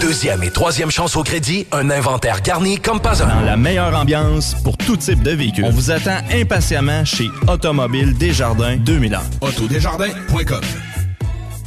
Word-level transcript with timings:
Deuxième 0.00 0.42
et 0.42 0.50
troisième 0.50 0.90
chance 0.90 1.14
au 1.16 1.22
crédit, 1.22 1.66
un 1.72 1.90
inventaire 1.90 2.40
garni 2.40 2.78
comme 2.78 3.00
pas 3.00 3.22
un. 3.22 3.26
Dans 3.26 3.40
la 3.42 3.56
meilleure 3.58 3.94
ambiance 3.94 4.54
pour 4.64 4.76
tout 4.78 4.96
type 4.96 5.22
de 5.22 5.32
véhicule. 5.32 5.64
On 5.66 5.70
vous 5.70 5.90
attend 5.90 6.18
impatiemment 6.32 7.04
chez 7.04 7.28
Automobile 7.46 8.16
Desjardins 8.16 8.76
2000 8.76 9.16
ans. 9.16 9.22
Autodesjardins.com 9.42 10.60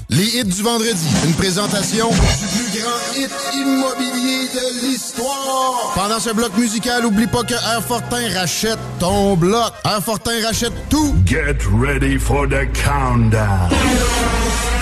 Les 0.10 0.38
hits 0.40 0.44
du 0.46 0.64
vendredi. 0.64 1.08
Une 1.26 1.34
présentation 1.34 2.10
du 2.10 2.16
plus 2.16 2.80
grand 2.82 3.16
hit 3.16 3.32
immobilier 3.54 4.48
de 4.56 4.88
l'histoire. 4.88 5.92
Pendant 5.94 6.20
ce 6.20 6.32
bloc 6.32 6.58
musical, 6.58 7.06
oublie 7.06 7.28
pas 7.28 7.44
que 7.44 7.54
Airfortin 7.54 8.28
rachète 8.34 8.80
ton 9.00 9.36
bloc. 9.36 9.72
Airfortin 9.86 10.44
rachète 10.44 10.74
tout. 10.90 11.14
Get 11.28 11.58
ready 11.80 12.18
for 12.18 12.48
the 12.48 12.66
countdown. 12.74 13.70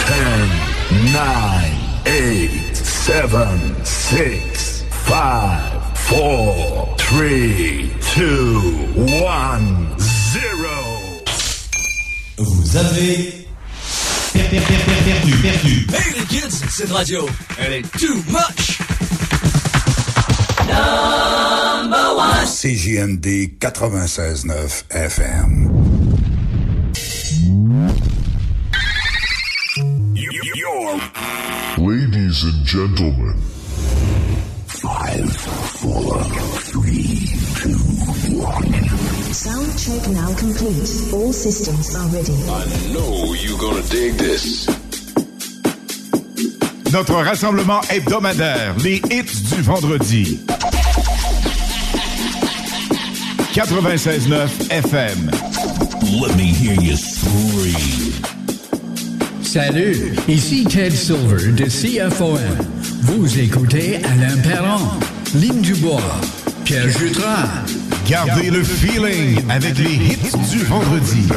10, 0.08 1.12
9, 1.14 1.22
8, 2.06 2.50
7, 3.10 3.26
6, 3.84 4.86
5, 5.08 5.60
4, 6.10 6.96
3, 6.96 7.28
2, 8.16 8.62
1, 9.26 9.60
0. 9.98 11.24
Vous 12.38 12.78
avez 12.78 13.48
per- 14.32 14.44
per- 14.44 14.62
per- 14.62 14.84
per- 14.86 15.04
perdu, 15.06 15.32
perdu. 15.42 15.88
Hey 15.92 16.20
les 16.20 16.26
kids, 16.28 16.62
cette 16.70 16.92
radio, 16.92 17.28
elle 17.58 17.74
est 17.74 17.92
too 17.98 18.14
much. 18.30 18.78
CJMD 22.46 23.58
96.9 23.60 24.86
FM. 24.92 25.72
Ladies 32.30 32.44
and 32.44 32.64
gentlemen. 32.64 33.34
Five, 34.68 35.36
four, 35.82 36.24
three, 36.62 37.26
two, 37.58 37.74
one. 38.38 38.72
Sound 39.34 39.80
check 39.80 40.08
now 40.12 40.32
complete. 40.38 41.12
All 41.12 41.34
systems 41.34 41.96
are 41.96 42.08
ready. 42.10 42.34
know 42.94 43.34
you're 43.34 43.58
gonna 43.58 43.82
dig 43.90 44.14
this. 44.20 44.68
Notre 46.92 47.16
rassemblement 47.16 47.82
hebdomadaire, 47.90 48.76
les 48.84 49.02
hits 49.10 49.50
du 49.50 49.64
vendredi. 49.64 50.40
96.9 53.56 54.70
FM. 54.70 55.32
Let 56.22 56.38
me 56.38 56.54
hear 56.54 56.76
you 56.80 56.96
scream. 56.96 58.29
Salut, 59.52 60.14
ici 60.28 60.64
Ted 60.64 60.96
Silver 60.96 61.52
de 61.54 61.66
CFOM. 61.66 62.38
Vous 63.02 63.40
écoutez 63.40 63.96
Alain 63.96 64.38
Perron, 64.44 64.92
Lynn 65.34 65.60
Dubois, 65.60 66.04
Pierre 66.66 66.88
Jutras. 66.88 67.50
Gardez 68.08 68.52
le 68.52 68.62
feeling 68.62 69.40
avec 69.50 69.80
les 69.80 69.96
hits 69.96 70.38
du 70.52 70.60
vendredi. 70.66 71.28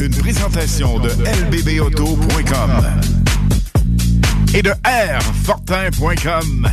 Une 0.00 0.14
présentation 0.16 0.98
de 0.98 1.08
lbbauto.com 1.50 2.82
et 4.52 4.60
de 4.60 4.72
rfortin.com. 4.84 6.68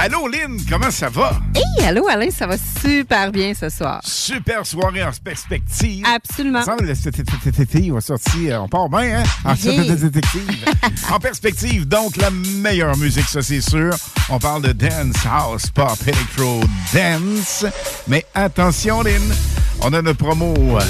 Allô 0.00 0.28
Lynn, 0.28 0.56
comment 0.70 0.92
ça 0.92 1.08
va? 1.08 1.32
Hey, 1.56 1.84
allô 1.86 2.06
Alain, 2.08 2.30
ça 2.30 2.46
va 2.46 2.54
super 2.56 3.32
bien 3.32 3.52
ce 3.52 3.68
soir. 3.68 4.00
Super 4.04 4.64
soirée 4.64 5.02
en 5.02 5.10
perspective. 5.24 6.04
Absolument. 6.06 6.62
Semble 6.64 6.94
cet 6.94 7.18
été 7.18 7.90
va 7.90 8.00
sortir. 8.00 8.62
On 8.62 8.68
part 8.68 8.88
bien, 8.88 9.20
hein? 9.20 9.22
En, 9.44 9.54
Hey. 9.54 9.90
en 11.12 11.18
perspective, 11.18 11.88
donc, 11.88 12.16
la 12.16 12.30
meilleure 12.30 12.96
musique, 12.96 13.26
ça, 13.28 13.42
c'est 13.42 13.60
sûr. 13.60 13.90
On 14.28 14.38
parle 14.38 14.62
de 14.62 14.72
dance, 14.72 15.16
house, 15.28 15.66
pop, 15.74 15.98
electro, 16.06 16.60
dance. 16.94 17.66
Mais 18.06 18.24
attention, 18.36 19.02
Lynn, 19.02 19.34
on 19.80 19.92
a 19.94 20.00
notre 20.00 20.18
promo 20.18 20.54
euh, 20.56 20.80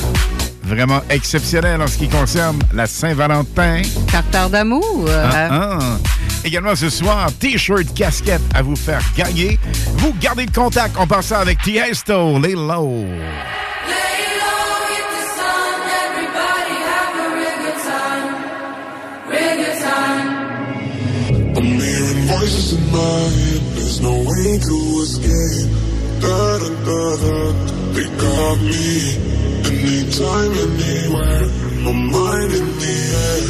vraiment 0.65 1.01
exceptionnelle 1.09 1.81
en 1.81 1.87
ce 1.87 1.97
qui 1.97 2.09
concerne 2.09 2.59
la 2.75 2.87
Saint-Valentin. 2.87 3.81
Carter 4.13 4.47
d'amour. 4.51 5.07
euh, 5.09 5.31
Ah, 5.51 5.79
ah. 5.81 5.99
Également 6.45 6.77
ce 6.77 6.89
soir, 6.89 7.31
T-shirt, 7.39 7.93
casquette 7.95 8.43
à 8.55 8.63
vous 8.63 8.77
faire 8.77 9.03
gagner. 9.17 9.59
Vous 9.99 10.15
gardez 10.21 10.47
le 10.47 10.53
contact 10.53 10.97
en 10.97 11.07
passant 11.07 11.37
avec 11.37 11.61
Tiesto, 11.63 12.39
les 12.39 12.55
low. 12.55 13.07
Voices 22.29 22.73
in 22.75 22.83
head. 22.93 23.63
There's 23.75 24.01
no 24.03 24.13
way 24.13 24.59
to 24.69 24.77
escape. 25.03 25.71
Da 26.21 26.59
da 26.59 26.71
da 26.87 27.03
da. 27.23 27.39
They 27.95 28.09
got 28.23 28.57
me. 28.69 28.89
Anytime, 29.65 30.53
anywhere. 30.65 31.47
My 31.85 31.93
mind 31.93 32.53
in 32.53 32.69
the 32.83 32.97
air. 33.25 33.47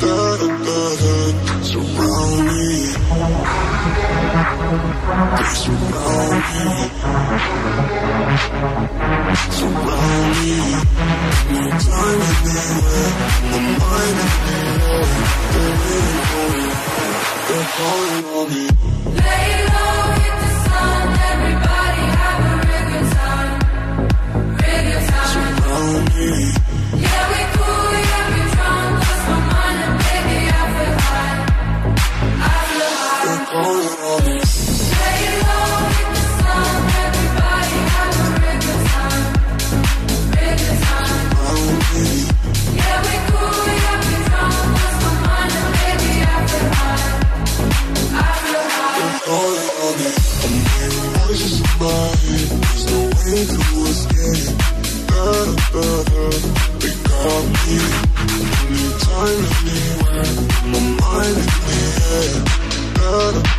Da 0.00 0.36
da 0.36 0.48
da 0.66 0.96
da. 1.00 1.19
Surround 1.70 2.46
me. 2.48 2.90
They 5.36 5.46
surround 5.54 6.34
me. 6.50 6.66
Surround 9.54 10.30
me. 10.40 10.56
Anytime, 11.54 12.22
anywhere. 12.50 13.12
My 13.50 13.58
mind 13.78 14.18
in 14.18 14.26
the 14.26 14.50
air. 14.50 15.06
They're 15.52 15.76
waiting 15.80 16.26
for 16.30 16.46
me. 16.50 16.64
They're 17.46 17.68
calling 17.76 18.24
on 18.34 18.46
me. 18.50 18.64
Lay 19.14 19.50
low, 19.70 20.09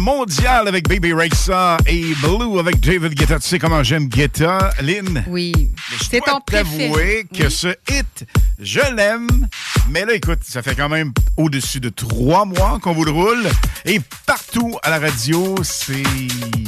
mondial 0.00 0.66
avec 0.66 0.88
Baby 0.88 1.12
Rexha 1.12 1.76
et 1.86 2.14
Blue 2.22 2.58
avec 2.58 2.80
David 2.80 3.14
Guetta. 3.14 3.38
Tu 3.38 3.46
sais 3.46 3.58
comment 3.58 3.82
j'aime 3.82 4.08
Guetta, 4.08 4.70
Lynn? 4.80 5.24
Oui. 5.28 5.70
C'est 6.10 6.20
ton 6.20 6.40
t'avouer 6.40 6.88
préféré. 6.88 7.26
que 7.36 7.48
ce 7.48 7.68
hit, 7.88 8.26
je 8.58 8.80
l'aime. 8.96 9.46
Mais 9.90 10.04
là, 10.04 10.14
écoute, 10.14 10.40
ça 10.42 10.62
fait 10.62 10.74
quand 10.74 10.88
même 10.88 11.12
au-dessus 11.36 11.80
de 11.80 11.90
trois 11.90 12.44
mois 12.46 12.78
qu'on 12.82 12.94
vous 12.94 13.04
le 13.04 13.10
roule. 13.10 13.46
Et 13.84 14.00
partout 14.26 14.78
à 14.82 14.90
la 14.90 14.98
radio, 14.98 15.56
c'est. 15.62 16.02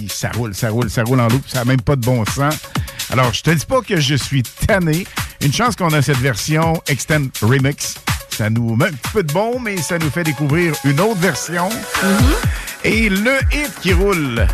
Ça 0.09 0.31
roule, 0.31 0.55
ça 0.55 0.69
roule, 0.69 0.91
ça 0.91 1.03
roule 1.03 1.21
en 1.21 1.29
loupe. 1.29 1.49
Ça 1.49 1.61
n'a 1.61 1.65
même 1.65 1.81
pas 1.81 1.97
de 1.97 2.05
bon 2.05 2.25
sens. 2.27 2.55
Alors, 3.11 3.33
je 3.33 3.43
te 3.43 3.51
dis 3.51 3.67
pas 3.67 3.81
que 3.81 3.99
je 3.99 4.15
suis 4.15 4.43
tanné. 4.43 5.07
Une 5.41 5.53
chance 5.53 5.75
qu'on 5.75 5.93
a 5.93 6.03
cette 6.03 6.19
version 6.19 6.81
Extend 6.87 7.29
Remix. 7.41 7.97
Ça 8.29 8.49
nous 8.49 8.77
met 8.77 8.87
un 8.87 8.93
petit 8.93 9.13
peu 9.13 9.23
de 9.23 9.33
bon, 9.33 9.59
mais 9.59 9.77
ça 9.79 9.99
nous 9.99 10.11
fait 10.11 10.25
découvrir 10.25 10.75
une 10.85 11.01
autre 11.01 11.21
version. 11.21 11.69
Et 12.85 13.09
le 13.09 13.39
hit 13.53 13.73
qui 13.81 13.93
roule 13.93 14.45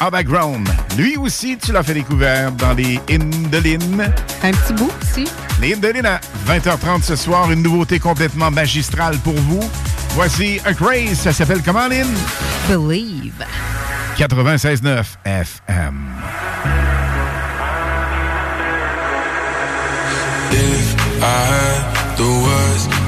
en 0.00 0.08
background, 0.08 0.68
lui 0.96 1.16
aussi, 1.16 1.58
tu 1.58 1.72
l'as 1.72 1.82
fait 1.82 1.94
découvrir 1.94 2.52
dans 2.52 2.74
les 2.74 3.00
Indolines. 3.10 4.12
Un 4.42 4.50
petit 4.52 4.72
bout 4.74 4.92
ici. 5.02 5.28
Les 5.60 5.74
Indolines 5.74 6.06
à 6.06 6.20
20h30 6.46 7.02
ce 7.02 7.16
soir, 7.16 7.50
une 7.50 7.62
nouveauté 7.62 7.98
complètement 7.98 8.50
magistrale 8.50 9.18
pour 9.18 9.34
vous. 9.34 9.68
Voici 10.10 10.60
A 10.64 10.74
Craze, 10.74 11.18
ça 11.18 11.32
s'appelle 11.32 11.62
comment, 11.64 11.88
Lynn? 11.88 12.06
Believe. 12.68 13.44
96.9 14.16 15.04
FM. 15.24 16.06
If 20.52 20.96
I 21.22 21.95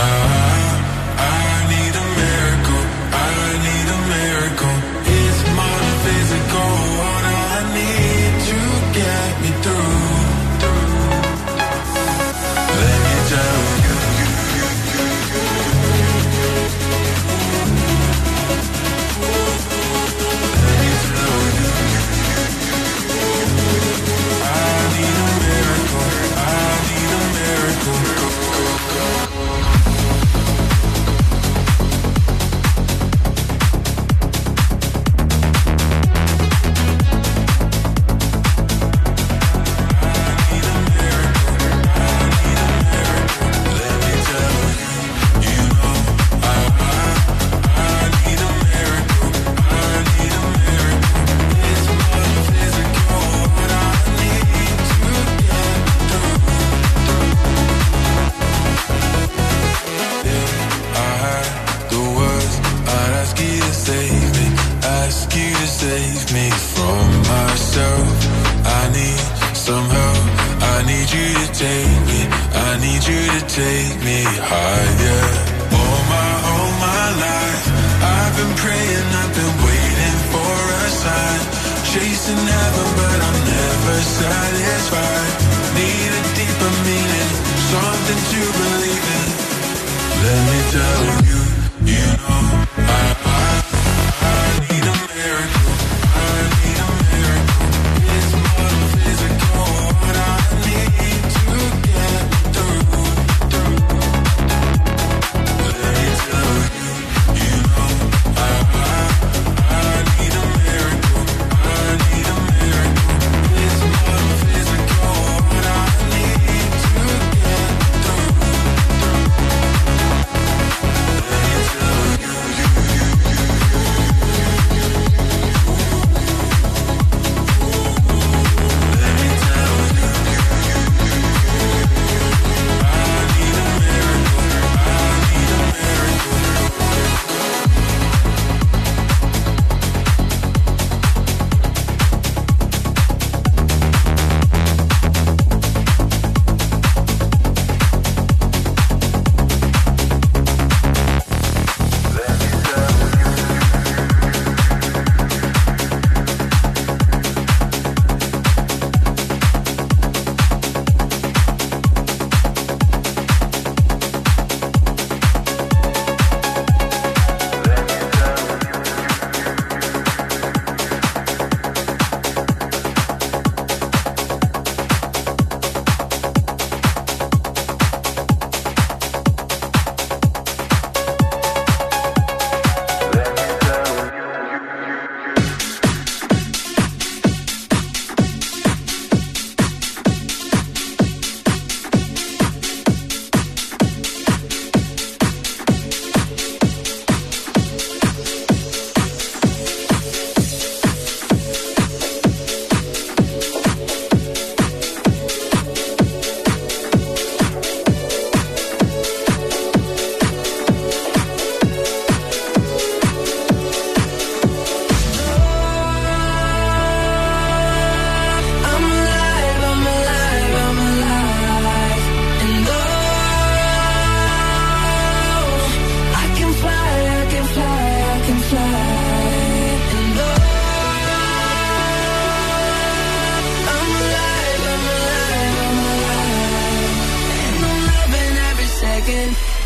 I, 0.00 0.67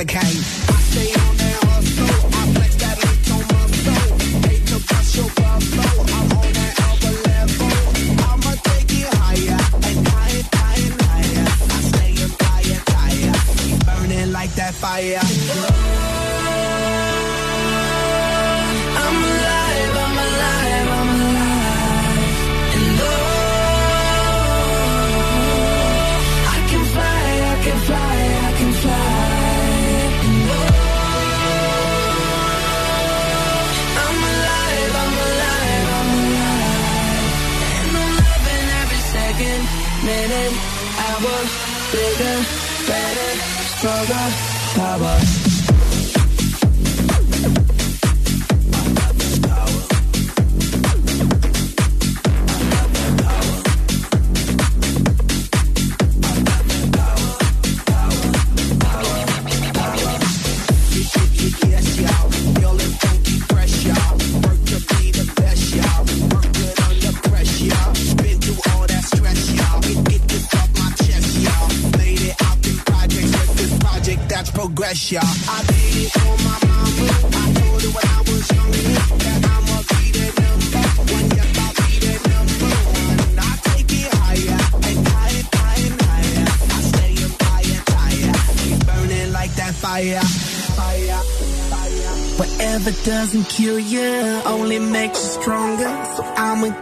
the 0.00 0.06
case. 0.06 0.39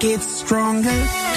Get 0.01 0.23
stronger. 0.23 1.28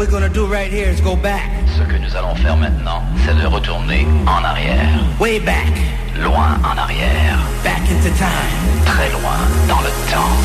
We're 0.00 0.10
gonna 0.10 0.30
do 0.30 0.46
right 0.46 0.72
here 0.72 0.88
is 0.88 0.98
go 1.02 1.14
back. 1.14 1.50
Ce 1.76 1.82
que 1.82 1.98
nous 1.98 2.16
allons 2.16 2.34
faire 2.34 2.56
maintenant, 2.56 3.02
c'est 3.26 3.34
de 3.34 3.46
retourner 3.46 4.06
en 4.26 4.42
arrière. 4.42 4.98
Way 5.20 5.40
back. 5.40 5.74
Loin 6.18 6.58
en 6.64 6.78
arrière. 6.78 7.38
Back 7.62 7.82
into 7.82 8.08
time. 8.16 8.86
Très 8.86 9.10
loin 9.10 9.36
dans 9.68 9.82
le 9.82 9.90
temps. 10.10 10.38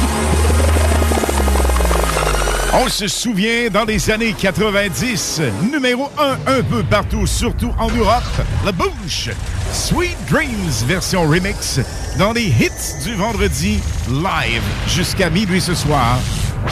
On 2.74 2.90
se 2.90 3.08
souvient 3.08 3.70
dans 3.72 3.86
les 3.86 4.12
années 4.12 4.34
90, 4.34 5.42
numéro 5.72 6.10
1 6.20 6.58
un 6.58 6.62
peu 6.62 6.84
partout, 6.84 7.26
surtout 7.26 7.74
en 7.80 7.90
Europe, 7.92 8.24
La 8.66 8.74
Bouche, 8.74 9.30
Sweet 9.72 10.18
Dreams 10.30 10.84
version 10.86 11.30
remix, 11.30 11.80
dans 12.20 12.34
les 12.34 12.48
hits 12.48 13.04
du 13.06 13.14
vendredi 13.14 13.80
live 14.10 14.64
jusqu'à 14.90 15.30
minuit 15.30 15.62
ce 15.62 15.76
soir. 15.76 16.20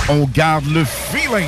On 0.10 0.26
garde 0.26 0.65
le 0.65 0.84
feeling. 0.84 1.48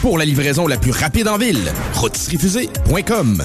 Pour 0.00 0.16
la 0.16 0.24
livraison 0.24 0.66
la 0.68 0.76
plus 0.76 0.92
rapide 0.92 1.26
en 1.26 1.38
ville, 1.38 1.72
rôtisseriefusée.com. 1.94 3.44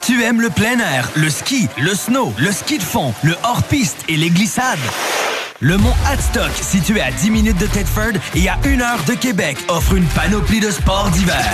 Tu 0.00 0.22
aimes 0.22 0.40
le 0.40 0.48
plein 0.48 0.78
air, 0.78 1.10
le 1.16 1.28
ski, 1.28 1.68
le 1.78 1.94
snow, 1.94 2.32
le 2.38 2.50
ski 2.50 2.78
de 2.78 2.82
fond, 2.82 3.12
le 3.22 3.34
hors-piste 3.44 3.98
et 4.08 4.16
les 4.16 4.30
glissades? 4.30 4.78
Le 5.60 5.76
mont 5.76 5.92
Hadstock, 6.06 6.52
situé 6.60 7.00
à 7.00 7.10
10 7.10 7.30
minutes 7.30 7.58
de 7.58 7.66
Thetford 7.66 8.12
et 8.34 8.48
à 8.48 8.58
1 8.64 8.80
heure 8.80 9.02
de 9.06 9.14
Québec, 9.14 9.58
offre 9.68 9.94
une 9.94 10.06
panoplie 10.06 10.60
de 10.60 10.70
sports 10.70 11.10
d'hiver. 11.10 11.44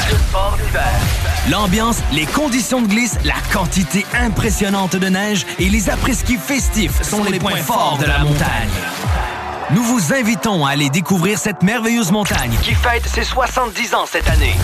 L'ambiance, 1.50 1.98
les 2.12 2.26
conditions 2.26 2.82
de 2.82 2.88
glisse, 2.88 3.16
la 3.24 3.34
quantité 3.52 4.06
impressionnante 4.14 4.96
de 4.96 5.08
neige 5.08 5.46
et 5.58 5.68
les 5.68 5.90
après-ski 5.90 6.36
festifs 6.36 7.02
sont 7.02 7.24
les 7.24 7.38
points 7.38 7.56
forts 7.56 7.98
de 8.00 8.06
la 8.06 8.18
montagne. 8.18 8.70
Nous 9.74 9.82
vous 9.82 10.12
invitons 10.12 10.66
à 10.66 10.70
aller 10.72 10.90
découvrir 10.90 11.38
cette 11.38 11.62
merveilleuse 11.62 12.12
montagne 12.12 12.54
qui 12.62 12.74
fête 12.74 13.06
ses 13.06 13.24
70 13.24 13.94
ans 13.94 14.04
cette 14.06 14.28
année. 14.28 14.54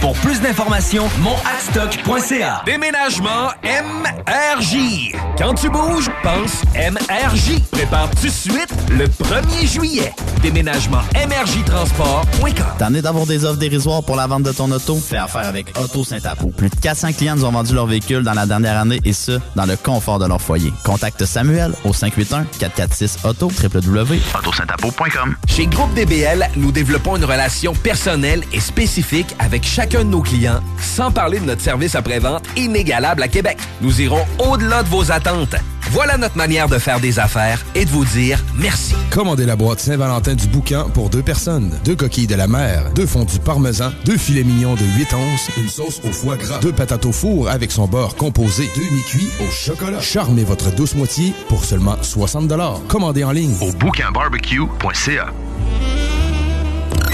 Pour 0.00 0.14
plus 0.14 0.40
d'informations, 0.40 1.08
monadstock.ca. 1.20 2.62
Déménagement 2.66 3.50
MRJ. 3.62 5.14
Quand 5.38 5.54
tu 5.54 5.70
bouges, 5.70 6.10
pense 6.22 6.62
MRJ. 6.74 7.60
Prépare 7.70 8.10
tout 8.10 8.26
de 8.26 8.28
suite 8.28 8.74
le 8.90 9.06
1er 9.06 9.66
juillet. 9.66 10.12
Déménagement 10.44 11.00
MRJtransport.com. 11.14 12.66
T'en 12.78 12.92
es 12.92 13.00
d'avoir 13.00 13.24
des 13.24 13.46
offres 13.46 13.56
dérisoires 13.58 14.02
pour 14.02 14.14
la 14.14 14.26
vente 14.26 14.42
de 14.42 14.52
ton 14.52 14.70
auto? 14.70 14.96
Fais 14.96 15.16
affaire 15.16 15.46
avec 15.46 15.72
Auto 15.80 16.04
Saint-Apo. 16.04 16.48
Plus 16.48 16.68
de 16.68 16.76
400 16.76 17.14
clients 17.14 17.34
nous 17.34 17.46
ont 17.46 17.50
vendu 17.50 17.72
leur 17.72 17.86
véhicule 17.86 18.22
dans 18.22 18.34
la 18.34 18.44
dernière 18.44 18.78
année 18.78 19.00
et 19.06 19.14
ce, 19.14 19.40
dans 19.56 19.64
le 19.64 19.74
confort 19.78 20.18
de 20.18 20.26
leur 20.26 20.42
foyer. 20.42 20.70
Contacte 20.84 21.24
Samuel 21.24 21.72
au 21.84 21.92
581-446-AUTO, 21.92 23.50
www.autosaintapo.com. 23.62 25.34
Chez 25.46 25.66
Groupe 25.66 25.94
DBL, 25.94 26.50
nous 26.56 26.72
développons 26.72 27.16
une 27.16 27.24
relation 27.24 27.72
personnelle 27.72 28.44
et 28.52 28.60
spécifique 28.60 29.34
avec 29.38 29.64
chacun 29.64 30.04
de 30.04 30.10
nos 30.10 30.20
clients, 30.20 30.60
sans 30.78 31.10
parler 31.10 31.40
de 31.40 31.46
notre 31.46 31.62
service 31.62 31.94
après-vente 31.94 32.44
inégalable 32.58 33.22
à 33.22 33.28
Québec. 33.28 33.56
Nous 33.80 34.02
irons 34.02 34.26
au-delà 34.38 34.82
de 34.82 34.90
vos 34.90 35.10
attentes. 35.10 35.56
Voilà 35.90 36.18
notre 36.18 36.36
manière 36.36 36.68
de 36.68 36.76
faire 36.76 37.00
des 37.00 37.18
affaires 37.18 37.64
et 37.74 37.86
de 37.86 37.90
vous 37.90 38.04
dire 38.04 38.38
merci. 38.56 38.93
Commandez 39.14 39.46
la 39.46 39.54
boîte 39.54 39.78
Saint-Valentin 39.78 40.34
du 40.34 40.48
boucan 40.48 40.88
pour 40.92 41.08
deux 41.08 41.22
personnes. 41.22 41.78
Deux 41.84 41.94
coquilles 41.94 42.26
de 42.26 42.34
la 42.34 42.48
mer, 42.48 42.90
deux 42.96 43.06
fondus 43.06 43.38
parmesan, 43.38 43.92
deux 44.04 44.16
filets 44.16 44.42
mignons 44.42 44.74
de 44.74 44.84
8 44.98 45.14
onces, 45.14 45.50
une 45.56 45.68
sauce 45.68 46.00
au 46.02 46.10
foie 46.10 46.36
gras, 46.36 46.58
deux 46.58 46.72
patates 46.72 47.06
au 47.06 47.12
four 47.12 47.48
avec 47.48 47.70
son 47.70 47.86
beurre 47.86 48.16
composé, 48.16 48.68
deux 48.74 48.82
mi-cuits 48.92 49.28
au 49.40 49.48
chocolat. 49.52 50.00
Charmez 50.00 50.42
votre 50.42 50.74
douce 50.74 50.96
moitié 50.96 51.32
pour 51.46 51.64
seulement 51.64 51.96
60 52.02 52.52
Commandez 52.88 53.22
en 53.22 53.30
ligne 53.30 53.54
au 53.60 53.70
bouquinbarbecue.ca. 53.74 55.26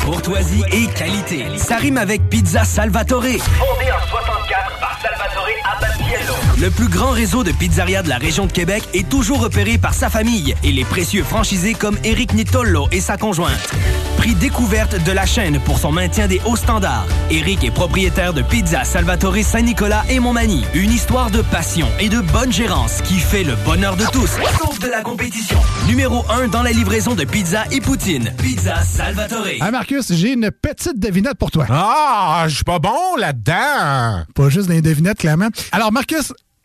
Courtoisie 0.03 0.63
et 0.73 0.87
qualité. 0.87 1.45
Ça 1.59 1.77
rime 1.77 1.99
avec 1.99 2.31
Pizza 2.31 2.65
Salvatore. 2.65 3.25
Le 6.61 6.71
plus 6.71 6.89
grand 6.89 7.11
réseau 7.11 7.45
de 7.45 7.53
pizzerias 7.53 8.03
de 8.03 8.09
la 8.09 8.19
région 8.19 8.47
de 8.47 8.53
Québec 8.53 8.83
est 8.95 9.09
toujours 9.09 9.41
repéré 9.41 9.79
par 9.79 9.95
sa 9.95 10.11
famille 10.11 10.55
et 10.63 10.73
les 10.73 10.85
précieux 10.85 11.25
franchisés 11.25 11.75
comme 11.75 11.97
Eric 12.05 12.35
Nitollo 12.35 12.89
et 12.93 13.01
sa 13.01 13.17
conjointe. 13.17 13.71
Prix 14.17 14.35
découverte 14.35 15.03
de 15.03 15.13
la 15.13 15.25
chaîne 15.25 15.59
pour 15.61 15.79
son 15.79 15.93
maintien 15.93 16.27
des 16.27 16.41
hauts 16.45 16.57
standards. 16.57 17.07
Eric 17.31 17.65
est 17.65 17.71
propriétaire 17.71 18.35
de 18.35 18.43
Pizza 18.43 18.85
Salvatore 18.85 19.37
Saint-Nicolas 19.43 20.05
et 20.11 20.21
Montmagny. 20.21 20.65
Une 20.75 20.93
histoire 20.93 21.31
de 21.31 21.41
passion 21.41 21.89
et 21.99 22.09
de 22.09 22.21
bonne 22.21 22.53
gérance 22.53 23.01
qui 23.03 23.19
fait 23.19 23.45
le 23.45 23.55
bonheur 23.65 23.97
de 23.97 24.05
tous, 24.13 24.31
sauf 24.59 24.79
de 24.79 24.89
la 24.89 25.01
compétition. 25.01 25.59
Numéro 25.91 26.25
1 26.31 26.47
dans 26.47 26.63
la 26.63 26.71
livraison 26.71 27.17
de 27.17 27.25
pizza 27.25 27.65
et 27.73 27.81
poutine. 27.81 28.33
Pizza 28.41 28.81
Salvatore. 28.85 29.59
Ah, 29.61 29.73
Marcus, 29.73 30.13
j'ai 30.13 30.35
une 30.35 30.53
petite 30.53 31.01
devinette 31.01 31.35
pour 31.35 31.51
toi. 31.51 31.67
Ah, 31.69 32.45
je 32.47 32.55
suis 32.55 32.65
pas 32.65 32.79
bon 32.79 33.17
là-dedans. 33.19 34.25
Pas 34.33 34.49
juste 34.51 34.69
des 34.69 34.83
devinettes, 34.83 35.19
clairement. 35.19 35.49
Alors, 35.73 35.91
Marcus, 35.91 36.33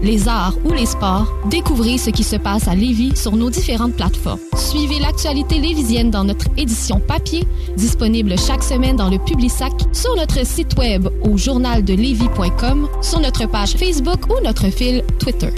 les 0.00 0.28
arts 0.28 0.54
ou 0.64 0.72
les 0.72 0.86
sports, 0.86 1.32
découvrez 1.50 1.98
ce 1.98 2.10
qui 2.10 2.24
se 2.24 2.36
passe 2.36 2.68
à 2.68 2.74
Lévis 2.74 3.16
sur 3.16 3.36
nos 3.36 3.50
différentes 3.50 3.94
plateformes. 3.94 4.40
Suivez 4.56 4.98
l'actualité 4.98 5.58
lévisienne 5.58 6.10
dans 6.10 6.24
notre 6.24 6.46
édition 6.56 7.00
papier, 7.00 7.46
disponible 7.76 8.38
chaque 8.38 8.62
semaine 8.62 8.96
dans 8.96 9.10
le 9.10 9.18
Publisac, 9.18 9.72
sur 9.92 10.14
notre 10.16 10.44
site 10.46 10.78
web 10.78 11.08
au 11.22 11.36
journaldelevis.com, 11.36 12.88
sur 13.02 13.20
notre 13.20 13.46
page 13.46 13.72
Facebook 13.72 14.26
ou 14.28 14.42
notre 14.44 14.68
fil 14.70 15.02
Twitter. 15.18 15.50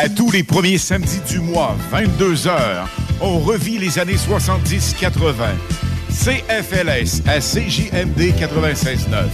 À 0.00 0.08
tous 0.08 0.30
les 0.30 0.44
premiers 0.44 0.78
samedis 0.78 1.20
du 1.28 1.40
mois, 1.40 1.74
22h, 1.92 2.52
on 3.20 3.40
revit 3.40 3.78
les 3.78 3.98
années 3.98 4.14
70-80. 4.14 5.87
CFLS 6.24 7.22
à 7.28 7.38
CJMD 7.38 8.34
96.9 8.36 9.28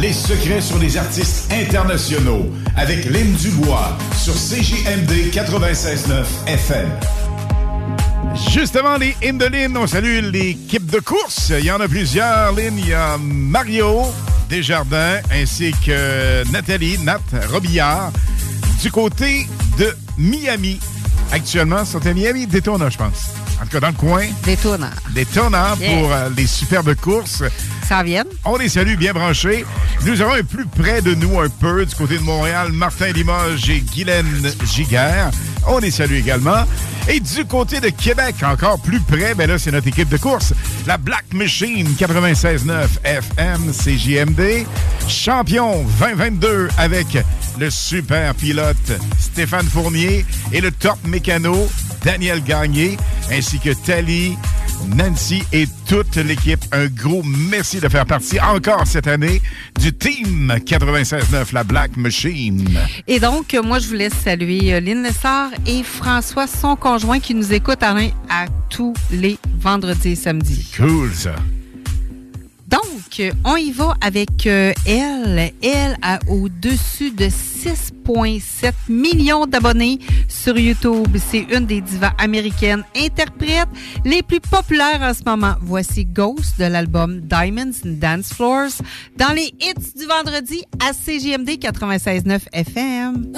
les 0.00 0.12
secrets 0.14 0.60
sur 0.62 0.78
les 0.78 0.96
artistes 0.96 1.52
internationaux 1.52 2.46
avec 2.76 3.04
Lynn 3.04 3.32
Dubois 3.34 3.96
sur 4.16 4.32
CJMD 4.34 5.30
96.9 5.32 6.24
FM. 6.46 6.88
Justement, 8.50 8.96
les 8.96 9.14
hymnes 9.22 9.38
de 9.38 9.44
Lynn, 9.46 9.76
on 9.76 9.86
salue 9.86 10.20
l'équipe 10.32 10.86
de 10.86 11.00
course. 11.00 11.52
Il 11.58 11.64
y 11.66 11.70
en 11.70 11.80
a 11.80 11.88
plusieurs, 11.88 12.52
Lynn. 12.52 12.78
Il 12.78 12.88
y 12.88 12.94
a 12.94 13.18
Mario 13.18 14.02
Desjardins 14.48 15.18
ainsi 15.32 15.72
que 15.84 16.50
Nathalie, 16.50 16.98
Nat 16.98 17.20
Robillard. 17.52 18.10
Du 18.82 18.90
côté 18.90 19.46
de 19.78 19.94
Miami, 20.16 20.80
actuellement, 21.32 21.84
sont 21.84 22.06
à 22.06 22.14
Miami, 22.14 22.46
Daytona, 22.46 22.88
je 22.88 22.96
pense. 22.96 23.30
En 23.60 23.64
tout 23.64 23.72
cas, 23.72 23.80
dans 23.80 23.88
le 23.88 23.92
coin. 23.94 24.24
Daytona. 24.44 24.90
Daytona 25.14 25.76
Yeah. 25.78 25.98
pour 26.00 26.12
euh, 26.12 26.28
les 26.34 26.46
superbes 26.46 26.94
courses. 26.94 27.42
On 28.44 28.56
les 28.56 28.68
salue 28.68 28.94
bien 28.94 29.12
branchés. 29.12 29.64
Nous 30.06 30.22
aurons 30.22 30.34
un 30.34 30.44
plus 30.44 30.64
près 30.64 31.02
de 31.02 31.12
nous 31.14 31.40
un 31.40 31.48
peu 31.48 31.84
du 31.84 31.92
côté 31.96 32.18
de 32.18 32.22
Montréal, 32.22 32.70
Martin 32.70 33.10
Limoges 33.10 33.68
et 33.68 33.80
Guylaine 33.80 34.48
Giguère. 34.64 35.32
On 35.66 35.78
les 35.78 35.90
salue 35.90 36.14
également. 36.14 36.64
Et 37.08 37.18
du 37.18 37.44
côté 37.46 37.80
de 37.80 37.88
Québec, 37.88 38.36
encore 38.44 38.80
plus 38.80 39.00
près, 39.00 39.34
ben 39.34 39.48
là, 39.48 39.58
c'est 39.58 39.72
notre 39.72 39.88
équipe 39.88 40.08
de 40.08 40.18
course. 40.18 40.54
La 40.86 40.98
Black 40.98 41.24
Machine 41.32 41.88
96.9 41.98 42.86
FM 43.02 43.72
CJMD. 43.72 44.66
Champion 45.08 45.84
2022 45.98 46.68
avec 46.78 47.18
le 47.58 47.70
super 47.70 48.36
pilote 48.36 48.92
Stéphane 49.18 49.66
Fournier 49.66 50.24
et 50.52 50.60
le 50.60 50.70
top 50.70 50.98
mécano 51.08 51.68
Daniel 52.04 52.40
Gagné, 52.44 52.96
ainsi 53.32 53.58
que 53.58 53.70
Tali, 53.70 54.36
Nancy 54.94 55.42
et 55.52 55.66
toute 55.90 56.14
l'équipe. 56.14 56.64
Un 56.70 56.86
gros 56.86 57.24
merci 57.24 57.80
de 57.80 57.88
faire 57.88 58.06
partie 58.06 58.38
encore 58.38 58.86
cette 58.86 59.08
année 59.08 59.42
du 59.80 59.92
Team 59.92 60.54
96.9, 60.64 61.52
la 61.52 61.64
Black 61.64 61.96
Machine. 61.96 62.78
Et 63.08 63.18
donc, 63.18 63.58
moi, 63.64 63.80
je 63.80 63.88
voulais 63.88 64.08
saluer 64.08 64.72
euh, 64.72 64.78
Lynn 64.78 65.02
Lessard 65.02 65.50
et 65.66 65.82
François, 65.82 66.46
son 66.46 66.76
conjoint, 66.76 67.18
qui 67.18 67.34
nous 67.34 67.52
écoute 67.52 67.82
à, 67.82 67.96
à 68.28 68.46
tous 68.68 68.94
les 69.10 69.36
vendredis 69.58 70.10
et 70.10 70.14
samedis. 70.14 70.70
Cool, 70.76 71.12
ça. 71.12 71.34
Donc, 72.70 73.32
on 73.44 73.56
y 73.56 73.72
va 73.72 73.96
avec 74.00 74.46
euh, 74.46 74.72
elle. 74.86 75.52
Elle 75.62 75.96
a 76.02 76.20
au-dessus 76.28 77.10
de 77.10 77.24
6,7 77.24 78.72
millions 78.88 79.44
d'abonnés 79.46 79.98
sur 80.28 80.56
YouTube. 80.56 81.16
C'est 81.18 81.46
une 81.52 81.66
des 81.66 81.80
divas 81.80 82.12
américaines 82.18 82.84
interprètes 82.96 83.68
les 84.04 84.22
plus 84.22 84.40
populaires 84.40 85.02
en 85.02 85.12
ce 85.12 85.24
moment. 85.26 85.54
Voici 85.60 86.04
Ghost 86.04 86.58
de 86.60 86.66
l'album 86.66 87.20
Diamonds 87.20 87.80
and 87.84 87.98
Dance 87.98 88.32
Floors 88.32 88.80
dans 89.16 89.32
les 89.34 89.52
hits 89.60 89.98
du 89.98 90.06
vendredi 90.06 90.62
à 90.78 90.92
CGMD 90.92 91.58
96.9 91.58 92.40
FM. 92.52 93.32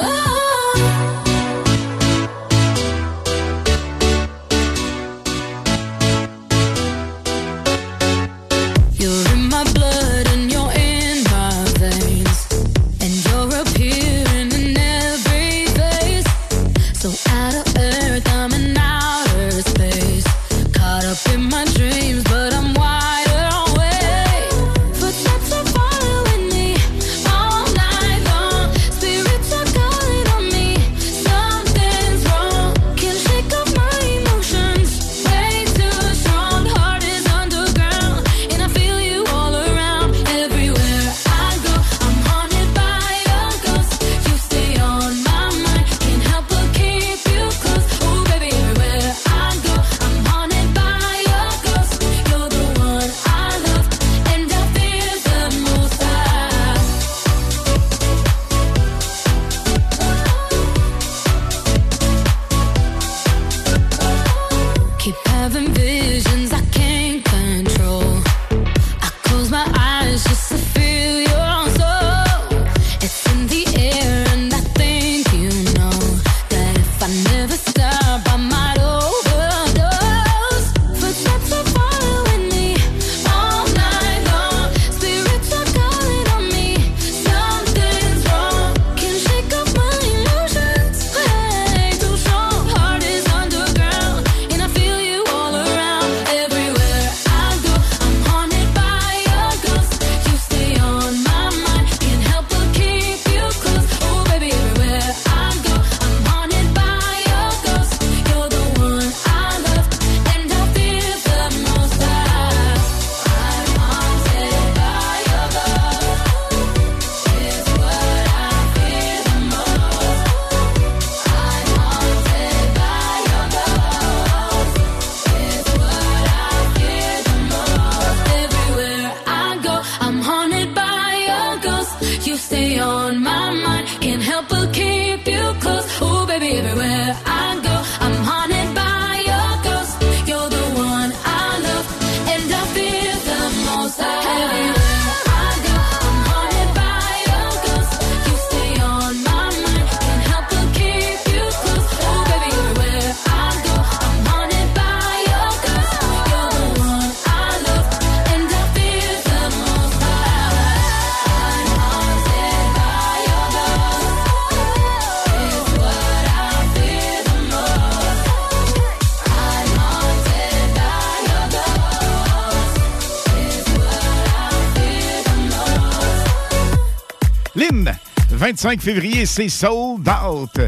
25 178.63 178.81
février, 178.81 179.27
c'est 179.27 179.49
sold 179.49 180.09
out 180.09 180.61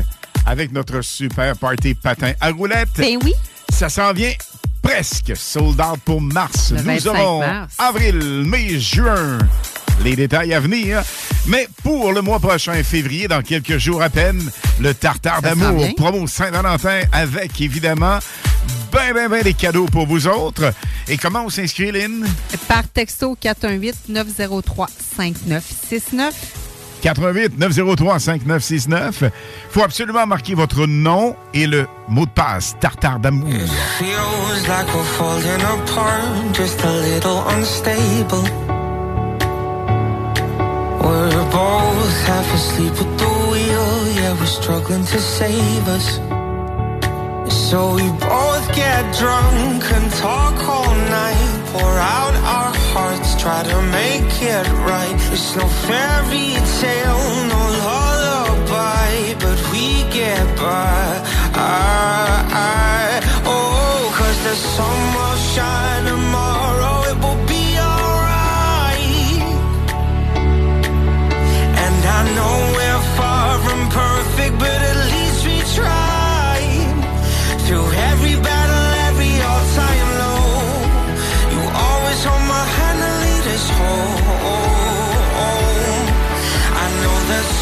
avec 0.46 0.72
notre 0.72 1.00
super 1.00 1.56
party 1.56 1.94
patin 1.94 2.32
à 2.40 2.50
roulettes. 2.50 2.88
Ben 2.98 3.18
oui. 3.22 3.32
Ça 3.72 3.88
s'en 3.88 4.12
vient 4.12 4.32
presque 4.82 5.36
sold 5.36 5.80
out 5.80 6.00
pour 6.04 6.20
mars. 6.20 6.72
Le 6.72 6.78
Nous 6.78 6.84
25 6.86 7.14
aurons 7.14 7.38
mars. 7.38 7.74
avril, 7.78 8.16
mai, 8.48 8.80
juin. 8.80 9.38
Les 10.02 10.16
détails 10.16 10.52
à 10.54 10.58
venir. 10.58 11.04
Mais 11.46 11.68
pour 11.84 12.12
le 12.12 12.20
mois 12.20 12.40
prochain, 12.40 12.82
février, 12.82 13.28
dans 13.28 13.42
quelques 13.42 13.78
jours 13.78 14.02
à 14.02 14.10
peine, 14.10 14.42
le 14.80 14.92
tartare 14.92 15.40
d'amour, 15.40 15.86
promo 15.96 16.26
Saint-Valentin 16.26 17.02
avec 17.12 17.60
évidemment 17.60 18.18
ben, 18.90 19.14
ben, 19.14 19.28
ben 19.28 19.44
des 19.44 19.54
cadeaux 19.54 19.86
pour 19.86 20.08
vous 20.08 20.26
autres. 20.26 20.74
Et 21.06 21.16
comment 21.16 21.44
on 21.44 21.48
s'inscrit, 21.48 21.92
Lynn? 21.92 22.26
Par 22.66 22.88
texto 22.88 23.38
418-903-5969. 23.40 26.32
88 27.04 27.58
903 27.58 28.18
5969. 28.18 29.24
Faut 29.70 29.82
absolument 29.82 30.26
marquer 30.26 30.54
votre 30.54 30.86
nom 30.86 31.36
et 31.52 31.66
le 31.66 31.86
mot 32.08 32.26
de 32.26 32.30
passe 32.30 32.76
tartare 32.80 33.18
d'amour. 33.18 33.48
We're 41.04 41.50
both 41.50 42.26
half 42.26 42.54
asleep 42.54 42.92
at 42.92 43.18
the 43.18 43.28
wheel, 43.50 44.08
yeah, 44.16 44.32
we're 44.40 44.46
struggling 44.46 45.04
to 45.04 45.18
save 45.18 45.86
us. 45.86 46.18
So 47.68 47.94
we 47.94 48.08
both 48.20 48.74
get 48.74 49.02
drunk 49.18 49.84
and 49.92 50.12
talk 50.14 50.56
all 50.66 50.94
night. 50.94 51.60
Pour 51.72 51.98
out 51.98 52.34
our 52.36 52.83
hearts, 52.94 53.34
try 53.42 53.60
to 53.64 53.78
make 54.00 54.34
it 54.54 54.66
right. 54.90 55.18
It's 55.34 55.56
no 55.56 55.66
fairy 55.86 56.50
tale, 56.80 57.26
no 57.52 57.62
lullaby, 57.86 59.10
but 59.42 59.58
we 59.72 59.86
get 60.18 60.44
by. 60.56 61.04
I, 61.54 62.34
I, 62.54 63.20
oh, 63.54 63.98
cause 64.16 64.38
the 64.48 64.56
sun 64.74 64.98
will 65.16 65.38
shine 65.54 66.23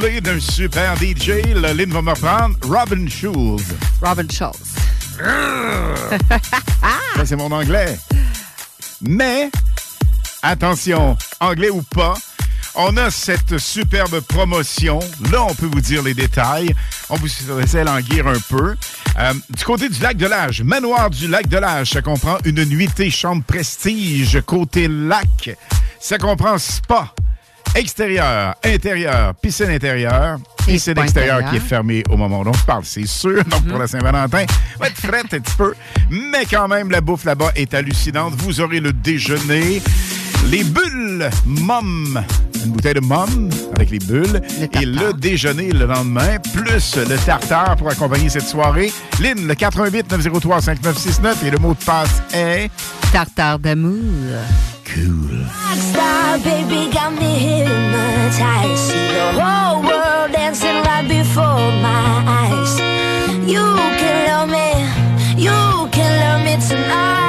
D'un 0.00 0.38
super 0.40 0.94
DJ? 0.96 1.54
La 1.54 1.72
ligne 1.72 1.90
va 1.90 2.02
me 2.02 2.10
reprendre. 2.10 2.54
Robin 2.62 3.08
Schulz. 3.08 3.64
Robin 4.02 4.26
Schulz. 4.30 4.74
Ça, 7.16 7.24
c'est 7.24 7.36
mon 7.36 7.50
anglais. 7.50 7.98
Mais, 9.00 9.50
attention, 10.42 11.16
anglais 11.40 11.70
ou 11.70 11.80
pas, 11.82 12.14
on 12.74 12.94
a 12.98 13.10
cette 13.10 13.56
superbe 13.56 14.20
promotion. 14.20 15.00
Là, 15.32 15.44
on 15.44 15.54
peut 15.54 15.68
vous 15.72 15.80
dire 15.80 16.02
les 16.02 16.12
détails. 16.12 16.74
On 17.08 17.16
vous 17.16 17.28
essaie 17.62 17.84
languir 17.84 18.26
un 18.26 18.38
peu. 18.50 18.76
Euh, 19.18 19.32
du 19.48 19.64
côté 19.64 19.88
du 19.88 20.00
lac 20.00 20.18
de 20.18 20.26
l'Âge, 20.26 20.62
manoir 20.62 21.08
du 21.08 21.26
lac 21.26 21.48
de 21.48 21.56
l'Âge, 21.56 21.92
ça 21.92 22.02
comprend 22.02 22.36
une 22.44 22.64
nuitée 22.64 23.10
chambre 23.10 23.42
prestige 23.44 24.42
côté 24.44 24.88
lac. 24.88 25.56
Ça 25.98 26.18
comprend 26.18 26.58
spa, 26.58 27.14
extérieur, 27.76 28.54
intérieur, 28.64 29.34
piscine 29.34 29.70
intérieure, 29.70 30.38
piscine 30.66 30.98
extérieure 30.98 31.36
intérieur. 31.36 31.50
qui 31.50 31.56
est 31.56 31.68
fermée 31.68 32.02
au 32.10 32.16
moment 32.16 32.40
où 32.40 32.48
on 32.48 32.66
parle, 32.66 32.84
c'est 32.84 33.06
sûr. 33.06 33.44
Donc, 33.44 33.66
pour 33.68 33.78
la 33.78 33.86
Saint-Valentin, 33.86 34.44
va 34.78 34.86
être 34.88 34.96
frette 34.96 35.34
un 35.34 35.40
petit 35.40 35.56
peu. 35.56 35.74
Mais 36.10 36.44
quand 36.50 36.68
même, 36.68 36.90
la 36.90 37.00
bouffe 37.00 37.24
là-bas 37.24 37.52
est 37.54 37.74
hallucinante. 37.74 38.34
Vous 38.38 38.60
aurez 38.60 38.80
le 38.80 38.92
déjeuner. 38.92 39.82
Les 40.50 40.64
bulles 40.64 41.28
Mom. 41.44 42.22
Une 42.64 42.72
bouteille 42.72 42.94
de 42.94 43.00
Mom 43.00 43.50
avec 43.76 43.90
les 43.90 43.98
bulles. 43.98 44.40
et 44.60 44.86
le 44.86 45.12
déjeuner 45.12 45.70
le 45.70 45.86
lendemain, 45.86 46.38
plus 46.54 46.96
le 46.96 47.16
tartare 47.24 47.76
pour 47.76 47.90
accompagner 47.90 48.28
cette 48.28 48.46
soirée. 48.46 48.92
Lynn, 49.20 49.46
le 49.46 49.54
88 49.54 50.10
903 50.10 50.60
5969 50.62 51.44
et 51.44 51.50
le 51.50 51.58
mot 51.58 51.74
de 51.74 51.84
passe 51.84 52.22
est... 52.32 52.70
Tartare 53.12 53.58
d'amour. 53.58 53.96
Cool. 54.86 55.42
Rockstar, 55.50 56.42
baby, 56.44 56.90
got 56.92 57.12
me 57.12 57.32
hypnotized. 57.38 58.78
See 58.78 59.08
the 59.18 59.32
whole 59.38 59.82
world 59.82 60.30
dancing 60.32 60.80
right 60.84 61.06
before 61.08 61.42
my 61.82 62.22
eyes. 62.40 62.78
You 63.50 63.66
can 64.00 64.16
love 64.28 64.48
me, 64.48 65.42
you 65.42 65.88
can 65.90 66.10
love 66.22 66.40
me 66.46 66.54
tonight. 66.68 67.25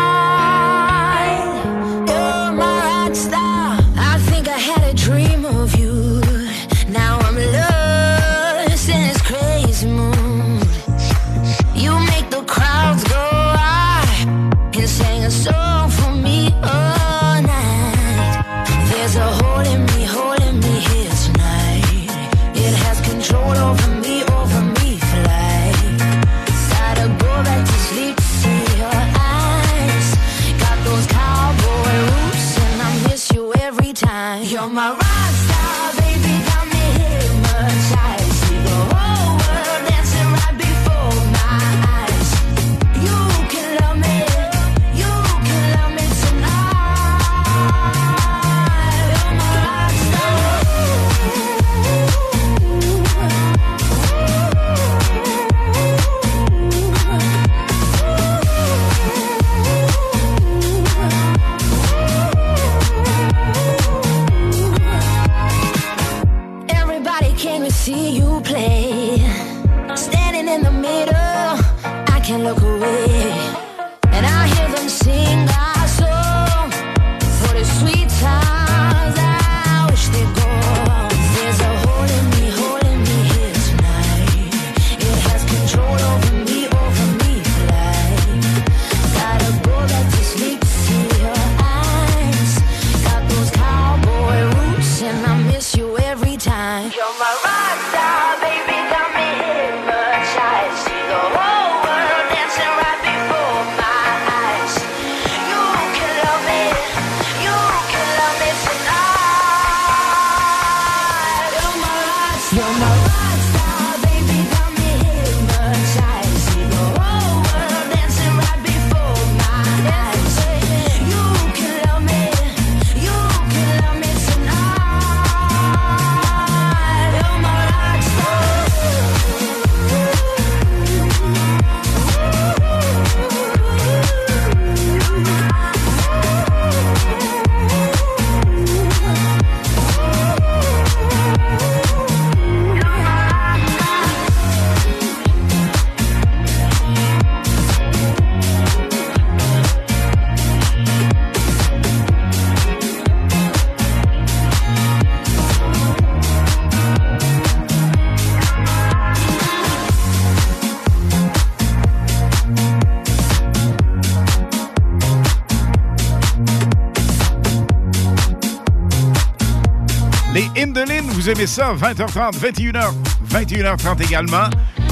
Vous 171.27 171.33
aimez 171.33 171.47
ça? 171.47 171.73
20h30, 171.73 172.39
21h, 172.39 172.93
21h30 173.31 174.01
également. 174.01 174.49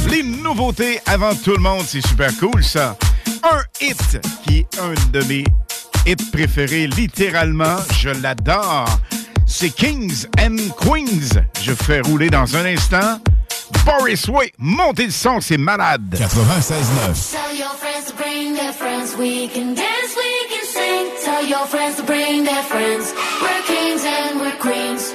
Les 0.09 0.21
nouveautés 0.21 0.99
avant 1.05 1.33
tout 1.33 1.51
le 1.51 1.59
monde, 1.59 1.83
c'est 1.87 2.05
super 2.05 2.29
cool 2.37 2.61
ça. 2.61 2.97
Un 3.43 3.61
hit 3.79 4.19
qui 4.43 4.59
est 4.59 4.79
un 4.79 4.93
de 5.11 5.23
mes 5.27 5.45
hits 6.05 6.31
préférés, 6.33 6.87
littéralement, 6.87 7.77
je 7.97 8.09
l'adore. 8.09 8.85
C'est 9.47 9.69
Kings 9.69 10.25
and 10.37 10.57
Queens. 10.77 11.41
Je 11.61 11.71
fais 11.71 12.01
rouler 12.01 12.29
dans 12.29 12.53
un 12.57 12.65
instant. 12.65 13.21
Boris 13.85 14.27
Way, 14.27 14.51
montez 14.57 15.05
le 15.05 15.11
son, 15.11 15.39
c'est 15.39 15.57
malade. 15.57 16.17
96.9. 16.19 17.31
Tell 17.31 17.57
your 17.57 17.69
friends 17.77 18.07
to 18.07 18.13
bring 18.17 18.55
their 18.55 18.73
friends. 18.73 19.15
We 19.17 19.47
can 19.53 19.73
dance, 19.73 20.17
we 20.17 20.49
can 20.49 20.65
sing. 20.65 21.11
Tell 21.23 21.47
your 21.47 21.65
friends 21.65 21.95
to 21.95 22.03
bring 22.03 22.43
their 22.43 22.63
friends. 22.63 23.13
We're 23.41 23.63
kings 23.65 24.03
and 24.03 24.41
we're 24.41 24.57
queens. 24.59 25.13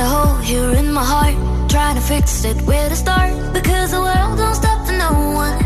Got 0.00 0.06
a 0.06 0.14
hole 0.14 0.36
here 0.36 0.70
in 0.70 0.94
my 0.94 1.04
heart. 1.04 1.34
Trying 1.68 1.96
to 1.96 2.00
fix 2.00 2.42
it 2.46 2.56
where 2.62 2.88
to 2.88 2.96
start. 2.96 3.52
Because 3.52 3.90
the 3.90 4.00
world 4.00 4.38
don't 4.38 4.54
stop 4.54 4.86
for 4.86 4.92
no 4.92 5.10
one. 5.44 5.62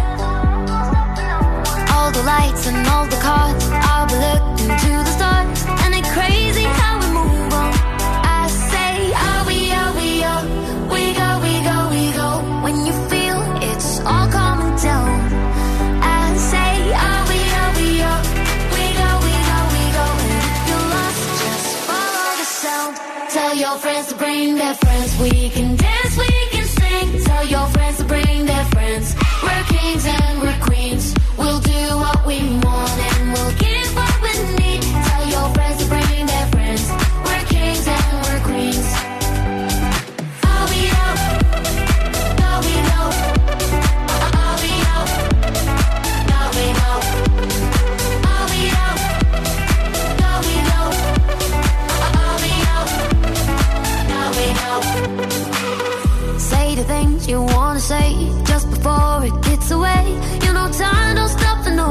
All 1.94 2.10
the 2.10 2.24
lights 2.24 2.66
and 2.66 2.84
all 2.88 3.06
the 3.06 3.20
cars. 3.22 3.62
I'll 3.70 4.08
be 4.08 4.14
looking 4.14 4.76
to 4.76 4.90
the 5.04 5.12
stars. 5.16 5.33
We 25.24 25.48
can 25.48 25.73
say 57.84 58.14
just 58.44 58.70
before 58.70 59.22
it 59.26 59.36
gets 59.42 59.70
away. 59.70 60.04
You 60.44 60.52
know 60.54 60.68
time 60.72 61.16
don't 61.16 61.28
stop 61.28 61.62
for 61.64 61.70
no 61.70 61.83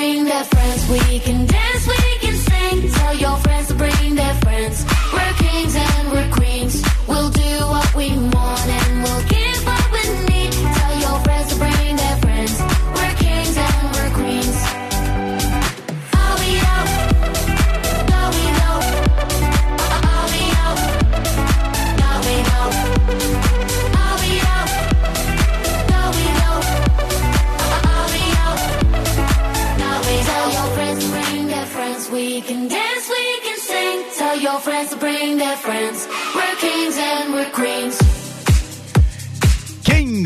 bring 0.00 0.24
friends. 0.24 0.88
We 0.88 1.18
can 1.18 1.49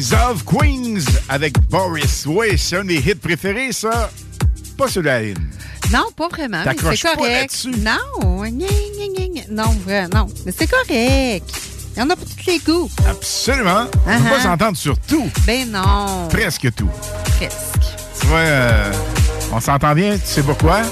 Kings 0.04 0.18
of 0.30 0.44
Queens 0.44 1.04
avec 1.30 1.58
Boris 1.70 2.26
Way. 2.26 2.58
C'est 2.58 2.76
un 2.76 2.84
des 2.84 2.96
hits 2.96 3.14
préférés, 3.14 3.72
ça. 3.72 4.10
Pas 4.76 4.86
celui 4.88 5.06
la 5.06 5.22
ligne. 5.22 5.34
Non, 5.90 6.04
pas 6.14 6.28
vraiment. 6.28 6.62
c'est 6.66 6.74
pas 7.02 7.14
correct. 7.16 7.22
là-dessus? 7.64 7.70
Non, 7.80 8.42
gna, 8.42 8.66
gna, 8.66 9.06
gna, 9.16 9.26
gna. 9.28 9.42
non, 9.50 9.70
vrai, 9.86 10.06
non. 10.08 10.26
Mais 10.44 10.52
c'est 10.56 10.66
correct. 10.66 11.44
Il 11.96 12.00
y 12.00 12.02
en 12.02 12.10
a 12.10 12.16
pour 12.16 12.26
tous 12.26 12.46
les 12.46 12.58
goûts. 12.58 12.90
Absolument. 13.08 13.86
On 14.06 14.10
ne 14.10 14.18
peut 14.18 14.24
Uh-huh. 14.24 14.28
pas 14.30 14.40
s'entendre 14.42 14.76
sur 14.76 14.98
tout. 14.98 15.30
Ben 15.46 15.70
non. 15.70 16.28
Presque 16.30 16.74
tout. 16.74 16.90
Presque. 17.38 17.96
Tu 18.20 18.26
vois, 18.26 18.38
euh, 18.40 18.92
on 19.52 19.60
s'entend 19.60 19.94
bien, 19.94 20.16
tu 20.18 20.26
sais 20.26 20.42
pourquoi? 20.42 20.82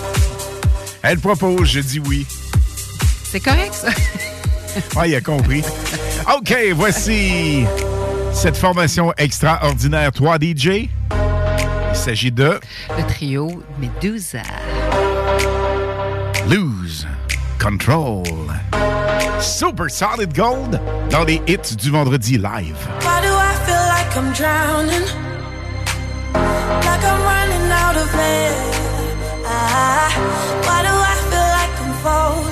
Elle 1.02 1.18
propose, 1.18 1.68
je 1.68 1.80
dis 1.80 1.98
oui. 1.98 2.24
C'est 3.30 3.40
correct, 3.40 3.74
ça. 3.74 3.88
Ouais, 4.98 5.10
il 5.10 5.14
a 5.16 5.20
compris. 5.20 5.62
OK, 6.34 6.54
voici 6.74 7.64
cette 8.32 8.56
formation 8.56 9.12
extraordinaire 9.18 10.12
3 10.12 10.38
DJ. 10.38 10.66
Il 10.66 10.88
s'agit 11.94 12.32
de 12.32 12.58
Le 12.96 13.06
trio 13.06 13.62
Medusa. 13.78 14.42
Lose 16.48 17.06
Control. 17.60 18.24
Super 19.40 19.90
Solid 19.90 20.34
Gold 20.34 20.80
dans 21.10 21.24
les 21.24 21.40
hits 21.46 21.76
du 21.76 21.90
vendredi 21.90 22.38
live. 22.38 22.76
Why 23.00 23.20
do 23.20 23.28
I 23.28 23.54
feel 23.66 23.84
like 23.88 24.16
I'm 24.16 24.32
drowning? 24.32 25.06
Like 26.34 27.04
I'm 27.04 27.22
running 27.22 27.70
out 27.70 27.96
of 27.96 28.14
air. 28.14 28.52
Ah, 29.46 30.10
why 30.62 30.82
do 30.82 30.92
I 30.92 31.14
feel 31.30 31.48
like 31.58 31.74
I'm 31.80 31.94
falling? 32.02 32.51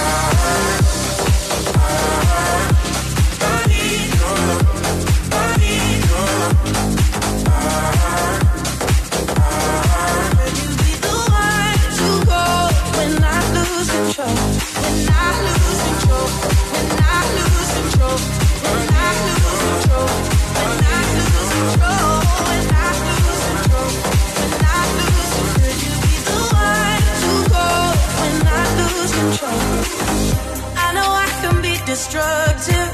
destructive, 32.01 32.91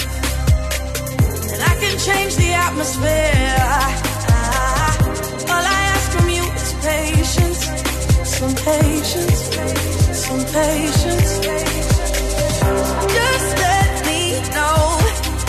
and 1.54 1.62
I 1.64 1.74
can 1.80 1.98
change 1.98 2.36
the 2.36 2.52
atmosphere. 2.52 3.56
All 5.48 5.64
I 5.64 5.80
ask 5.94 6.12
from 6.12 6.28
you 6.30 6.44
is 6.44 6.74
patience, 6.84 7.62
some 8.28 8.56
patience, 8.68 9.40
some 10.26 10.44
patience. 10.60 11.40
Just 13.16 13.50
let 13.68 13.92
me 14.08 14.22
know, 14.56 15.00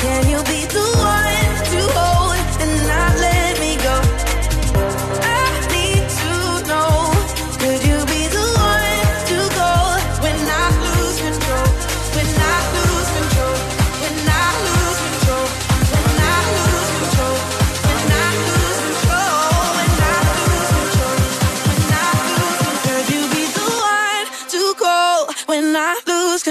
can 0.02 0.22
you 0.30 0.38
be 0.44 0.60
the 0.76 0.97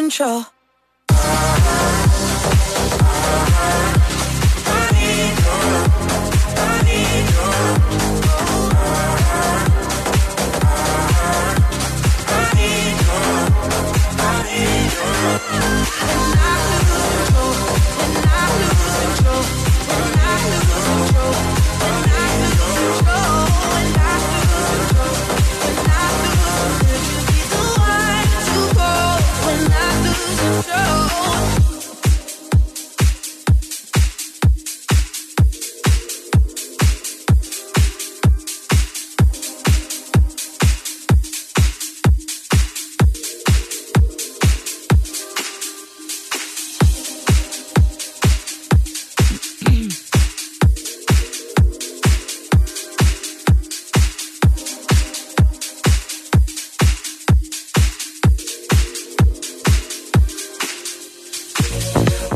control. 0.09 0.45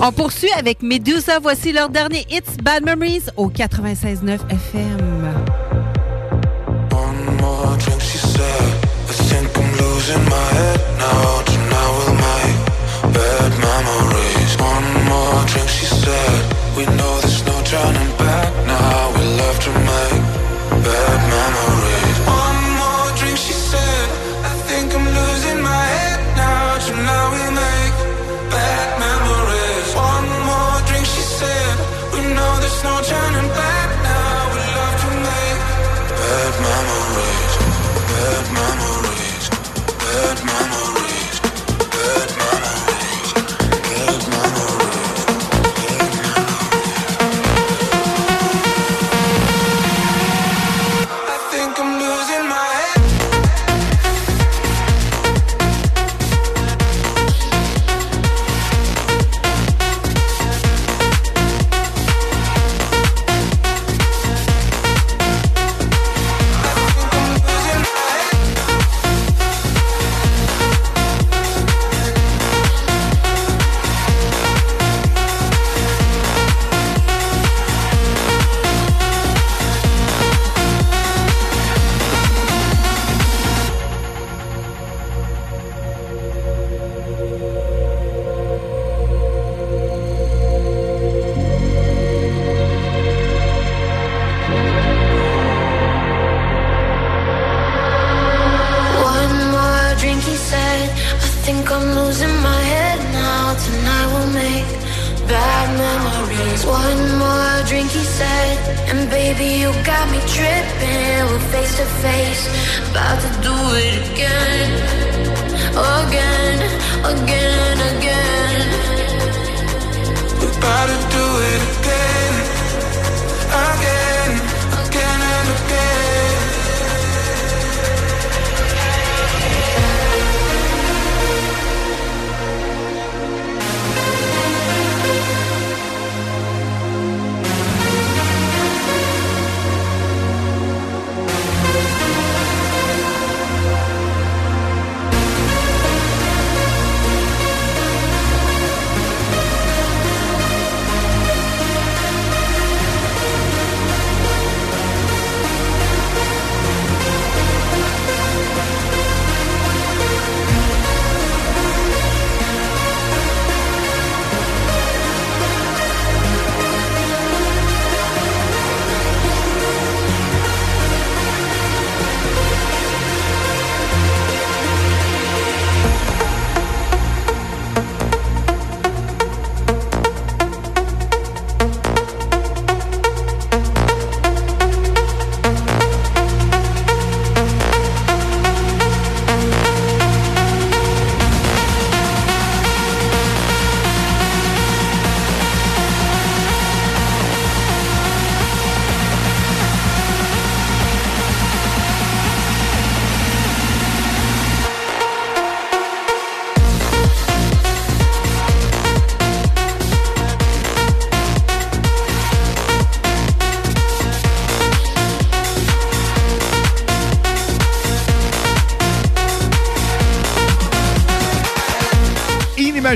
On 0.03 0.11
poursuit 0.11 0.51
avec 0.57 0.81
Medusa. 0.81 1.37
Voici 1.39 1.71
leur 1.71 1.89
dernier 1.89 2.25
hits 2.31 2.57
Bad 2.63 2.83
Memories 2.83 3.25
au 3.37 3.51
96.9 3.51 4.39
FM. 4.49 5.21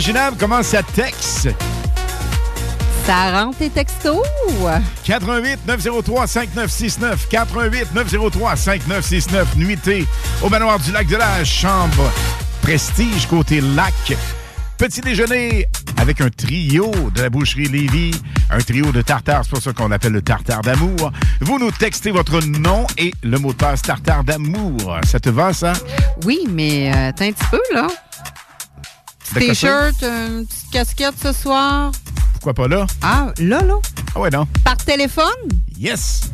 Inimaginable 0.05 0.37
comment 0.39 0.61
ça 0.61 0.83
texte. 0.83 1.49
Ça 3.07 3.31
rentre 3.31 3.57
tes 3.57 3.71
textos? 3.71 4.21
88 5.03 5.61
903 5.65 6.27
5969 6.27 7.27
88 7.27 7.87
903 7.95 8.55
5969 8.55 9.55
nuitée 9.55 10.05
au 10.43 10.49
manoir 10.49 10.77
du 10.77 10.91
lac 10.91 11.07
de 11.07 11.15
la 11.15 11.43
Chambre. 11.43 12.11
Prestige 12.61 13.25
côté 13.25 13.61
lac. 13.61 14.15
Petit 14.77 15.01
déjeuner 15.01 15.65
avec 15.97 16.21
un 16.21 16.29
trio 16.29 16.91
de 17.15 17.21
la 17.23 17.31
boucherie 17.31 17.67
Lévis, 17.67 18.13
un 18.51 18.59
trio 18.59 18.91
de 18.91 19.01
tartare, 19.01 19.43
c'est 19.43 19.49
pour 19.49 19.61
ça 19.61 19.73
qu'on 19.73 19.87
l'appelle 19.87 20.11
le 20.11 20.21
tartare 20.21 20.61
d'amour. 20.61 21.11
Vous 21.41 21.57
nous 21.57 21.71
textez 21.71 22.11
votre 22.11 22.45
nom 22.45 22.85
et 22.99 23.11
le 23.23 23.39
mot 23.39 23.53
de 23.53 23.57
passe 23.57 23.81
tartare 23.81 24.23
d'amour. 24.23 24.99
Ça 25.03 25.19
te 25.19 25.29
va, 25.29 25.51
ça? 25.51 25.73
Oui, 26.25 26.41
mais 26.51 26.91
euh, 26.93 27.11
t'as 27.15 27.25
un 27.25 27.31
petit 27.31 27.47
peu, 27.49 27.61
là. 27.73 27.87
Ça? 29.41 29.47
T-shirt, 29.47 30.01
une 30.03 30.45
petite 30.45 30.69
casquette 30.71 31.15
ce 31.21 31.31
soir. 31.33 31.91
Pourquoi 32.33 32.53
pas 32.53 32.67
là? 32.67 32.85
Ah, 33.01 33.27
là, 33.39 33.61
là. 33.61 33.73
Ah 34.15 34.19
ouais, 34.19 34.29
non. 34.29 34.45
Par 34.63 34.77
téléphone? 34.77 35.25
Yes. 35.77 36.29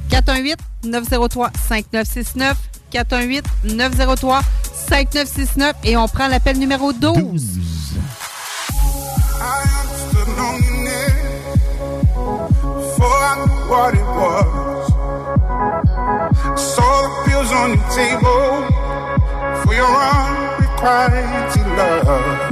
418-903-5969. 0.84 2.56
418-903-5969. 2.94 5.74
Et 5.84 5.98
on 5.98 6.08
prend 6.08 6.28
l'appel 6.28 6.58
numéro 6.60 6.94
12. 6.94 7.60
I 9.44 9.64
understood 9.82 10.28
loneliness 10.38 11.14
before 11.74 13.24
I 13.24 13.26
knew 13.46 13.70
what 13.70 13.94
it 13.96 14.06
was. 14.06 14.92
Saw 16.60 17.02
the 17.02 17.10
pills 17.26 17.52
on 17.52 17.70
your 17.70 17.90
table 17.90 18.68
for 19.64 19.74
your 19.74 19.88
unrequited 19.88 21.68
love. 21.78 22.51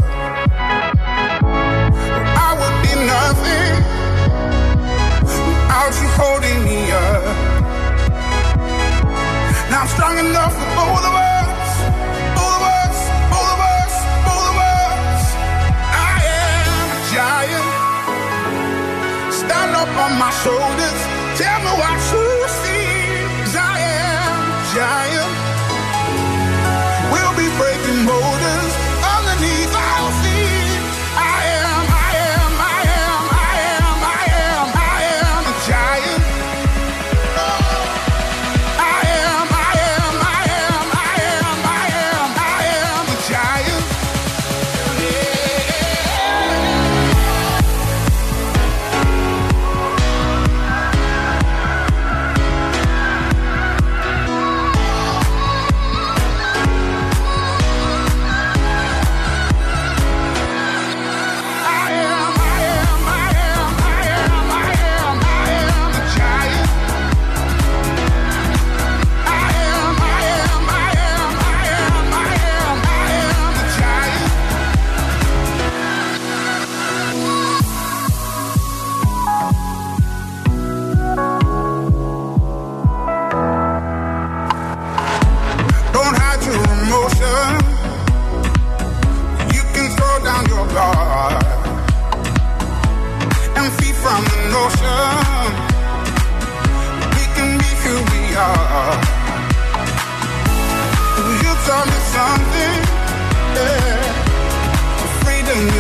Without 5.90 6.02
you 6.02 6.10
holding 6.22 6.64
me 6.66 6.92
up. 6.92 7.24
Now 9.70 9.82
I'm 9.82 9.88
strong 9.88 10.18
enough 10.20 10.54
for 10.54 10.70
both 10.78 11.06
of 11.10 11.16
us, 11.16 11.72
giant. 17.14 17.66
Stand 19.34 19.76
up 19.76 19.90
on 20.06 20.20
my 20.20 20.32
shoulders. 20.44 21.00
Tell 21.38 21.60
me 21.60 21.72
what 21.82 22.00
you 22.12 22.39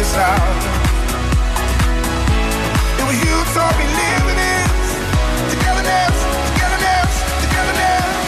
It 0.09 0.15
was 3.05 3.17
you 3.21 3.35
taught 3.53 3.77
me 3.77 3.85
living 3.85 4.39
is 4.41 4.89
togetherness, 5.53 6.17
togetherness, 6.49 7.13
togetherness. 7.43 8.25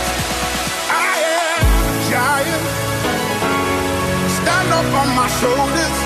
I 0.93 1.13
am 1.41 1.65
giant. 2.11 2.65
Stand 4.29 4.69
up 4.77 4.93
on 4.93 5.09
my 5.15 5.27
shoulders. 5.41 6.00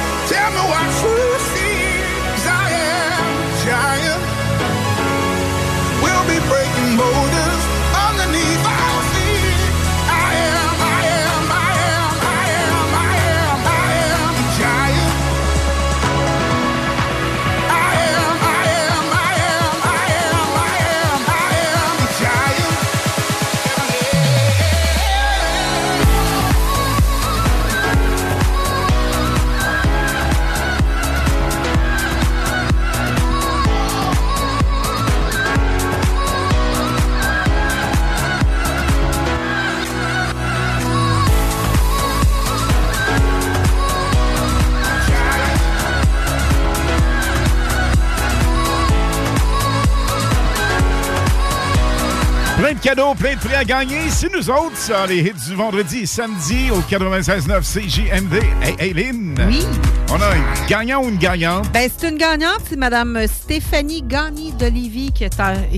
Cadeaux, 52.85 53.15
plein 53.15 53.33
de 53.33 53.39
prix 53.39 53.55
à 53.55 53.63
gagner. 53.63 54.11
C'est 54.11 54.31
nous 54.31 54.47
autres, 54.47 54.77
ça, 54.77 55.07
les 55.07 55.17
hits 55.17 55.49
du 55.49 55.55
vendredi 55.55 56.01
et 56.01 56.05
samedi 56.05 56.69
au 56.69 56.81
96.9 56.81 57.63
CJMD. 57.63 58.43
Hey, 58.79 58.93
Lynn. 58.93 59.33
Oui. 59.47 59.65
On 60.11 60.21
a 60.21 60.27
un 60.27 60.67
gagnant 60.69 61.03
ou 61.03 61.09
une 61.09 61.17
gagnante? 61.17 61.71
Ben, 61.71 61.89
c'est 61.89 62.07
une 62.07 62.17
gagnante, 62.19 62.61
c'est 62.69 62.75
Mme 62.75 63.25
Stéphanie 63.25 64.03
Gagné 64.03 64.51
d'Olivier 64.51 65.09
qui, 65.09 65.25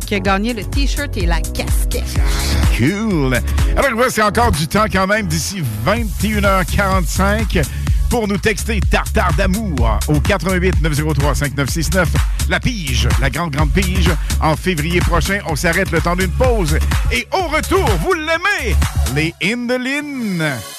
qui 0.05 0.15
a 0.15 0.19
gagné 0.19 0.53
le 0.53 0.65
T-shirt 0.65 1.15
et 1.15 1.25
la 1.25 1.39
casquette. 1.39 2.03
Cool. 2.77 3.39
Alors, 3.77 3.97
reste 4.03 4.19
encore 4.19 4.51
du 4.51 4.67
temps 4.67 4.87
quand 4.91 5.07
même 5.07 5.27
d'ici 5.27 5.63
21h45 5.85 7.65
pour 8.09 8.27
nous 8.27 8.37
texter 8.37 8.81
Tartare 8.81 9.33
d'amour 9.37 9.97
au 10.09 10.19
88 10.19 10.81
903 10.81 11.35
5969. 11.35 12.09
La 12.49 12.59
pige, 12.59 13.09
la 13.19 13.29
grande, 13.29 13.51
grande 13.51 13.71
pige. 13.71 14.09
En 14.41 14.55
février 14.55 14.99
prochain, 14.99 15.39
on 15.47 15.55
s'arrête 15.55 15.91
le 15.91 16.01
temps 16.01 16.15
d'une 16.15 16.31
pause. 16.31 16.77
Et 17.11 17.27
au 17.33 17.47
retour, 17.47 17.85
vous 18.03 18.13
l'aimez, 18.13 18.75
les 19.15 19.33
Indolines. 19.43 20.76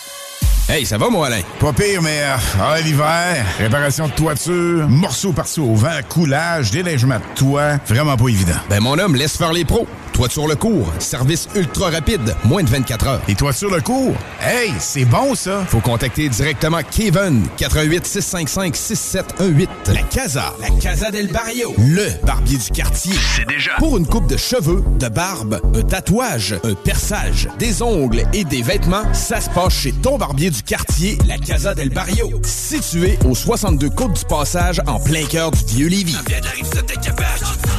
Hey, 0.70 0.84
ça 0.84 0.98
va, 0.98 1.08
mon 1.08 1.22
Alain? 1.22 1.40
Pas 1.60 1.72
pire, 1.72 2.02
mais 2.02 2.20
euh, 2.20 2.36
ah, 2.60 2.78
l'hiver, 2.82 3.46
réparation 3.58 4.06
de 4.06 4.12
toiture, 4.12 4.86
morceaux 4.86 5.32
par-ci 5.32 5.60
au 5.60 5.74
vent, 5.74 5.88
coulage, 6.10 6.70
délègement 6.70 7.16
de 7.16 7.34
toit, 7.34 7.78
vraiment 7.86 8.18
pas 8.18 8.28
évident. 8.28 8.52
Ben, 8.68 8.80
mon 8.80 8.98
homme, 8.98 9.16
laisse 9.16 9.38
faire 9.38 9.54
les 9.54 9.64
pros. 9.64 9.86
Toiture 10.12 10.48
le 10.48 10.56
cours, 10.56 10.92
service 10.98 11.48
ultra 11.54 11.90
rapide, 11.90 12.34
moins 12.44 12.64
de 12.64 12.68
24 12.68 13.06
heures. 13.06 13.20
Et 13.28 13.36
toiture 13.36 13.70
le 13.70 13.80
cours? 13.80 14.16
Hey, 14.42 14.72
c'est 14.80 15.04
bon, 15.04 15.36
ça! 15.36 15.64
Faut 15.68 15.78
contacter 15.78 16.28
directement 16.28 16.80
Kevin, 16.90 17.46
88 17.56 18.04
655 18.04 18.74
6718. 18.74 19.70
La 19.94 20.02
Casa, 20.02 20.54
la 20.60 20.70
Casa 20.80 21.12
del 21.12 21.28
Barrio. 21.28 21.72
Le 21.78 22.08
barbier 22.26 22.58
du 22.58 22.68
quartier. 22.70 23.14
C'est 23.36 23.46
déjà. 23.46 23.70
Pour 23.78 23.96
une 23.96 24.06
coupe 24.06 24.26
de 24.26 24.36
cheveux, 24.36 24.82
de 24.98 25.08
barbe, 25.08 25.60
un 25.72 25.82
tatouage, 25.82 26.56
un 26.64 26.74
perçage, 26.74 27.48
des 27.60 27.80
ongles 27.80 28.24
et 28.32 28.42
des 28.42 28.62
vêtements, 28.62 29.04
ça 29.14 29.40
se 29.40 29.48
passe 29.50 29.72
chez 29.72 29.92
ton 29.92 30.18
barbier 30.18 30.50
du 30.50 30.57
quartier, 30.62 31.18
la 31.26 31.38
Casa 31.38 31.74
del 31.74 31.90
Barrio. 31.90 32.30
Située 32.44 33.18
au 33.24 33.34
62 33.34 33.90
Côte 33.90 34.14
du 34.14 34.24
Passage, 34.24 34.80
en 34.86 34.98
plein 34.98 35.24
cœur 35.24 35.50
du 35.50 35.64
vieux 35.66 35.88
Lévis. 35.88 36.16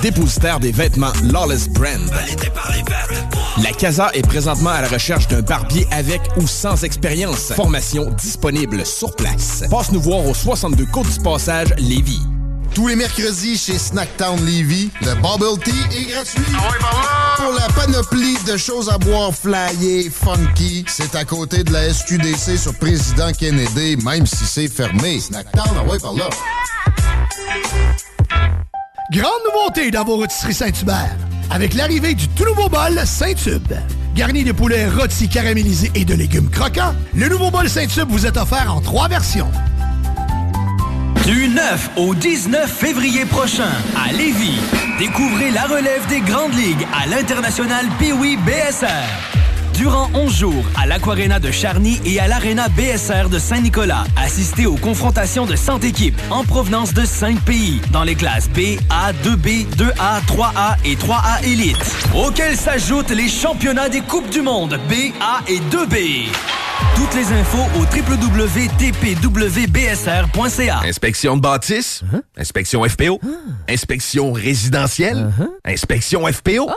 Dépositaire 0.02 0.60
des 0.60 0.72
vêtements 0.72 1.14
Lawless 1.24 1.70
Brand. 1.70 2.10
La 3.62 3.72
Casa 3.72 4.10
est 4.14 4.26
présentement 4.26 4.70
à 4.70 4.82
la 4.82 4.88
recherche 4.88 5.28
d'un 5.28 5.42
barbier 5.42 5.88
avec 5.92 6.22
ou 6.38 6.48
sans 6.48 6.84
expérience. 6.84 7.52
Formation 7.54 8.12
disponible 8.12 8.86
sur 8.86 9.16
place. 9.16 9.64
Passe 9.70 9.92
nous 9.92 10.02
voir 10.02 10.26
au 10.26 10.34
62 10.34 10.86
Côte 10.86 11.12
du 11.12 11.20
Passage, 11.20 11.74
Lévis. 11.78 12.22
Tous 12.74 12.88
les 12.88 12.96
mercredis 12.96 13.58
chez 13.58 13.78
Snacktown 13.78 14.40
Levy, 14.46 14.90
le 15.02 15.16
Bubble 15.16 15.62
Tea 15.64 15.98
est 15.98 16.06
gratuit. 16.12 16.42
Pour 17.38 17.54
la 17.54 17.68
panoplie 17.74 18.38
de 18.46 18.58
choses 18.58 18.90
à 18.90 18.98
boire 18.98 19.34
flyées, 19.34 20.10
funky, 20.10 20.86
c'est 20.88 21.16
à 21.16 21.26
côté 21.26 21.64
de 21.64 21.74
la 21.74 21.94
SQDC 21.94 22.58
sur 22.58 22.74
Président 22.76 23.32
Kennedy, 23.32 23.98
même 24.04 24.26
si 24.26 24.46
c'est 24.46 24.68
fermé. 24.68 25.20
Snacktown, 25.20 25.70
ah 25.78 25.84
ouais, 25.84 26.00
par 26.00 26.14
là. 26.14 26.30
Grande 29.12 29.42
nouveauté 29.52 29.90
dans 29.92 30.06
vos 30.06 30.18
rôtisseries 30.18 30.54
Saint-Hubert. 30.54 31.16
Avec 31.50 31.74
l'arrivée 31.74 32.14
du 32.14 32.28
tout 32.30 32.46
nouveau 32.46 32.70
bol 32.70 33.02
Saint-Tube. 33.06 33.74
Garni 34.16 34.44
de 34.44 34.52
poulet 34.52 34.88
rôti 34.88 35.28
caramélisé 35.28 35.92
et 35.96 36.06
de 36.06 36.14
légumes 36.14 36.50
croquants, 36.50 36.94
le 37.16 37.28
nouveau 37.28 37.50
bol 37.50 37.68
Saint-Tube 37.68 38.08
vous 38.10 38.26
est 38.26 38.38
offert 38.38 38.74
en 38.74 38.82
trois 38.82 39.08
versions. 39.08 39.50
Du 41.30 41.48
9 41.48 41.92
au 41.98 42.16
19 42.16 42.68
février 42.68 43.24
prochain, 43.24 43.70
à 43.96 44.12
Lévis, 44.12 44.58
découvrez 44.98 45.52
la 45.52 45.66
relève 45.66 46.08
des 46.08 46.22
grandes 46.22 46.56
ligues 46.56 46.88
à 46.92 47.06
l'international 47.06 47.86
Pee-Wee 48.00 48.36
BSR. 48.38 48.88
Durant 49.76 50.10
11 50.16 50.36
jours, 50.36 50.66
à 50.76 50.88
l'Aquarena 50.88 51.40
de 51.40 51.52
Charny 51.52 52.02
et 52.04 52.20
à 52.20 52.28
l'Arena 52.28 52.68
BSR 52.70 53.30
de 53.30 53.38
Saint-Nicolas, 53.38 54.06
assistez 54.18 54.66
aux 54.66 54.78
confrontations 54.78 55.46
de 55.46 55.56
100 55.56 55.82
équipes 55.82 56.20
en 56.32 56.44
provenance 56.44 56.96
de 56.96 57.06
5 57.06 57.40
pays, 57.42 57.80
dans 57.92 58.04
les 58.04 58.16
classes 58.16 58.50
B, 58.50 58.80
A, 58.90 59.14
2B, 59.24 59.68
2A, 59.76 60.26
3A 60.26 60.78
et 60.84 60.96
3A 60.96 61.44
Elite, 61.44 61.96
auxquels 62.16 62.58
s'ajoutent 62.58 63.12
les 63.12 63.30
championnats 63.30 63.90
des 63.90 64.02
Coupes 64.02 64.32
du 64.32 64.42
Monde 64.42 64.80
B, 64.90 65.14
A 65.22 65.42
et 65.48 65.60
2B. 65.60 66.26
Toutes 66.96 67.14
les 67.16 67.32
infos 67.32 67.66
au 67.76 67.80
www.tpwbsr.ca. 67.82 70.80
Inspection 70.86 71.38
de 71.38 71.42
bâtisse, 71.42 72.04
inspection 72.38 72.84
FPO, 72.88 73.20
inspection 73.68 74.32
résidentielle, 74.34 75.32
inspection 75.66 76.26
FPO. 76.26 76.70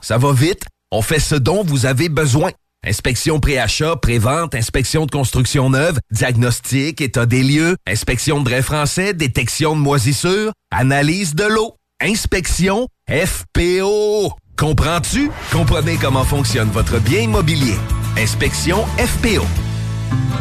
Ça 0.00 0.18
va 0.18 0.32
vite, 0.32 0.62
on 0.90 1.02
fait 1.02 1.20
ce 1.20 1.34
dont 1.34 1.62
vous 1.64 1.84
avez 1.86 2.08
besoin. 2.08 2.50
Inspection 2.86 3.40
pré-achat, 3.40 3.96
pré-vente, 3.96 4.54
inspection 4.54 5.04
de 5.04 5.10
construction 5.10 5.68
neuve, 5.68 5.98
diagnostic, 6.10 7.02
état 7.02 7.26
des 7.26 7.42
lieux, 7.42 7.76
inspection 7.86 8.40
de 8.40 8.44
drain 8.48 8.62
français, 8.62 9.12
détection 9.12 9.76
de 9.76 9.80
moisissures, 9.80 10.52
analyse 10.70 11.34
de 11.34 11.44
l'eau, 11.44 11.76
inspection 12.00 12.88
FPO. 13.10 14.32
Comprends-tu? 14.56 15.32
Comprenez 15.50 15.96
comment 15.96 16.22
fonctionne 16.22 16.70
votre 16.70 17.00
bien 17.00 17.22
immobilier. 17.22 17.74
Inspection 18.16 18.84
FPO. 18.98 19.44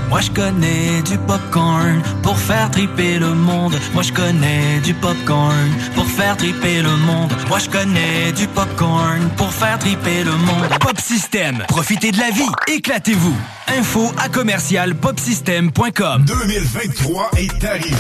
Moi 0.09 0.21
je 0.21 0.29
connais 0.29 1.01
du 1.01 1.17
popcorn 1.17 2.01
pour 2.21 2.37
faire 2.37 2.69
triper 2.69 3.17
le 3.17 3.33
monde. 3.33 3.75
Moi 3.95 4.03
je 4.03 4.13
connais 4.13 4.79
du 4.83 4.93
popcorn 4.93 5.69
pour 5.95 6.05
faire 6.05 6.37
triper 6.37 6.83
le 6.83 6.95
monde. 6.95 7.33
Moi 7.47 7.57
je 7.57 7.69
connais 7.69 8.31
du 8.33 8.45
popcorn 8.47 9.29
pour 9.35 9.51
faire 9.51 9.79
triper 9.79 10.23
le 10.23 10.31
monde. 10.31 10.69
Pop 10.79 10.99
System, 10.99 11.63
profitez 11.67 12.11
de 12.11 12.19
la 12.19 12.29
vie, 12.29 12.51
éclatez-vous. 12.67 13.35
Info 13.79 14.11
à 14.17 14.29
commercial 14.29 14.93
popsystem.com. 14.93 16.25
2023 16.25 17.31
est 17.37 17.63
arrivé. 17.63 17.95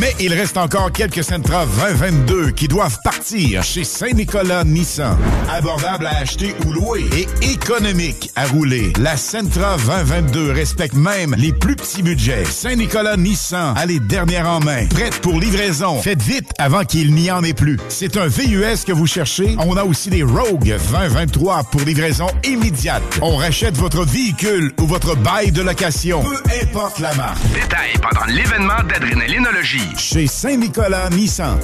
Mais 0.00 0.14
il 0.20 0.32
reste 0.32 0.56
encore 0.56 0.92
quelques 0.92 1.24
Sentra 1.24 1.66
2022 1.66 2.50
qui 2.50 2.68
doivent 2.68 2.98
partir 3.02 3.64
chez 3.64 3.82
Saint-Nicolas 3.82 4.62
Nissan. 4.62 5.16
Abordable 5.50 6.06
à 6.06 6.18
acheter 6.18 6.54
ou 6.64 6.72
louer 6.72 7.08
et 7.16 7.26
économique 7.44 8.30
à 8.36 8.46
rouler. 8.46 8.92
La 9.00 9.16
Sentra 9.16 9.76
2022 9.76 10.52
respecte 10.52 10.94
même 10.94 11.34
les 11.36 11.52
plus 11.52 11.74
petits 11.74 12.02
budgets. 12.02 12.44
Saint-Nicolas 12.44 13.16
Nissan 13.16 13.74
a 13.76 13.86
les 13.86 13.98
dernières 13.98 14.48
en 14.48 14.60
main. 14.60 14.86
Prête 14.86 15.20
pour 15.20 15.40
livraison. 15.40 16.00
Faites 16.00 16.22
vite 16.22 16.48
avant 16.58 16.84
qu'il 16.84 17.12
n'y 17.12 17.30
en 17.32 17.42
ait 17.42 17.54
plus. 17.54 17.78
C'est 17.88 18.16
un 18.16 18.28
VUS 18.28 18.84
que 18.86 18.92
vous 18.92 19.06
cherchez. 19.06 19.56
On 19.58 19.76
a 19.76 19.82
aussi 19.82 20.10
des 20.10 20.22
Rogue 20.22 20.76
2023 20.92 21.64
pour 21.64 21.80
livraison 21.80 22.28
immédiate. 22.44 23.02
On 23.20 23.36
rachète 23.36 23.76
votre 23.76 24.04
véhicule 24.04 24.72
ou 24.80 24.86
votre 24.86 25.16
bail 25.16 25.50
de 25.50 25.62
location. 25.62 26.22
Peu 26.22 26.40
importe 26.62 27.00
la 27.00 27.14
marque. 27.14 27.42
Détail 27.52 27.94
pendant 28.00 28.26
l'événement 28.26 28.82
d'adrénalinologie. 28.88 29.87
Chez 29.96 30.26
Saint-Nicolas 30.26 31.08
Nissan. 31.10 31.58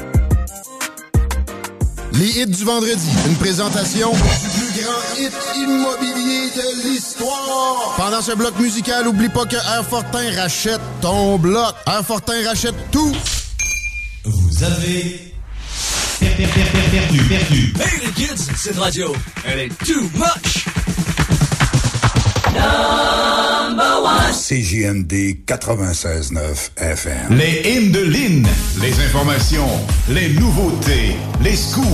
Les 2.12 2.40
hits 2.40 2.46
du 2.46 2.64
vendredi. 2.64 3.08
Une 3.26 3.36
présentation 3.36 4.12
du 4.12 4.18
plus 4.18 4.82
grand 4.82 5.18
hit 5.18 5.32
immobilier 5.56 6.50
de 6.54 6.88
l'histoire. 6.88 7.94
Pendant 7.96 8.22
ce 8.22 8.32
bloc 8.32 8.58
musical, 8.58 9.06
oublie 9.08 9.28
pas 9.28 9.46
que 9.46 9.56
Airfortin 9.56 10.34
rachète 10.36 10.80
ton 11.00 11.38
bloc. 11.38 11.74
Airfortin 11.86 12.46
rachète 12.46 12.76
tout. 12.90 13.14
Vous 14.24 14.64
avez 14.64 15.34
perdu, 16.20 16.46
perdu, 16.90 17.22
perdu. 17.24 17.74
Hey 17.80 18.06
les 18.06 18.12
kids, 18.12 18.50
cette 18.56 18.78
radio, 18.78 19.12
elle 19.44 19.60
est 19.60 19.84
too 19.84 20.02
much. 20.14 20.64
CJMD 24.44 25.44
96.9 25.46 26.70
FM. 26.76 27.38
Les 27.38 27.62
hymnes 27.64 27.92
de 27.92 28.00
Lynn, 28.00 28.46
les 28.82 29.00
informations, 29.06 29.68
les 30.10 30.28
nouveautés, 30.34 31.16
les 31.42 31.56
scoops, 31.56 31.86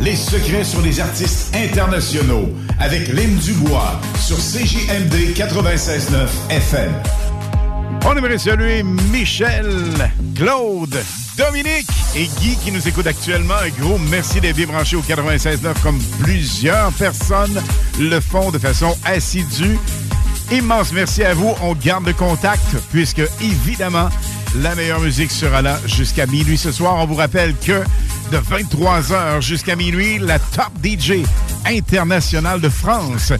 les 0.00 0.16
secrets 0.16 0.64
sur 0.64 0.80
les 0.80 1.00
artistes 1.00 1.54
internationaux 1.54 2.48
avec 2.80 3.08
Lynn 3.08 3.36
Dubois 3.36 4.00
sur 4.18 4.38
CJMD 4.38 5.34
96.9 5.36 6.28
FM. 6.50 6.92
On 8.04 8.16
aimerait 8.16 8.38
saluer 8.38 8.82
Michel, 8.82 10.10
Claude, 10.34 11.02
Dominique 11.36 11.88
et 12.14 12.26
Guy 12.40 12.56
qui 12.56 12.72
nous 12.72 12.86
écoutent 12.86 13.06
actuellement. 13.06 13.54
Un 13.54 13.68
gros 13.80 13.98
merci 14.10 14.40
d'être 14.40 14.56
bien 14.56 14.66
branchés 14.66 14.96
au 14.96 15.02
96.9 15.02 15.80
comme 15.82 15.98
plusieurs 16.22 16.92
personnes 16.92 17.62
le 17.98 18.20
font 18.20 18.50
de 18.50 18.58
façon 18.58 18.96
assidue. 19.04 19.78
Immense 20.50 20.92
merci 20.92 21.22
à 21.24 21.34
vous. 21.34 21.54
On 21.62 21.74
garde 21.74 22.06
le 22.06 22.12
contact 22.12 22.76
puisque, 22.90 23.22
évidemment, 23.40 24.08
la 24.56 24.74
meilleure 24.74 25.00
musique 25.00 25.30
sera 25.30 25.62
là 25.62 25.78
jusqu'à 25.86 26.26
minuit 26.26 26.58
ce 26.58 26.72
soir. 26.72 26.96
On 26.98 27.06
vous 27.06 27.14
rappelle 27.14 27.54
que 27.56 27.82
de 28.30 28.38
23h 28.38 29.40
jusqu'à 29.40 29.76
minuit, 29.76 30.18
la 30.18 30.38
top 30.38 30.72
DJ 30.82 31.24
internationale 31.66 32.60
de 32.60 32.68
France, 32.68 33.32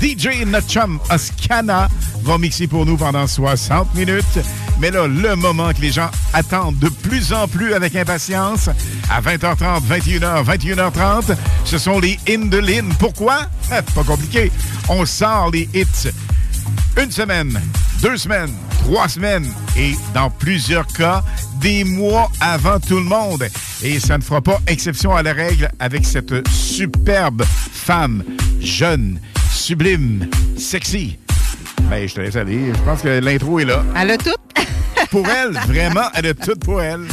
DJ 0.00 0.44
Notchum 0.46 0.98
Oscana, 1.10 1.88
va 2.22 2.38
mixer 2.38 2.66
pour 2.66 2.86
nous 2.86 2.96
pendant 2.96 3.26
60 3.26 3.94
minutes. 3.94 4.38
Mais 4.80 4.90
là, 4.90 5.06
le 5.06 5.36
moment 5.36 5.72
que 5.72 5.80
les 5.82 5.92
gens 5.92 6.10
attendent 6.32 6.78
de 6.78 6.88
plus 6.88 7.32
en 7.32 7.46
plus 7.46 7.74
avec 7.74 7.94
impatience, 7.96 8.70
à 9.10 9.20
20h30, 9.20 9.82
21h, 9.86 10.44
21h30, 10.44 11.36
ce 11.64 11.78
sont 11.78 12.00
les 12.00 12.18
In 12.28 12.46
de 12.46 12.58
Lynn. 12.58 12.92
Pourquoi? 12.98 13.46
Pas 13.68 14.04
compliqué. 14.04 14.50
On 14.88 15.04
sort 15.04 15.50
les 15.52 15.68
hits 15.74 16.10
une 16.96 17.10
semaine, 17.10 17.60
deux 18.02 18.16
semaines, 18.16 18.52
trois 18.84 19.08
semaines 19.08 19.46
et 19.76 19.94
dans 20.14 20.30
plusieurs 20.30 20.86
cas, 20.86 21.22
des 21.60 21.84
mois 21.84 22.30
avant 22.40 22.80
tout 22.80 22.96
le 22.96 23.04
monde. 23.04 23.46
Et 23.82 24.00
ça 24.00 24.18
ne 24.18 24.22
fera 24.22 24.40
pas 24.40 24.60
exception 24.66 25.14
à 25.14 25.22
la 25.22 25.32
règle 25.32 25.70
avec 25.78 26.04
cette 26.04 26.46
superbe 26.48 27.44
femme, 27.44 28.24
jeune, 28.60 29.20
sublime, 29.60 30.26
sexy. 30.56 31.18
Ben, 31.90 32.08
je 32.08 32.14
te 32.14 32.20
laisse 32.20 32.36
aller. 32.36 32.72
Je 32.74 32.80
pense 32.82 33.02
que 33.02 33.20
l'intro 33.20 33.60
est 33.60 33.66
là. 33.66 33.84
Elle 33.94 34.12
a 34.12 34.16
tout. 34.16 34.30
Pour 35.10 35.28
elle, 35.28 35.52
vraiment, 35.68 36.08
elle 36.14 36.26
a 36.26 36.34
tout 36.34 36.54
pour 36.64 36.80
elle. 36.80 37.06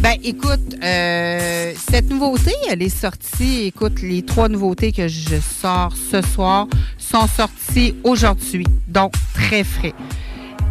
Ben, 0.00 0.16
écoute, 0.24 0.74
euh, 0.82 1.72
cette 1.90 2.10
nouveauté, 2.10 2.52
elle 2.68 2.82
est 2.82 2.88
sortie. 2.88 3.66
Écoute, 3.66 4.02
les 4.02 4.22
trois 4.22 4.48
nouveautés 4.48 4.90
que 4.90 5.06
je 5.06 5.36
sors 5.40 5.94
ce 5.96 6.22
soir 6.22 6.66
sont 6.98 7.28
sorties 7.28 7.94
aujourd'hui. 8.02 8.66
Donc, 8.88 9.12
très 9.34 9.62
frais. 9.62 9.94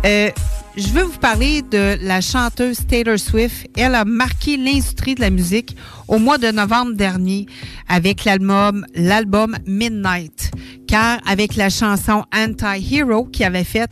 Euh, 0.05 0.29
je 0.77 0.87
veux 0.89 1.03
vous 1.03 1.19
parler 1.19 1.61
de 1.61 1.97
la 2.01 2.19
chanteuse 2.21 2.85
Taylor 2.87 3.17
Swift. 3.17 3.67
Elle 3.77 3.95
a 3.95 4.03
marqué 4.05 4.57
l'industrie 4.57 5.15
de 5.15 5.21
la 5.21 5.29
musique 5.29 5.75
au 6.07 6.19
mois 6.19 6.37
de 6.37 6.51
novembre 6.51 6.93
dernier 6.93 7.45
avec 7.87 8.25
l'album, 8.25 8.85
l'album 8.93 9.55
Midnight. 9.65 10.51
Car 10.87 11.19
avec 11.25 11.55
la 11.55 11.69
chanson 11.69 12.23
Anti-Hero 12.35 13.25
qui 13.25 13.43
avait 13.43 13.63
fait 13.63 13.89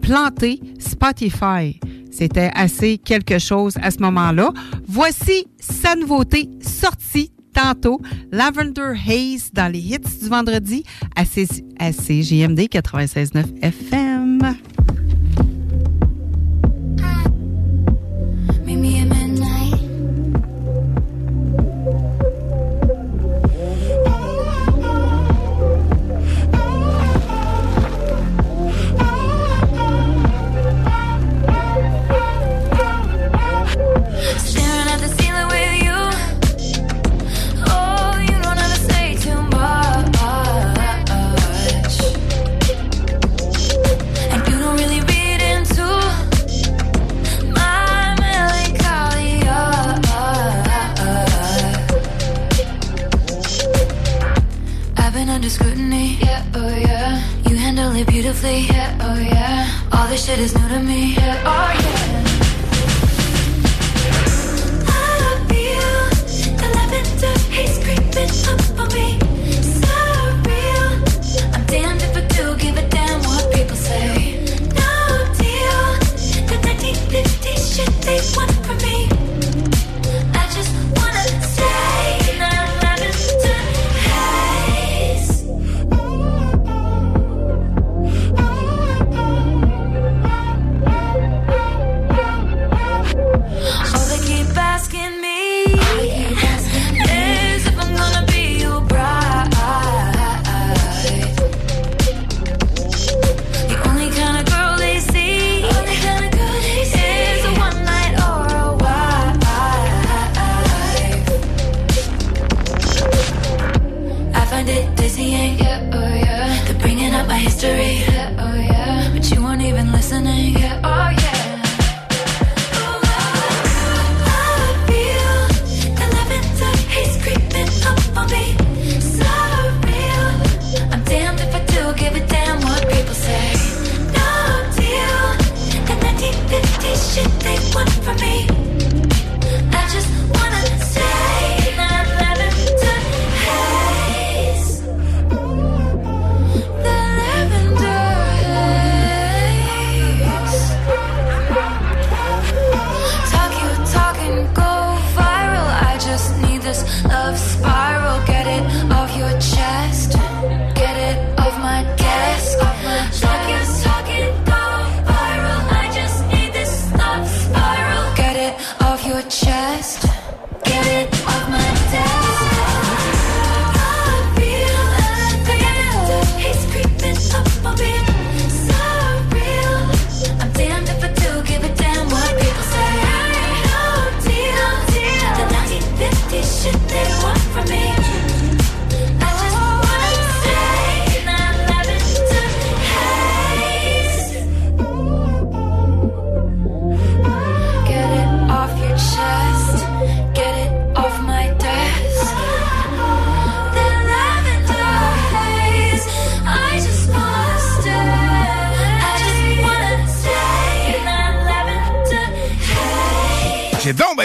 planter 0.00 0.60
Spotify. 0.78 1.78
C'était 2.10 2.50
assez 2.54 2.98
quelque 2.98 3.38
chose 3.38 3.74
à 3.82 3.90
ce 3.90 3.98
moment-là. 3.98 4.50
Voici 4.86 5.46
sa 5.58 5.94
nouveauté 5.94 6.48
sortie 6.60 7.30
tantôt, 7.52 8.00
Lavender 8.32 8.94
Haze 9.06 9.50
dans 9.52 9.70
les 9.70 9.78
hits 9.78 9.98
du 10.22 10.28
vendredi 10.28 10.84
à, 11.14 11.24
C- 11.24 11.46
à 11.78 11.92
CJMD 11.92 12.60
96.9 12.68 13.44
FM. 13.62 14.56
beautifully, 58.34 58.74
yeah, 58.74 58.98
oh 59.00 59.18
yeah. 59.18 59.80
All 59.92 60.08
this 60.08 60.24
shit 60.26 60.38
is 60.38 60.54
new 60.54 60.68
to 60.68 60.80
me, 60.80 61.14
yeah, 61.14 61.42
oh 61.44 61.70
yeah. 61.82 62.24
I 64.86 65.18
love 65.24 65.52
you, 65.52 66.50
the 66.56 66.68
lavender 66.74 67.38
haze 67.50 67.78
creeping 67.84 68.30
up. 68.52 68.73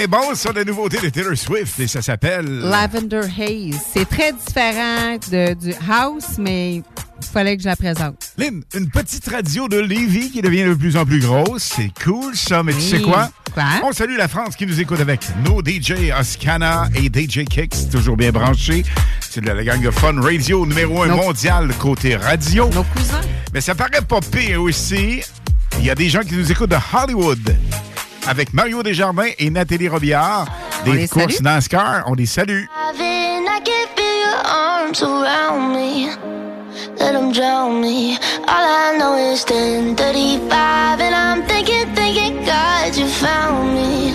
bon 0.09 0.33
sur 0.33 0.53
la 0.53 0.63
nouveauté 0.63 0.97
de 0.99 1.09
Taylor 1.09 1.37
Swift 1.37 1.79
et 1.79 1.87
ça 1.87 2.01
s'appelle... 2.01 2.45
Lavender 2.45 3.21
Haze. 3.37 3.79
C'est 3.93 4.09
très 4.09 4.33
différent 4.33 5.17
de, 5.31 5.53
du 5.53 5.73
house, 5.87 6.37
mais 6.39 6.77
il 6.77 6.83
fallait 7.31 7.55
que 7.55 7.63
je 7.63 7.67
la 7.67 7.75
présente. 7.75 8.31
Lynn, 8.37 8.63
une 8.73 8.89
petite 8.89 9.27
radio 9.27 9.67
de 9.67 9.77
Lévis 9.77 10.31
qui 10.31 10.41
devient 10.41 10.63
de 10.63 10.73
plus 10.73 10.97
en 10.97 11.05
plus 11.05 11.19
grosse. 11.19 11.73
C'est 11.75 11.91
cool, 12.03 12.35
ça, 12.35 12.63
mais 12.63 12.73
tu 12.73 12.81
sais 12.81 13.01
quoi? 13.01 13.29
On 13.83 13.91
salue 13.91 14.17
la 14.17 14.27
France 14.27 14.55
qui 14.55 14.65
nous 14.65 14.79
écoute 14.79 14.99
avec 14.99 15.21
nos 15.45 15.63
DJ 15.63 16.11
Oscana 16.19 16.87
et 16.95 17.05
DJ 17.07 17.45
Kicks, 17.45 17.89
toujours 17.91 18.17
bien 18.17 18.31
branchés. 18.31 18.83
C'est 19.19 19.45
la 19.45 19.63
gang 19.63 19.81
de 19.81 19.91
Fun 19.91 20.19
Radio, 20.19 20.65
numéro 20.65 21.03
un 21.03 21.15
mondial 21.15 21.71
côté 21.77 22.15
radio. 22.15 22.67
Nos 22.69 22.83
cousins. 22.83 23.21
Mais 23.53 23.61
ça 23.61 23.75
paraît 23.75 24.01
pas 24.07 24.21
pire 24.21 24.61
aussi. 24.61 25.21
Il 25.77 25.85
y 25.85 25.89
a 25.91 25.95
des 25.95 26.09
gens 26.09 26.21
qui 26.21 26.35
nous 26.35 26.51
écoutent 26.51 26.71
de 26.71 26.77
Hollywood 26.93 27.55
avec 28.29 28.53
Mario 28.53 28.83
Desjardins 28.83 29.31
et 29.39 29.49
Nathalie 29.49 29.87
Robillard 29.87 30.45
des 30.85 31.07
courses 31.07 31.33
salue. 31.33 31.43
NASCAR. 31.43 32.03
On 32.05 32.13
les 32.13 32.27
salue. 32.27 32.65
Let 36.97 37.13
them 37.13 37.31
drown 37.31 37.81
me. 37.81 38.17
All 38.47 38.65
I 38.65 38.97
know 38.97 39.15
is 39.15 39.45
10:35, 39.45 40.99
and 40.99 41.15
I'm 41.15 41.43
thinking, 41.47 41.87
thinking, 41.95 42.43
God, 42.45 42.95
you 42.95 43.07
found 43.07 43.73
me. 43.73 44.08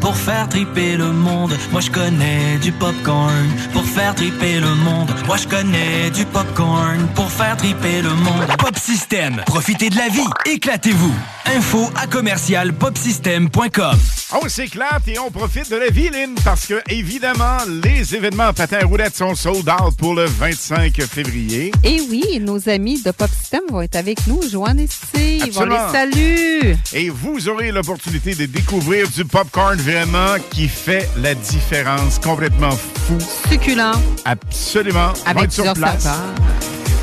Pour 0.00 0.16
faire 0.16 0.48
triper 0.48 0.96
le 0.96 1.12
monde. 1.12 1.56
Moi 1.72 1.80
je 1.80 1.90
connais 1.90 2.58
du 2.62 2.72
popcorn 2.72 3.46
pour 3.72 3.84
faire 3.84 4.14
triper 4.14 4.60
le 4.60 4.74
monde. 4.74 5.10
Moi 5.26 5.36
je 5.36 5.46
connais 5.46 6.10
du 6.10 6.24
popcorn 6.26 7.06
pour 7.14 7.30
faire 7.30 7.56
triper 7.56 8.02
le 8.02 8.10
monde. 8.10 8.46
Pop 8.58 8.76
System, 8.78 9.42
profitez 9.46 9.90
de 9.90 9.96
la 9.96 10.08
vie, 10.08 10.28
éclatez-vous. 10.46 11.14
Info 11.56 11.90
à 11.96 12.06
commercial 12.06 12.72
popsystem.com. 12.72 14.15
On 14.32 14.48
s'éclate 14.48 15.06
et 15.06 15.20
on 15.20 15.30
profite 15.30 15.70
de 15.70 15.76
la 15.76 15.88
vie, 15.88 16.10
Lynn, 16.10 16.34
parce 16.44 16.66
que, 16.66 16.82
évidemment, 16.88 17.58
les 17.84 18.16
événements 18.16 18.52
patins 18.52 18.78
à 18.82 18.84
roulettes 18.84 19.14
sont 19.14 19.36
sold 19.36 19.68
out 19.68 19.96
pour 19.96 20.14
le 20.14 20.24
25 20.24 21.00
février. 21.02 21.70
Et 21.84 22.00
oui, 22.10 22.40
nos 22.40 22.68
amis 22.68 23.00
de 23.00 23.12
Pop 23.12 23.30
System 23.30 23.60
vont 23.70 23.82
être 23.82 23.94
avec 23.94 24.26
nous, 24.26 24.40
Joanne 24.50 24.80
et 24.80 24.88
Steve. 24.88 25.56
On 25.56 25.66
les 25.66 25.92
salue. 25.92 26.74
Et 26.92 27.08
vous 27.08 27.48
aurez 27.48 27.70
l'opportunité 27.70 28.34
de 28.34 28.46
découvrir 28.46 29.08
du 29.08 29.24
popcorn 29.24 29.76
vraiment 29.76 30.34
qui 30.50 30.66
fait 30.66 31.08
la 31.18 31.36
différence. 31.36 32.18
Complètement 32.18 32.72
fou. 32.72 33.18
Succulent. 33.48 33.92
Absolument. 34.24 35.12
Avec 35.24 35.52
sur 35.52 35.72
place. 35.72 36.08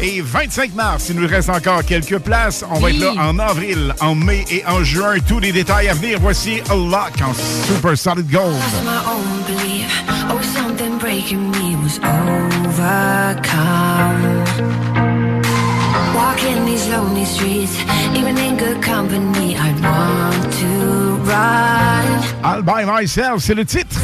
Et 0.05 0.19
25 0.19 0.75
mars, 0.75 1.07
il 1.09 1.15
nous 1.15 1.27
reste 1.27 1.47
encore 1.49 1.81
quelques 1.85 2.17
places. 2.19 2.65
On 2.69 2.77
va 2.79 2.87
Oui. 2.87 2.95
être 2.97 3.15
là 3.15 3.23
en 3.29 3.39
avril, 3.39 3.95
en 4.01 4.15
mai 4.15 4.43
et 4.51 4.61
en 4.65 4.83
juin. 4.83 5.15
Tous 5.25 5.39
les 5.39 5.53
détails 5.53 5.87
à 5.87 5.93
venir. 5.93 6.17
Voici 6.21 6.59
A 6.69 6.75
Lock 6.75 7.13
en 7.25 7.33
Super 7.33 7.97
Solid 7.97 8.29
Gold. 8.29 8.51
Lost 8.51 8.83
my 8.83 8.89
own 9.07 9.43
belief. 9.47 10.03
Oh, 10.29 10.41
something 10.41 10.97
breaking 10.99 11.49
me 11.51 11.77
was 11.81 11.99
overcome. 12.03 13.43
Walking 16.13 16.65
these 16.65 16.89
lonely 16.89 17.23
streets, 17.25 17.77
even 18.13 18.37
in 18.37 18.57
good 18.57 18.81
company, 18.83 19.55
I'd 19.55 19.79
want 19.81 20.51
to 20.59 21.15
run. 21.23 22.23
All 22.43 22.61
by 22.61 22.83
myself, 22.85 23.41
c'est 23.41 23.55
le 23.55 23.63
titre. 23.63 23.95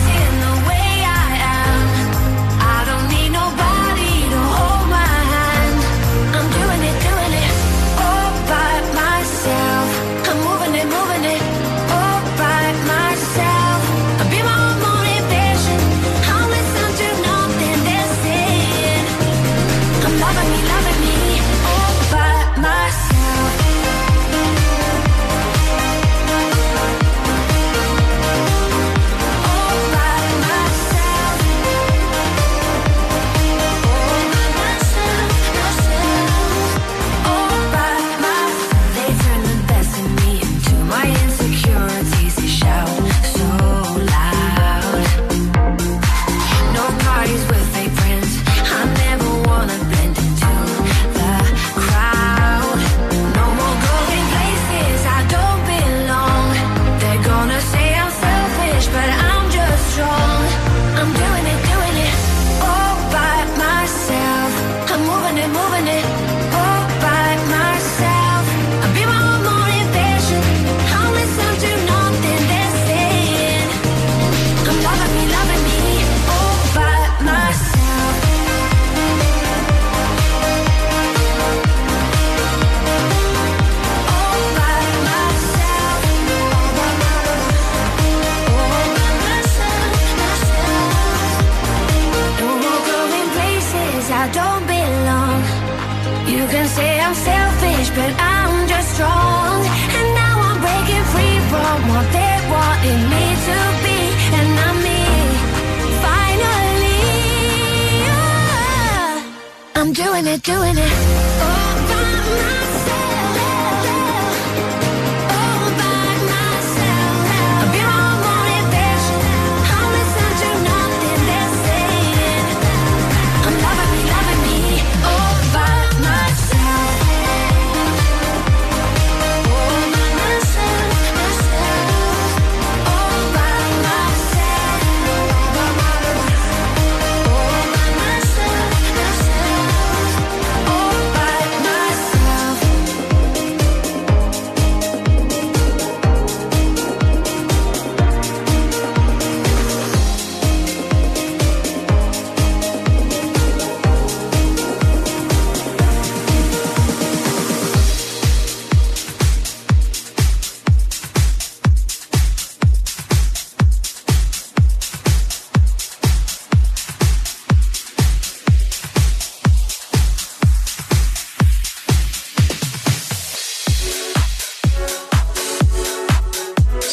Doing 110.21 110.33
it, 110.33 110.43
doing 110.43 110.77
it. 110.77 111.38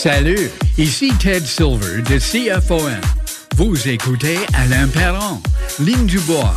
Salut, 0.07 0.53
ici 0.79 1.13
Ted 1.19 1.45
Silver 1.45 2.01
de 2.01 2.21
CFOM. 2.21 2.93
Vous 3.57 3.89
écoutez 3.89 4.39
Alain 4.55 4.87
Perron, 4.87 5.43
Ligne 5.81 6.07
du 6.07 6.21
Bois. 6.21 6.55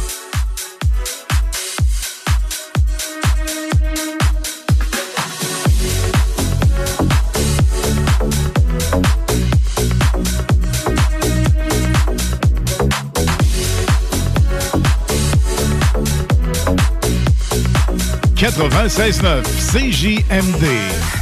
.9 18.36 19.44
CJMD. 19.72 21.19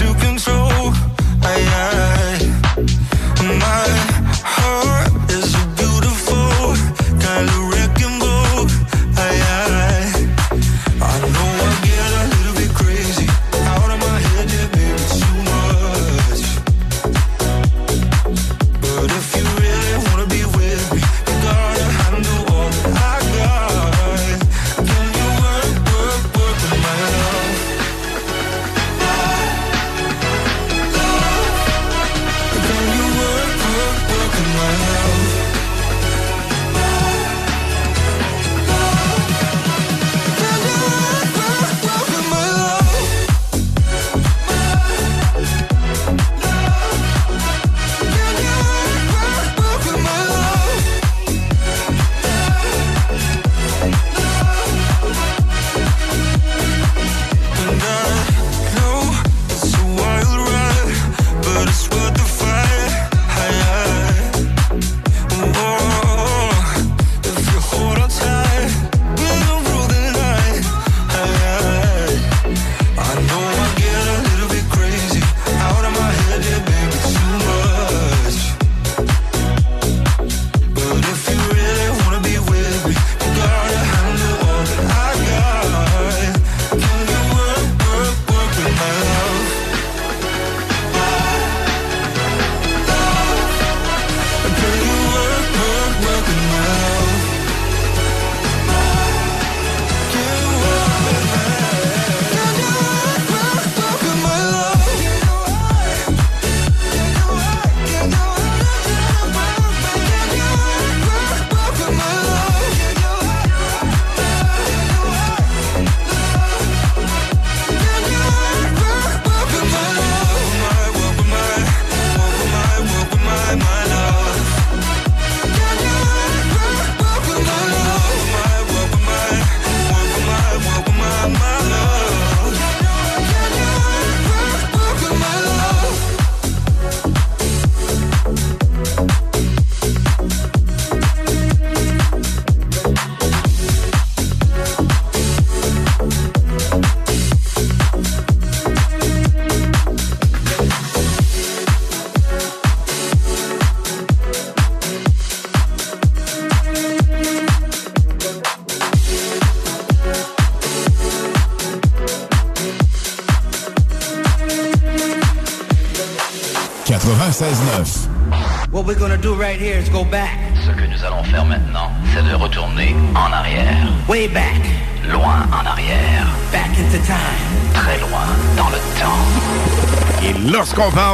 To 0.00 0.14
control. 0.14 0.94
I, 1.42 1.56
I, 1.76 2.09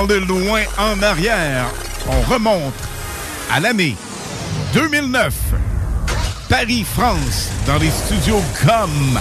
de 0.06 0.14
loin 0.14 0.62
en 0.78 1.02
arrière. 1.02 1.66
On 2.08 2.20
remonte 2.32 2.74
à 3.52 3.60
l'année 3.60 3.96
2009. 4.74 5.34
Paris, 6.48 6.84
France, 6.84 7.50
dans 7.66 7.78
les 7.78 7.90
studios 7.90 8.42
GOM. 8.64 9.18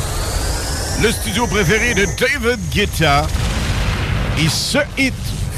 Le 1.01 1.11
studio 1.11 1.47
préféré 1.47 1.93
de 1.93 2.05
David 2.05 2.59
Guetta. 2.69 3.25
Et 4.37 4.47
ce 4.49 4.79
hit 4.97 5.13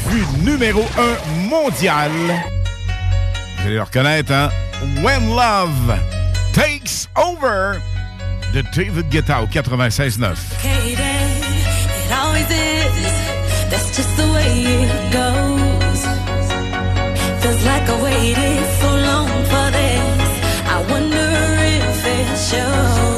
fut 0.09 0.25
numéro 0.43 0.85
1 0.97 1.47
mondial. 1.49 2.11
Vous 3.57 3.65
allez 3.65 3.75
le 3.75 3.83
reconnaître, 3.83 4.31
hein? 4.31 4.49
When 5.01 5.29
Love 5.29 5.97
Takes 6.53 7.07
Over 7.15 7.79
de 8.53 8.61
David 8.75 9.09
Guetta 9.09 9.41
au 9.41 9.47
96.9. 9.47 10.35
That's 13.69 13.89
just 13.97 14.15
the 14.17 14.27
way 14.35 14.51
it 14.83 15.11
goes. 15.19 16.01
Feels 17.41 17.63
like 17.65 17.85
I 17.93 17.95
waited 18.07 18.65
so 18.81 18.89
long 19.09 19.29
for 19.51 19.67
this. 19.77 20.29
I 20.75 20.77
wonder 20.91 21.29
if 21.75 22.05
it 22.15 22.27
shows. 22.49 23.16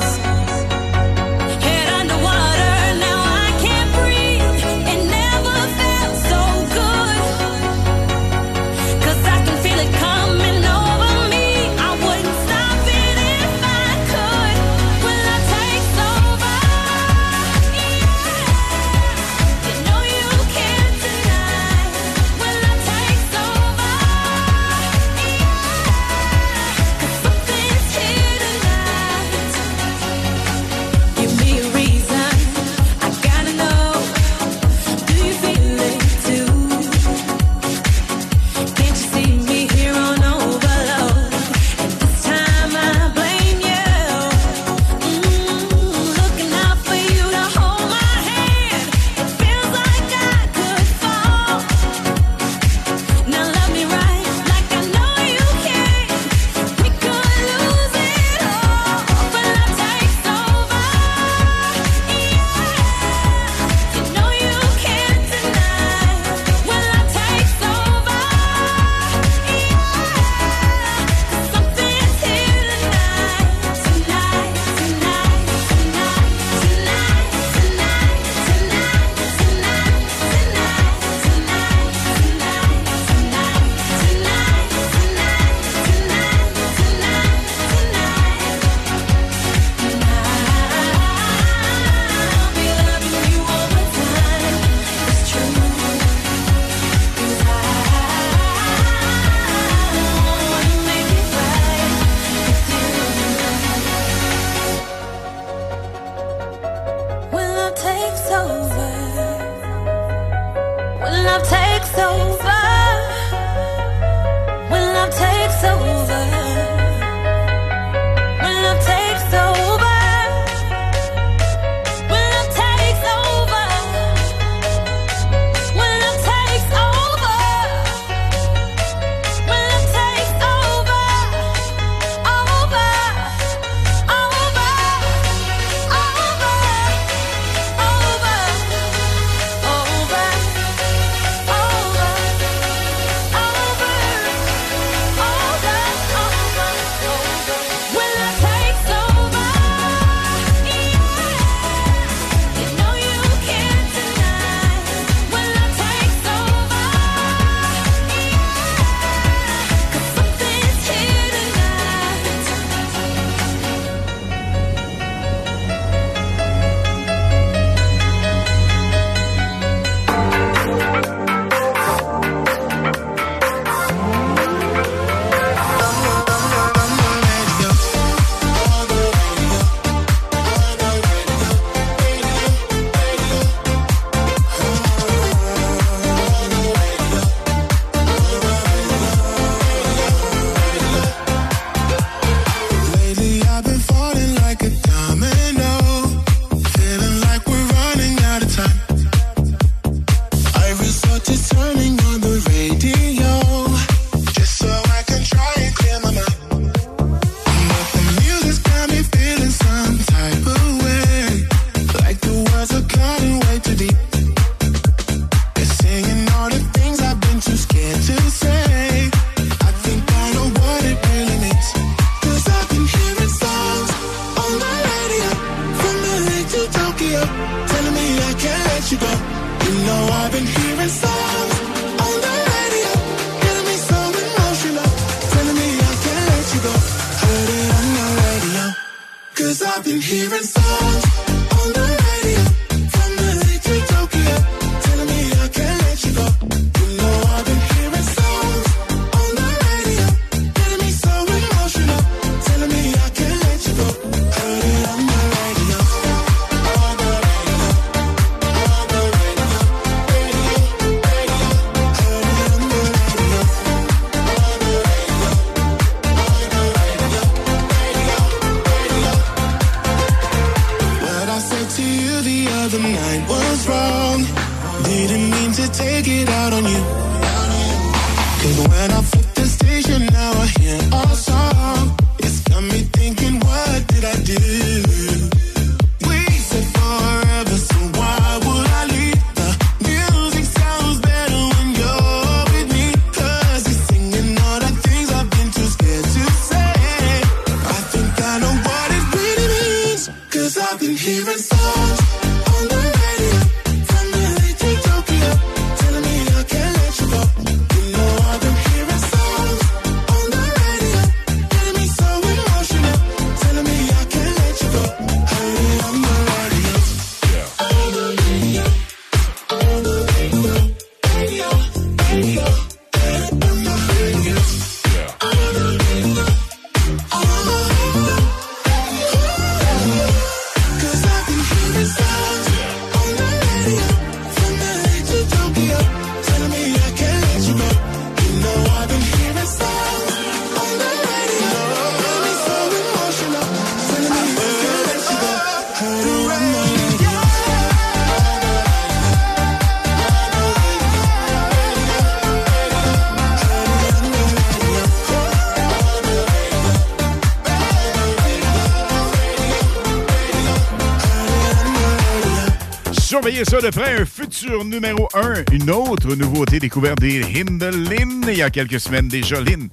Surveillez 363.30 363.45
ça 363.45 363.61
de 363.61 363.69
près, 363.69 364.01
un 364.01 364.06
futur 364.06 364.65
numéro 364.65 365.07
1, 365.14 365.53
une 365.53 365.69
autre 365.69 366.15
nouveauté 366.15 366.60
découverte 366.60 366.99
des 366.99 367.22
Hindelin 367.22 368.27
il 368.27 368.38
y 368.38 368.41
a 368.41 368.49
quelques 368.49 368.80
semaines 368.80 369.07
déjà, 369.07 369.39
Lynn. 369.39 369.69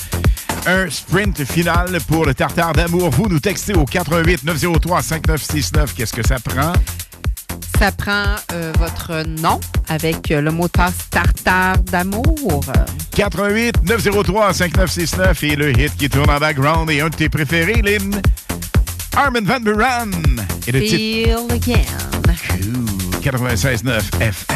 Un 0.67 0.91
sprint 0.91 1.43
final 1.43 1.99
pour 2.07 2.27
le 2.27 2.35
tartare 2.35 2.75
d'amour. 2.75 3.09
Vous 3.13 3.29
nous 3.31 3.41
textez 3.41 3.73
au 3.73 3.87
88 3.87 4.45
903 4.45 5.01
5969. 5.01 5.95
Qu'est-ce 5.95 6.13
que 6.13 6.27
ça 6.27 6.37
prend? 6.39 6.75
Ça 7.79 7.93
prend 7.93 8.35
euh, 8.53 8.73
votre 8.79 9.25
nom 9.27 9.59
avec 9.89 10.31
euh, 10.31 10.43
le 10.43 10.51
mot 10.51 10.67
de 10.67 10.73
passe 10.73 11.09
Tartare 11.11 11.79
d'amour. 11.79 12.63
88 13.15 13.85
903 13.85 14.53
5969 14.53 15.45
et 15.45 15.57
le 15.57 15.71
hit 15.81 15.97
qui 15.97 16.11
tourne 16.11 16.29
en 16.29 16.39
background 16.39 16.91
et 16.91 17.01
un 17.01 17.09
de 17.09 17.17
tes 17.17 17.31
préférés, 17.31 17.81
Lynn. 17.81 18.21
Armin 19.17 19.45
Van 19.45 19.61
Buren. 19.61 20.11
Et 20.67 20.73
le 20.73 20.81
titre. 20.83 21.55
Again. 21.55 21.96
Caravan 23.27 23.57
69 23.59 24.09
FM. 24.21 24.56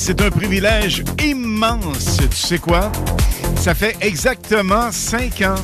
C'est 0.00 0.22
un 0.22 0.30
privilège 0.30 1.04
immense. 1.22 2.16
Tu 2.30 2.36
sais 2.36 2.58
quoi? 2.58 2.90
Ça 3.56 3.74
fait 3.74 3.96
exactement 4.00 4.90
cinq 4.90 5.42
ans, 5.42 5.56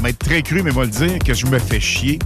va 0.00 0.08
être 0.08 0.18
très 0.18 0.40
cru, 0.40 0.62
mais 0.62 0.70
moi 0.70 0.84
le 0.84 0.90
dire, 0.90 1.18
que 1.18 1.34
je 1.34 1.44
me 1.46 1.58
fais 1.58 1.78
chier 1.78 2.18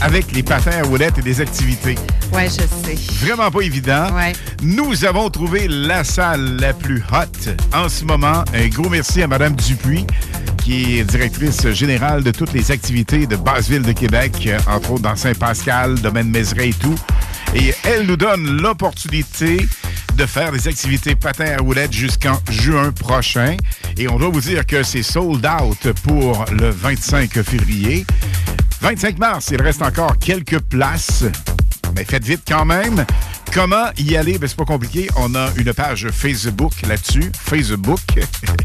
avec 0.00 0.32
les 0.32 0.42
patins 0.42 0.82
à 0.82 0.82
roulettes 0.82 1.18
et 1.18 1.22
des 1.22 1.42
activités. 1.42 1.94
Ouais, 2.32 2.46
je 2.46 2.52
sais. 2.52 2.96
Vraiment 3.22 3.50
pas 3.50 3.60
évident. 3.60 4.06
Ouais. 4.14 4.32
Nous 4.62 5.04
avons 5.04 5.28
trouvé 5.28 5.68
la 5.68 6.04
salle 6.04 6.56
la 6.58 6.72
plus 6.72 7.02
hot 7.12 7.50
en 7.76 7.90
ce 7.90 8.06
moment. 8.06 8.42
Un 8.54 8.68
gros 8.68 8.88
merci 8.88 9.22
à 9.22 9.26
Mme 9.26 9.54
Dupuis, 9.56 10.06
qui 10.64 11.00
est 11.00 11.04
directrice 11.04 11.68
générale 11.68 12.22
de 12.22 12.30
toutes 12.30 12.54
les 12.54 12.70
activités 12.70 13.26
de 13.26 13.36
Basseville 13.36 13.82
de 13.82 13.92
Québec, 13.92 14.48
entre 14.66 14.92
autres 14.92 15.02
dans 15.02 15.16
Saint-Pascal, 15.16 16.00
Domaine 16.00 16.30
Mézeray 16.30 16.70
et 16.70 16.74
tout. 16.74 16.94
Et 17.54 17.74
elle 17.84 18.06
nous 18.06 18.16
donne 18.16 18.62
l'opportunité 18.62 19.66
de 20.20 20.26
faire 20.26 20.52
des 20.52 20.68
activités 20.68 21.14
patins 21.14 21.56
à 21.56 21.62
roulettes 21.62 21.94
jusqu'en 21.94 22.38
juin 22.50 22.92
prochain. 22.92 23.56
Et 23.96 24.06
on 24.06 24.18
doit 24.18 24.28
vous 24.28 24.42
dire 24.42 24.66
que 24.66 24.82
c'est 24.82 25.02
sold 25.02 25.46
out 25.46 25.92
pour 26.02 26.44
le 26.52 26.68
25 26.68 27.42
février. 27.42 28.04
25 28.82 29.18
mars, 29.18 29.48
il 29.50 29.62
reste 29.62 29.80
encore 29.80 30.18
quelques 30.18 30.58
places. 30.58 31.24
Mais 31.96 32.04
faites 32.04 32.24
vite 32.24 32.42
quand 32.46 32.66
même. 32.66 33.06
Comment 33.54 33.86
y 33.96 34.14
aller? 34.14 34.36
Ben, 34.36 34.46
c'est 34.46 34.58
pas 34.58 34.66
compliqué. 34.66 35.08
On 35.16 35.34
a 35.34 35.48
une 35.56 35.72
page 35.72 36.08
Facebook 36.10 36.72
là-dessus. 36.86 37.32
Facebook. 37.34 38.00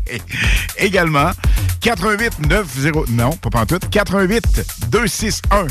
Également. 0.77 1.31
88 1.79 2.33
90. 2.49 2.91
Non, 3.11 3.31
pas 3.31 3.49
pantoute. 3.49 3.89
88 3.89 4.89
261 4.89 5.67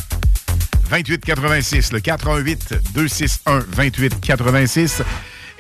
2886. 0.88 1.92
Le 1.92 2.00
88 2.00 2.74
261 2.94 3.58
2886. 3.76 5.02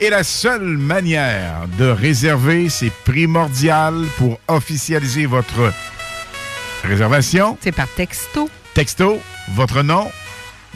Et 0.00 0.10
la 0.10 0.24
seule 0.24 0.76
manière 0.76 1.68
de 1.78 1.84
réserver, 1.84 2.68
c'est 2.68 2.90
primordial 3.04 4.04
pour 4.18 4.40
officialiser 4.48 5.26
votre 5.26 5.72
réservation. 6.82 7.56
C'est 7.60 7.72
par 7.72 7.88
texto. 7.88 8.50
Texto, 8.74 9.20
votre 9.52 9.82
nom, 9.82 10.10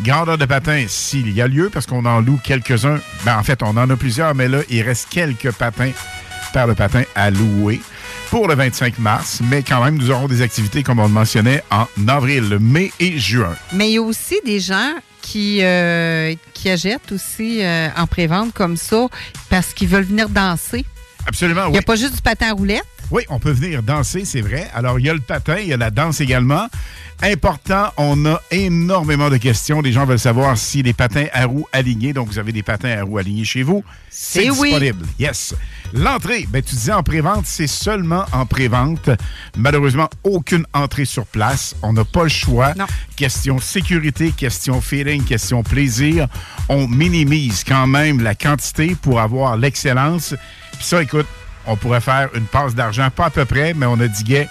grandeur 0.03 0.39
de 0.39 0.45
patin 0.45 0.85
s'il 0.87 1.33
y 1.33 1.43
a 1.43 1.49
lieu, 1.49 1.69
parce 1.69 1.87
qu'on 1.87 2.05
en 2.05 2.21
loue 2.21 2.39
quelques-uns. 2.45 3.01
Ben, 3.25 3.37
en 3.37 3.43
fait, 3.43 3.61
on 3.65 3.77
en 3.77 3.91
a 3.91 3.97
plusieurs, 3.97 4.37
mais 4.37 4.47
là, 4.47 4.61
il 4.71 4.83
reste 4.83 5.09
quelques 5.11 5.51
patins 5.51 5.91
par 6.53 6.69
le 6.69 6.77
patin 6.77 7.03
à 7.17 7.31
louer 7.31 7.81
pour 8.31 8.47
le 8.47 8.55
25 8.55 9.01
mars. 9.01 9.41
Mais 9.51 9.65
quand 9.65 9.83
même, 9.85 9.99
nous 9.99 10.13
aurons 10.13 10.29
des 10.29 10.43
activités, 10.43 10.85
comme 10.85 11.01
on 11.01 11.09
le 11.09 11.13
mentionnait, 11.13 11.65
en 11.73 11.87
avril, 12.07 12.59
mai 12.61 12.93
et 13.01 13.19
juin. 13.19 13.57
Mais 13.73 13.89
il 13.91 13.95
y 13.95 13.99
a 13.99 14.03
aussi 14.03 14.41
des 14.45 14.61
gens 14.61 14.95
qui, 15.23 15.59
euh, 15.63 16.35
qui 16.55 16.71
achètent 16.71 17.13
aussi 17.13 17.63
euh, 17.63 17.89
en 17.97 18.07
pré-vente 18.07 18.53
comme 18.55 18.77
ça 18.77 19.07
parce 19.49 19.75
qu'ils 19.75 19.89
veulent 19.89 20.05
venir 20.05 20.29
danser. 20.29 20.85
Absolument, 21.27 21.63
Il 21.63 21.67
oui. 21.67 21.73
n'y 21.73 21.79
a 21.79 21.83
pas 21.83 21.97
juste 21.97 22.15
du 22.17 22.23
patin 22.23 22.49
à 22.49 22.53
roulette. 22.53 22.85
Oui, 23.11 23.23
on 23.31 23.39
peut 23.39 23.53
venir 23.53 23.83
danser, 23.83 24.25
c'est 24.27 24.43
vrai. 24.43 24.69
Alors, 24.75 24.99
il 24.99 25.07
y 25.07 25.11
a 25.11 25.15
le 25.15 25.21
patin, 25.21 25.57
il 25.59 25.69
y 25.69 25.73
a 25.73 25.79
la 25.79 25.91
danse 25.91 26.21
également. 26.21 26.69
Important, 27.23 27.91
on 27.97 28.27
a 28.27 28.41
énormément 28.51 29.31
de 29.31 29.39
questions. 29.39 29.81
Les 29.81 29.93
gens 29.93 30.05
veulent 30.05 30.19
savoir 30.19 30.57
si 30.57 30.83
les 30.83 30.93
patins 30.93 31.27
à 31.33 31.47
roues 31.47 31.67
alignés, 31.73 32.13
donc 32.13 32.29
vous 32.29 32.39
avez 32.39 32.53
des 32.53 32.63
patins 32.63 32.97
à 32.97 33.03
roues 33.03 33.19
alignés 33.19 33.45
chez 33.45 33.63
vous, 33.63 33.83
c'est 34.11 34.51
oui. 34.51 34.69
disponible. 34.69 35.07
Yes. 35.19 35.55
L'entrée, 35.95 36.47
ben, 36.51 36.63
tu 36.63 36.75
disais 36.75 36.93
en 36.93 37.03
pré-vente, 37.03 37.47
c'est 37.47 37.67
seulement 37.67 38.25
en 38.33 38.47
pré-vente. 38.47 39.11
Malheureusement, 39.57 40.09
aucune 40.23 40.67
entrée 40.75 41.07
sur 41.07 41.27
place. 41.27 41.75
On 41.83 41.95
n'a 41.95 42.05
pas 42.05 42.25
le 42.25 42.29
choix. 42.29 42.75
Question 43.17 43.59
sécurité, 43.59 44.31
question 44.31 44.81
feeling, 44.81 45.25
question 45.25 45.63
plaisir. 45.63 46.29
On 46.69 46.87
minimise 46.87 47.65
quand 47.65 47.87
même 47.87 48.23
la 48.23 48.35
quantité 48.35 48.95
pour 49.01 49.19
avoir 49.19 49.57
l'excellence. 49.57 50.35
Puis 50.73 50.87
ça, 50.87 51.03
écoute, 51.03 51.27
on 51.69 51.77
pourrait 51.77 52.01
faire 52.01 52.31
une 52.35 52.47
passe 52.47 52.75
d'argent, 52.75 53.09
pas 53.15 53.27
à 53.27 53.31
peu 53.31 53.45
près, 53.45 53.75
mais 53.75 53.87
on 53.87 54.01
a 54.01 54.09
dit, 54.09 54.25
gay, 54.25 54.49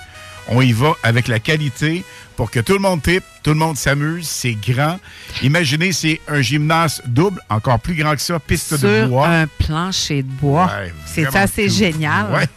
on 0.47 0.61
y 0.61 0.71
va 0.71 0.93
avec 1.03 1.27
la 1.27 1.39
qualité 1.39 2.03
pour 2.37 2.51
que 2.51 2.59
tout 2.59 2.73
le 2.73 2.79
monde 2.79 3.01
tripe, 3.01 3.23
tout 3.43 3.49
le 3.49 3.57
monde 3.57 3.75
s'amuse, 3.75 4.27
c'est 4.27 4.53
grand. 4.53 4.99
Imaginez, 5.41 5.91
c'est 5.91 6.21
un 6.27 6.41
gymnase 6.41 7.01
double, 7.05 7.41
encore 7.49 7.79
plus 7.79 7.95
grand 7.95 8.13
que 8.13 8.21
ça, 8.21 8.39
piste 8.39 8.79
de 8.79 9.07
bois. 9.07 9.27
un 9.27 9.47
plancher 9.47 10.21
de 10.21 10.29
bois. 10.29 10.67
Ouais, 10.67 10.93
c'est 11.05 11.35
assez 11.35 11.67
génial. 11.67 12.31
Ouais. 12.31 12.47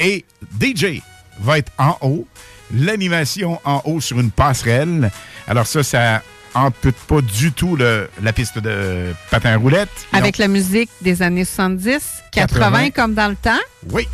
Et 0.00 0.24
DJ 0.60 1.02
va 1.40 1.58
être 1.58 1.70
en 1.78 1.98
haut, 2.00 2.26
l'animation 2.74 3.60
en 3.64 3.82
haut 3.84 4.00
sur 4.00 4.18
une 4.18 4.30
passerelle. 4.30 5.10
Alors 5.46 5.66
ça, 5.66 5.82
ça 5.82 6.22
ampute 6.54 6.96
pas 7.08 7.20
du 7.20 7.52
tout 7.52 7.76
le- 7.76 8.08
la 8.22 8.32
piste 8.32 8.58
de 8.58 9.12
patin 9.30 9.56
roulette. 9.56 9.88
Avec 10.12 10.38
la 10.38 10.48
musique 10.48 10.90
des 11.00 11.22
années 11.22 11.44
70, 11.44 12.00
80, 12.32 12.58
80. 12.70 12.90
comme 12.90 13.14
dans 13.14 13.28
le 13.28 13.36
temps. 13.36 13.58
Oui, 13.90 14.06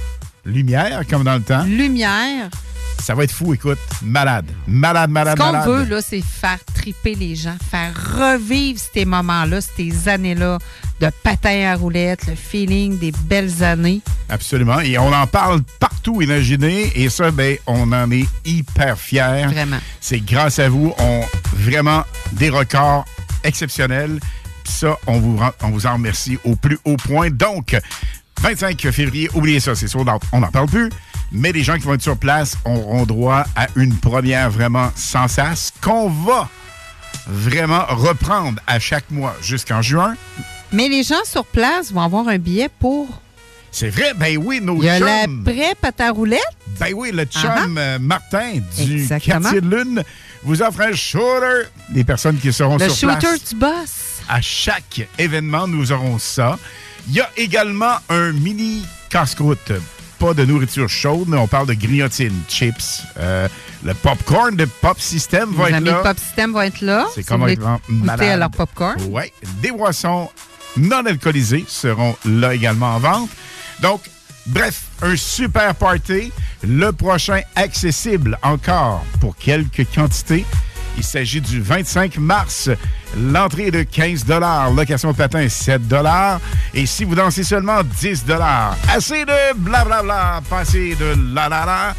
lumière 0.44 1.02
comme 1.08 1.24
dans 1.24 1.34
le 1.34 1.42
temps. 1.42 1.64
Lumière. 1.64 2.48
Ça 3.00 3.14
va 3.14 3.24
être 3.24 3.32
fou, 3.32 3.54
écoute. 3.54 3.78
Malade. 4.02 4.46
Malade, 4.66 5.08
Ce 5.08 5.12
malade, 5.12 5.38
qu'on 5.38 5.52
malade. 5.52 5.68
veut, 5.68 5.84
là, 5.84 6.00
c'est 6.02 6.20
faire 6.20 6.58
triper 6.74 7.14
les 7.14 7.36
gens, 7.36 7.56
faire 7.70 7.92
revivre 7.94 8.80
ces 8.92 9.04
moments-là, 9.04 9.60
ces 9.60 10.08
années-là 10.08 10.58
de 11.00 11.10
patin 11.22 11.72
à 11.72 11.76
roulette, 11.76 12.26
le 12.26 12.34
feeling 12.34 12.98
des 12.98 13.12
belles 13.12 13.62
années. 13.62 14.00
Absolument. 14.28 14.80
Et 14.80 14.98
on 14.98 15.12
en 15.12 15.26
parle 15.26 15.62
partout, 15.78 16.22
imaginez. 16.22 16.92
Et 16.94 17.08
ça, 17.08 17.30
ben, 17.30 17.56
on 17.66 17.92
en 17.92 18.10
est 18.10 18.26
hyper 18.44 18.98
fiers. 18.98 19.46
Vraiment. 19.46 19.78
C'est 20.00 20.20
grâce 20.20 20.58
à 20.58 20.68
vous. 20.68 20.92
On 20.98 21.22
vraiment 21.54 22.04
des 22.32 22.50
records 22.50 23.04
exceptionnels. 23.44 24.18
Puis 24.64 24.72
ça, 24.72 24.98
on 25.06 25.18
vous, 25.18 25.40
on 25.62 25.70
vous 25.70 25.86
en 25.86 25.94
remercie 25.94 26.38
au 26.44 26.56
plus 26.56 26.78
haut 26.84 26.96
point. 26.96 27.30
Donc, 27.30 27.76
25 28.40 28.90
février, 28.90 29.30
oubliez 29.34 29.60
ça, 29.60 29.74
c'est 29.74 29.88
sold 29.88 30.08
out. 30.08 30.22
On 30.32 30.40
n'en 30.40 30.50
parle 30.50 30.68
plus. 30.68 30.90
Mais 31.30 31.52
les 31.52 31.62
gens 31.62 31.76
qui 31.76 31.82
vont 31.82 31.94
être 31.94 32.02
sur 32.02 32.16
place 32.16 32.56
auront 32.64 33.04
droit 33.04 33.44
à 33.54 33.66
une 33.76 33.94
première 33.96 34.50
vraiment 34.50 34.90
sans 34.94 35.28
sas 35.28 35.72
qu'on 35.80 36.08
va 36.08 36.48
vraiment 37.26 37.84
reprendre 37.88 38.60
à 38.66 38.78
chaque 38.78 39.10
mois 39.10 39.36
jusqu'en 39.42 39.82
juin. 39.82 40.14
Mais 40.72 40.88
les 40.88 41.02
gens 41.02 41.24
sur 41.24 41.44
place 41.44 41.92
vont 41.92 42.02
avoir 42.02 42.28
un 42.28 42.38
billet 42.38 42.68
pour. 42.80 43.08
C'est 43.70 43.90
vrai, 43.90 44.12
ben 44.16 44.36
oui, 44.38 44.60
nos 44.62 44.76
Il 44.78 44.84
y 44.84 44.88
a 44.88 44.98
chums. 44.98 45.44
l'après 45.44 45.74
patin 45.74 46.06
à 46.06 46.10
roulette. 46.10 46.40
Ben 46.80 46.92
oui, 46.94 47.10
le 47.12 47.24
chum 47.24 47.50
Ah 47.54 47.66
euh, 47.80 47.98
Martin 47.98 48.52
du 48.76 48.92
Exactement. 49.02 49.40
quartier 49.40 49.60
de 49.60 49.68
Lune 49.76 50.02
vous 50.42 50.62
offre 50.62 50.80
un 50.80 50.92
shooter. 50.94 51.68
Les 51.92 52.02
personnes 52.04 52.38
qui 52.38 52.52
seront 52.52 52.78
Le 52.78 52.88
sur 52.88 53.10
shooter 53.10 53.26
place. 53.26 53.44
du 53.50 53.54
boss. 53.56 53.94
À 54.28 54.40
chaque 54.40 55.06
événement, 55.18 55.68
nous 55.68 55.92
aurons 55.92 56.18
ça. 56.18 56.58
Il 57.08 57.14
y 57.14 57.20
a 57.20 57.30
également 57.36 57.96
un 58.08 58.32
mini 58.32 58.84
casse-croûte. 59.10 59.72
Pas 60.18 60.34
de 60.34 60.44
nourriture 60.44 60.88
chaude, 60.88 61.28
mais 61.28 61.36
on 61.36 61.46
parle 61.46 61.68
de 61.68 61.74
grignotines, 61.74 62.40
chips. 62.48 63.02
Euh, 63.18 63.48
le 63.84 63.94
popcorn 63.94 64.56
de 64.56 64.64
Pop 64.64 64.98
System 65.00 65.52
va 65.54 65.70
être 65.70 65.80
là. 65.84 66.00
Pop 66.02 66.18
System 66.18 66.52
vont 66.52 66.62
être 66.62 66.80
là. 66.80 67.06
C'est 67.14 67.22
comme 67.24 67.42
goûter 67.42 67.58
malade. 67.88 68.22
à 68.28 68.36
leur 68.36 68.50
popcorn. 68.50 68.96
Oui. 69.10 69.22
Des 69.62 69.70
boissons 69.70 70.28
non 70.78 71.04
alcoolisées 71.06 71.64
seront 71.68 72.16
là 72.24 72.54
également 72.54 72.94
en 72.94 72.98
vente. 72.98 73.30
Donc, 73.80 74.00
bref, 74.46 74.82
un 75.02 75.16
super 75.16 75.74
party. 75.74 76.32
Le 76.62 76.90
prochain 76.92 77.40
accessible 77.54 78.38
encore 78.42 79.04
pour 79.20 79.36
quelques 79.36 79.86
quantités. 79.94 80.44
Il 80.96 81.04
s'agit 81.04 81.40
du 81.40 81.60
25 81.60 82.18
mars. 82.18 82.68
L'entrée 83.16 83.66
est 83.66 83.70
de 83.70 83.84
15 83.84 84.24
location 84.74 85.12
de 85.12 85.16
patin 85.16 85.48
7 85.48 85.82
Et 86.74 86.86
si 86.86 87.04
vous 87.04 87.14
dansez 87.14 87.44
seulement 87.44 87.82
10 87.84 88.24
Assez 88.92 89.24
de 89.24 89.54
blablabla, 89.56 90.42
passez 90.50 90.96
de 90.96 91.14
la 91.34 91.48
la 91.48 91.64
la. 91.64 91.94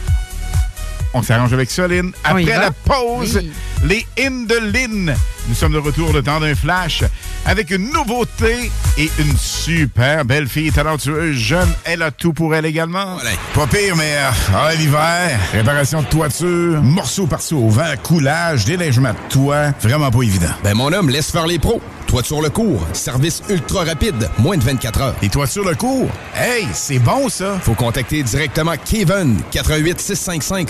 On 1.13 1.23
s'arrange 1.23 1.53
avec 1.53 1.71
ça, 1.71 1.87
Lynn. 1.87 2.11
Après 2.23 2.45
la 2.45 2.71
pause, 2.71 3.39
Oui. 3.41 3.51
les 3.83 4.05
hymnes 4.17 4.45
de 4.45 4.55
Lynn. 4.57 5.15
Nous 5.47 5.55
sommes 5.55 5.73
de 5.73 5.79
retour 5.79 6.13
le 6.13 6.21
temps 6.21 6.39
d'un 6.39 6.53
flash 6.53 7.03
avec 7.45 7.71
une 7.71 7.91
nouveauté 7.91 8.69
et 8.97 9.09
une 9.17 9.35
super 9.37 10.23
belle 10.23 10.47
fille 10.47 10.71
talentueuse, 10.71 11.35
jeune. 11.35 11.69
Elle 11.85 12.03
a 12.03 12.11
tout 12.11 12.33
pour 12.33 12.53
elle 12.53 12.65
également. 12.65 13.17
Pas 13.55 13.65
pire, 13.65 13.95
mais 13.95 14.13
euh, 14.17 14.29
ah, 14.55 14.75
l'hiver, 14.75 15.39
réparation 15.51 16.03
de 16.03 16.07
toiture, 16.07 16.81
morceau 16.83 17.25
par 17.25 17.39
au 17.53 17.69
vent, 17.69 17.93
coulage, 18.03 18.65
déneigement 18.65 19.13
de 19.13 19.33
toit, 19.33 19.71
vraiment 19.81 20.11
pas 20.11 20.21
évident. 20.21 20.51
Ben 20.63 20.75
mon 20.75 20.93
homme, 20.93 21.09
laisse 21.09 21.31
faire 21.31 21.47
les 21.47 21.57
pros. 21.57 21.81
Toiture 22.05 22.41
le 22.41 22.49
cours, 22.49 22.85
service 22.93 23.41
ultra 23.49 23.83
rapide, 23.83 24.29
moins 24.39 24.57
de 24.57 24.63
24 24.63 25.01
heures. 25.01 25.15
Les 25.21 25.29
toitures 25.29 25.63
le 25.67 25.75
cours? 25.75 26.09
Hey, 26.35 26.67
c'est 26.73 26.97
bon 26.97 27.29
ça! 27.29 27.59
Faut 27.61 27.75
contacter 27.75 28.23
directement 28.23 28.73
Kevin, 28.83 29.39
88 29.51 30.01
655 30.01 30.69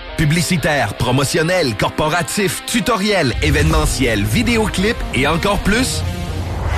Publicitaires, 0.21 0.93
promotionnels, 0.93 1.75
corporatifs, 1.75 2.63
tutoriels, 2.67 3.33
événementiels, 3.41 4.23
vidéoclips 4.23 5.03
et 5.15 5.25
encore 5.25 5.57
plus? 5.57 6.03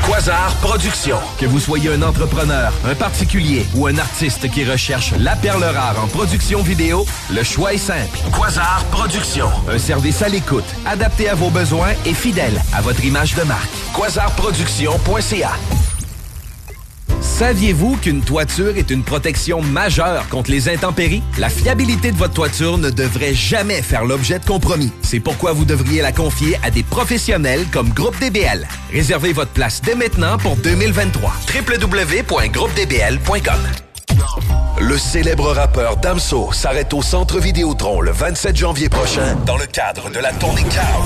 Quasar 0.07 0.56
Productions. 0.61 1.20
Que 1.38 1.45
vous 1.45 1.60
soyez 1.60 1.91
un 1.91 2.03
entrepreneur, 2.03 2.72
un 2.88 2.95
particulier 2.95 3.65
ou 3.76 3.88
un 3.88 3.98
artiste 3.98 4.49
qui 4.49 4.64
recherche 4.64 5.11
la 5.20 5.36
perle 5.36 5.65
rare 5.65 6.02
en 6.02 6.07
production 6.07 6.61
vidéo, 6.61 7.06
le 7.36 7.44
choix 7.44 7.74
est 7.74 7.78
simple. 7.78 8.18
Quasar 8.32 8.82
Productions. 8.91 9.52
Un 9.70 9.78
service 9.78 10.22
à 10.22 10.30
l'écoute, 10.30 10.64
adapté 10.86 11.28
à 11.28 11.36
vos 11.36 11.49
besoins 11.49 11.91
et 12.06 12.14
fidèle 12.14 12.61
à 12.74 12.80
votre 12.80 13.03
image 13.03 13.36
de 13.36 13.44
marque. 13.44 13.70
Quasarproduction.ca 13.94 15.52
Saviez-vous 17.23 17.95
qu'une 17.95 18.21
toiture 18.21 18.77
est 18.77 18.91
une 18.91 19.01
protection 19.01 19.61
majeure 19.61 20.27
contre 20.27 20.51
les 20.51 20.67
intempéries? 20.67 21.23
La 21.39 21.47
fiabilité 21.47 22.11
de 22.11 22.17
votre 22.17 22.33
toiture 22.33 22.77
ne 22.77 22.89
devrait 22.89 23.33
jamais 23.33 23.81
faire 23.81 24.03
l'objet 24.03 24.39
de 24.39 24.45
compromis. 24.45 24.91
C'est 25.01 25.21
pourquoi 25.21 25.53
vous 25.53 25.63
devriez 25.63 26.01
la 26.01 26.11
confier 26.11 26.59
à 26.63 26.69
des 26.69 26.83
professionnels 26.83 27.65
comme 27.71 27.87
Groupe 27.89 28.19
DBL. 28.19 28.67
Réservez 28.91 29.31
votre 29.31 29.51
place 29.51 29.81
dès 29.81 29.95
maintenant 29.95 30.37
pour 30.37 30.57
2023. 30.57 31.33
www.groupedbl.com 31.55 33.59
le 34.79 34.97
célèbre 34.97 35.51
rappeur 35.51 35.97
Damso 35.97 36.51
s'arrête 36.51 36.93
au 36.93 37.03
Centre 37.03 37.39
Vidéotron 37.39 38.01
le 38.01 38.11
27 38.11 38.57
janvier 38.57 38.89
prochain 38.89 39.35
dans 39.45 39.55
le 39.55 39.67
cadre 39.67 40.09
de 40.09 40.17
la 40.17 40.33
tournée 40.33 40.63
Chaos. 40.63 41.05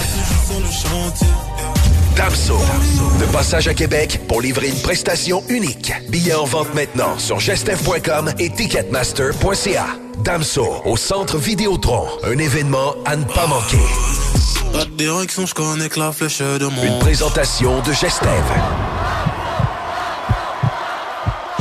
Damso, 2.18 2.58
de 3.20 3.26
passage 3.32 3.68
à 3.68 3.76
Québec 3.76 4.22
pour 4.28 4.42
livrer 4.42 4.70
une 4.70 4.82
prestation 4.82 5.44
unique. 5.50 5.94
Billets 6.10 6.34
en 6.34 6.46
vente 6.46 6.74
maintenant 6.74 7.16
sur 7.20 7.40
gestev.com 7.40 8.34
et 8.40 8.50
ticketmaster.ca. 8.50 9.86
Damso, 10.24 10.82
au 10.86 10.98
Centre 10.98 11.38
Vidéotron, 11.38 12.08
un 12.24 12.40
événement 12.40 12.96
à 13.06 13.16
ne 13.16 13.24
pas 13.24 13.46
manquer. 13.46 13.78
Pas 14.74 14.86
de 14.86 14.92
direction, 14.98 15.46
je 15.46 15.54
connais 15.54 15.90
que 15.90 16.00
la 16.00 16.12
flèche 16.12 16.40
de 16.40 16.66
mon. 16.66 16.84
Une 16.84 17.00
présentation 17.00 17.82
de 17.82 17.94
Gestev. 17.94 18.44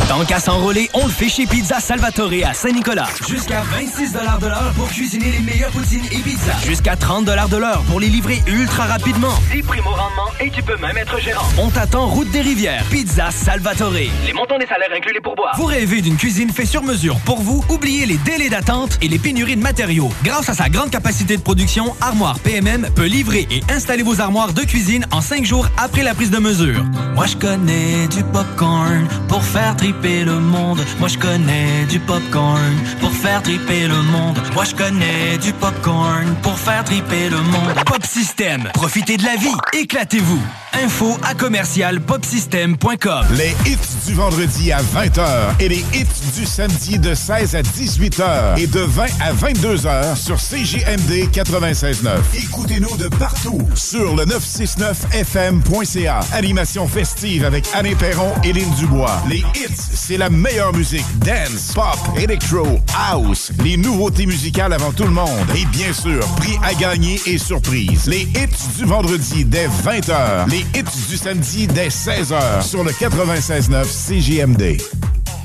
Tant 0.08 0.24
qu'à 0.24 0.38
s'enrôler, 0.38 0.88
on 0.94 1.04
le 1.06 1.12
fait 1.12 1.28
chez 1.28 1.46
Pizza 1.46 1.80
Salvatore 1.80 2.30
à 2.48 2.54
Saint-Nicolas. 2.54 3.08
Jusqu'à 3.28 3.62
26 3.62 4.12
de 4.12 4.46
l'heure 4.46 4.72
pour 4.76 4.88
cuisiner 4.88 5.32
les 5.32 5.40
meilleures 5.40 5.72
poutines 5.72 6.04
et 6.12 6.18
pizzas. 6.18 6.60
Jusqu'à 6.64 6.94
30 6.94 7.24
de 7.24 7.56
l'heure 7.56 7.82
pour 7.88 7.98
les 7.98 8.08
livrer 8.08 8.40
ultra 8.46 8.84
rapidement. 8.84 9.34
10 9.52 9.62
primes 9.62 9.86
au 9.86 9.90
rendement 9.90 10.30
et 10.38 10.48
tu 10.50 10.62
peux 10.62 10.76
même 10.76 10.96
être 10.96 11.20
gérant. 11.20 11.44
On 11.58 11.70
t'attend 11.70 12.06
route 12.06 12.30
des 12.30 12.40
rivières. 12.40 12.84
Pizza 12.88 13.32
Salvatore. 13.32 13.94
Les 13.94 14.32
montants 14.32 14.58
des 14.58 14.66
salaires 14.66 14.90
incluent 14.96 15.12
les 15.12 15.20
pourboires. 15.20 15.56
Vous 15.56 15.64
rêvez 15.64 16.00
d'une 16.02 16.16
cuisine 16.16 16.50
faite 16.50 16.68
sur 16.68 16.84
mesure 16.84 17.18
pour 17.24 17.40
vous? 17.40 17.64
Oubliez 17.68 18.06
les 18.06 18.18
délais 18.18 18.48
d'attente 18.48 18.98
et 19.02 19.08
les 19.08 19.18
pénuries 19.18 19.56
de 19.56 19.62
matériaux. 19.62 20.10
Grâce 20.22 20.48
à 20.48 20.54
sa 20.54 20.68
grande 20.68 20.90
capacité 20.90 21.36
de 21.36 21.42
production, 21.42 21.96
Armoire 22.00 22.38
PMM 22.38 22.90
peut 22.94 23.06
livrer 23.06 23.48
et 23.50 23.60
installer 23.72 24.04
vos 24.04 24.20
armoires 24.20 24.52
de 24.52 24.62
cuisine 24.62 25.04
en 25.10 25.20
5 25.20 25.44
jours 25.44 25.66
après 25.76 26.04
la 26.04 26.14
prise 26.14 26.30
de 26.30 26.38
mesure. 26.38 26.84
Moi, 27.16 27.26
je 27.26 27.36
connais 27.36 28.06
du 28.06 28.22
popcorn 28.22 29.08
pour 29.26 29.42
faire 29.42 29.74
triper 29.74 29.95
le 30.02 30.38
monde. 30.38 30.80
Moi, 30.98 31.08
je 31.08 31.18
connais 31.18 31.84
du 31.88 31.98
popcorn 31.98 32.74
pour 33.00 33.10
faire 33.10 33.42
triper 33.42 33.86
le 33.88 34.02
monde. 34.02 34.38
Moi, 34.54 34.64
je 34.64 34.74
connais 34.74 35.38
du 35.38 35.52
popcorn 35.52 36.34
pour 36.42 36.58
faire 36.58 36.84
triper 36.84 37.28
le 37.28 37.38
monde. 37.38 37.74
Pop 37.86 38.04
System, 38.04 38.68
profitez 38.74 39.16
de 39.16 39.24
la 39.24 39.36
vie, 39.36 39.54
éclatez-vous. 39.72 40.40
Info 40.84 41.16
à 41.22 41.34
commercial 41.34 42.00
popsystem.com. 42.00 43.26
Les 43.30 43.54
hits 43.64 43.78
du 44.06 44.12
vendredi 44.14 44.72
à 44.72 44.82
20h 44.82 45.54
et 45.58 45.68
les 45.68 45.84
hits 45.94 46.06
du 46.36 46.44
samedi 46.44 46.98
de 46.98 47.14
16 47.14 47.54
à 47.56 47.62
18h 47.62 48.58
et 48.58 48.66
de 48.66 48.80
20 48.80 49.04
à 49.20 49.32
22h 49.32 50.16
sur 50.16 50.36
CJMD 50.36 51.30
96.9. 51.32 52.18
Écoutez-nous 52.34 52.94
de 52.98 53.08
partout 53.08 53.66
sur 53.74 54.16
le 54.16 54.24
969fm.ca. 54.26 56.20
Animation 56.32 56.86
festive 56.86 57.46
avec 57.46 57.66
Anne 57.74 57.96
Perron 57.96 58.34
et 58.44 58.52
Lynn 58.52 58.70
Dubois. 58.74 59.22
Les 59.30 59.38
hits, 59.38 59.85
c'est 59.92 60.16
la 60.16 60.30
meilleure 60.30 60.72
musique. 60.72 61.04
Dance, 61.18 61.72
pop, 61.74 61.96
electro, 62.16 62.80
house. 62.96 63.52
Les 63.64 63.76
nouveautés 63.76 64.26
musicales 64.26 64.72
avant 64.72 64.92
tout 64.92 65.04
le 65.04 65.10
monde. 65.10 65.46
Et 65.54 65.64
bien 65.66 65.92
sûr, 65.92 66.20
prix 66.36 66.58
à 66.62 66.74
gagner 66.74 67.20
et 67.26 67.38
surprise. 67.38 68.06
Les 68.06 68.22
hits 68.22 68.76
du 68.78 68.84
vendredi 68.84 69.44
dès 69.44 69.68
20h. 69.68 70.48
Les 70.50 70.60
hits 70.78 71.08
du 71.08 71.16
samedi 71.16 71.66
dès 71.66 71.88
16h 71.88 72.62
sur 72.62 72.84
le 72.84 72.90
96.9 72.90 73.84
CJMD. 73.84 74.80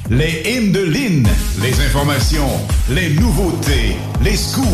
Les 0.10 0.44
hymnes 0.46 0.74
de 0.74 0.82
Lynn, 0.82 1.26
les 1.62 1.86
informations, 1.86 2.50
les 2.90 3.12
nouveautés, 3.12 3.96
les 4.22 4.36
scoops, 4.36 4.68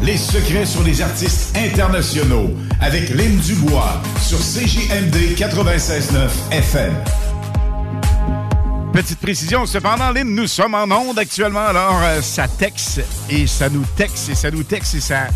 les 0.00 0.16
secrets 0.16 0.64
sur 0.64 0.82
les 0.82 1.02
artistes 1.02 1.54
internationaux 1.54 2.50
avec 2.80 3.10
Lynn 3.10 3.36
Dubois 3.40 4.00
sur 4.22 4.38
CJMD 4.38 5.36
96.9 5.36 6.30
FM. 6.52 6.94
Petite 8.92 9.20
précision, 9.20 9.66
cependant, 9.66 10.10
Lynn, 10.10 10.34
nous 10.34 10.48
sommes 10.48 10.74
en 10.74 10.84
onde 10.90 11.18
actuellement, 11.18 11.66
alors 11.66 12.00
euh, 12.02 12.20
ça 12.20 12.48
texte 12.48 13.00
et 13.28 13.46
ça 13.46 13.68
nous 13.68 13.84
texte 13.96 14.28
et 14.28 14.34
ça 14.34 14.50
nous 14.50 14.64
texte 14.64 14.94
et 14.96 15.00
ça 15.00 15.28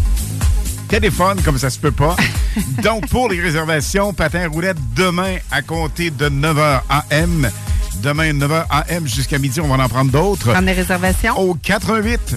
téléphone 0.89 1.41
comme 1.43 1.57
ça 1.57 1.71
se 1.71 1.79
peut 1.79 1.93
pas. 1.93 2.17
Donc, 2.83 3.09
pour 3.09 3.29
les 3.29 3.41
réservations, 3.41 4.13
patin 4.13 4.49
roulette 4.49 4.77
demain 4.95 5.37
à 5.51 5.63
compter 5.63 6.11
de 6.11 6.29
9h 6.29 6.83
AM. 7.11 7.51
Demain, 8.03 8.33
9h 8.33 8.67
AM 8.71 9.07
jusqu'à 9.07 9.39
midi, 9.39 9.61
on 9.61 9.69
va 9.69 9.83
en 9.83 9.89
prendre 9.89 10.11
d'autres. 10.11 10.51
Prendre 10.51 10.67
des 10.67 10.73
réservations? 10.73 11.39
Au 11.39 11.55
88 11.55 12.37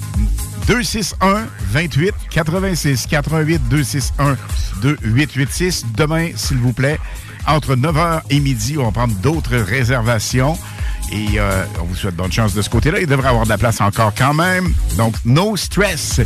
261 0.68 1.48
28 1.72 2.14
86 2.30 3.08
88 3.08 3.62
261 3.70 4.38
2886. 4.82 5.86
Demain, 5.96 6.30
s'il 6.36 6.58
vous 6.58 6.74
plaît, 6.74 7.00
entre 7.48 7.76
9h 7.76 8.22
et 8.30 8.40
midi, 8.40 8.78
on 8.78 8.86
va 8.86 8.92
prendre 8.92 9.16
d'autres 9.16 9.58
réservations. 9.58 10.58
Et 11.12 11.40
euh, 11.40 11.64
on 11.82 11.86
vous 11.86 11.96
souhaite 11.96 12.16
bonne 12.16 12.32
chance 12.32 12.54
de 12.54 12.62
ce 12.62 12.70
côté-là. 12.70 13.00
Il 13.00 13.08
devrait 13.08 13.30
avoir 13.30 13.46
de 13.46 13.50
la 13.50 13.58
place 13.58 13.80
encore 13.82 14.14
quand 14.16 14.34
même. 14.34 14.74
Donc, 14.98 15.16
no 15.26 15.56
stress. 15.56 16.22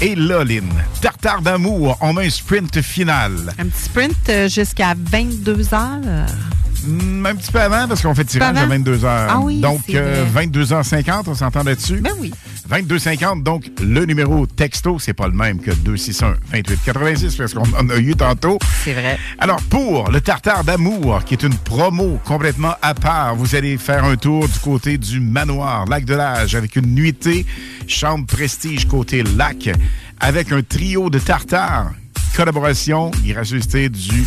Et 0.00 0.14
là, 0.14 0.44
Lynn, 0.44 0.72
tartare 1.00 1.42
d'amour, 1.42 1.96
on 2.00 2.16
a 2.16 2.22
un 2.22 2.30
sprint 2.30 2.80
final. 2.80 3.52
Un 3.58 3.66
petit 3.66 3.82
sprint 3.82 4.28
euh, 4.28 4.48
jusqu'à 4.48 4.94
22 4.96 5.74
heures. 5.74 6.26
Hmm, 6.84 7.26
un 7.26 7.34
petit 7.34 7.52
peu 7.52 7.60
avant, 7.60 7.86
parce 7.86 8.02
qu'on 8.02 8.14
fait 8.14 8.24
tirage 8.24 8.56
à 8.56 8.62
avant? 8.62 8.74
22h. 8.74 9.06
Ah 9.06 9.40
oui, 9.40 9.60
donc, 9.60 9.80
c'est 9.86 9.96
euh, 9.96 10.24
vrai. 10.32 10.46
22h50, 10.46 11.24
on 11.26 11.34
s'entend 11.34 11.62
là-dessus? 11.62 12.00
Ben 12.00 12.12
oui. 12.18 12.32
22h50, 12.70 13.42
donc 13.42 13.64
le 13.80 14.04
numéro 14.04 14.46
texto, 14.46 14.98
c'est 14.98 15.12
pas 15.12 15.26
le 15.26 15.34
même 15.34 15.60
que 15.60 15.70
261-2886, 15.70 17.36
parce 17.36 17.54
qu'on 17.54 17.72
en 17.74 17.88
a 17.90 17.96
eu 17.98 18.14
tantôt. 18.16 18.58
C'est 18.84 18.94
vrai. 18.94 19.18
Alors, 19.38 19.60
pour 19.62 20.10
le 20.10 20.20
tartare 20.20 20.64
d'amour, 20.64 21.24
qui 21.24 21.34
est 21.34 21.42
une 21.42 21.54
promo 21.56 22.20
complètement 22.24 22.74
à 22.80 22.94
part, 22.94 23.36
vous 23.36 23.54
allez 23.54 23.78
faire 23.78 24.04
un 24.04 24.16
tour 24.16 24.48
du 24.48 24.58
côté 24.58 24.98
du 24.98 25.20
manoir 25.20 25.86
Lac 25.86 26.04
de 26.04 26.14
l'Âge 26.14 26.54
avec 26.54 26.76
une 26.76 26.94
nuitée, 26.94 27.46
chambre 27.86 28.26
prestige 28.26 28.86
côté 28.86 29.22
lac, 29.22 29.70
avec 30.20 30.52
un 30.52 30.62
trio 30.62 31.10
de 31.10 31.18
tartares, 31.18 31.92
collaboration, 32.34 33.10
gracieuseté 33.24 33.88
du 33.88 34.24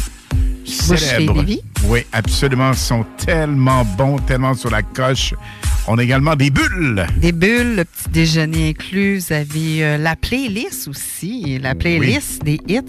célèbre. 0.65 1.35
Lévis. 1.41 1.61
Oui, 1.87 2.01
absolument. 2.11 2.71
Ils 2.71 2.77
sont 2.77 3.05
tellement 3.17 3.85
bons, 3.97 4.17
tellement 4.19 4.53
sur 4.53 4.69
la 4.71 4.81
coche. 4.81 5.33
On 5.87 5.97
a 5.99 6.03
également 6.03 6.35
des 6.35 6.49
bulles. 6.49 7.05
Des 7.17 7.31
bulles, 7.31 7.75
le 7.75 7.85
petit 7.85 8.09
déjeuner 8.09 8.69
inclus. 8.69 9.19
Vous 9.19 9.33
avez 9.33 9.83
euh, 9.83 9.97
la 9.97 10.15
playlist 10.15 10.87
aussi. 10.87 11.59
La 11.59 11.75
playlist 11.75 12.43
des 12.43 12.59
hits 12.67 12.81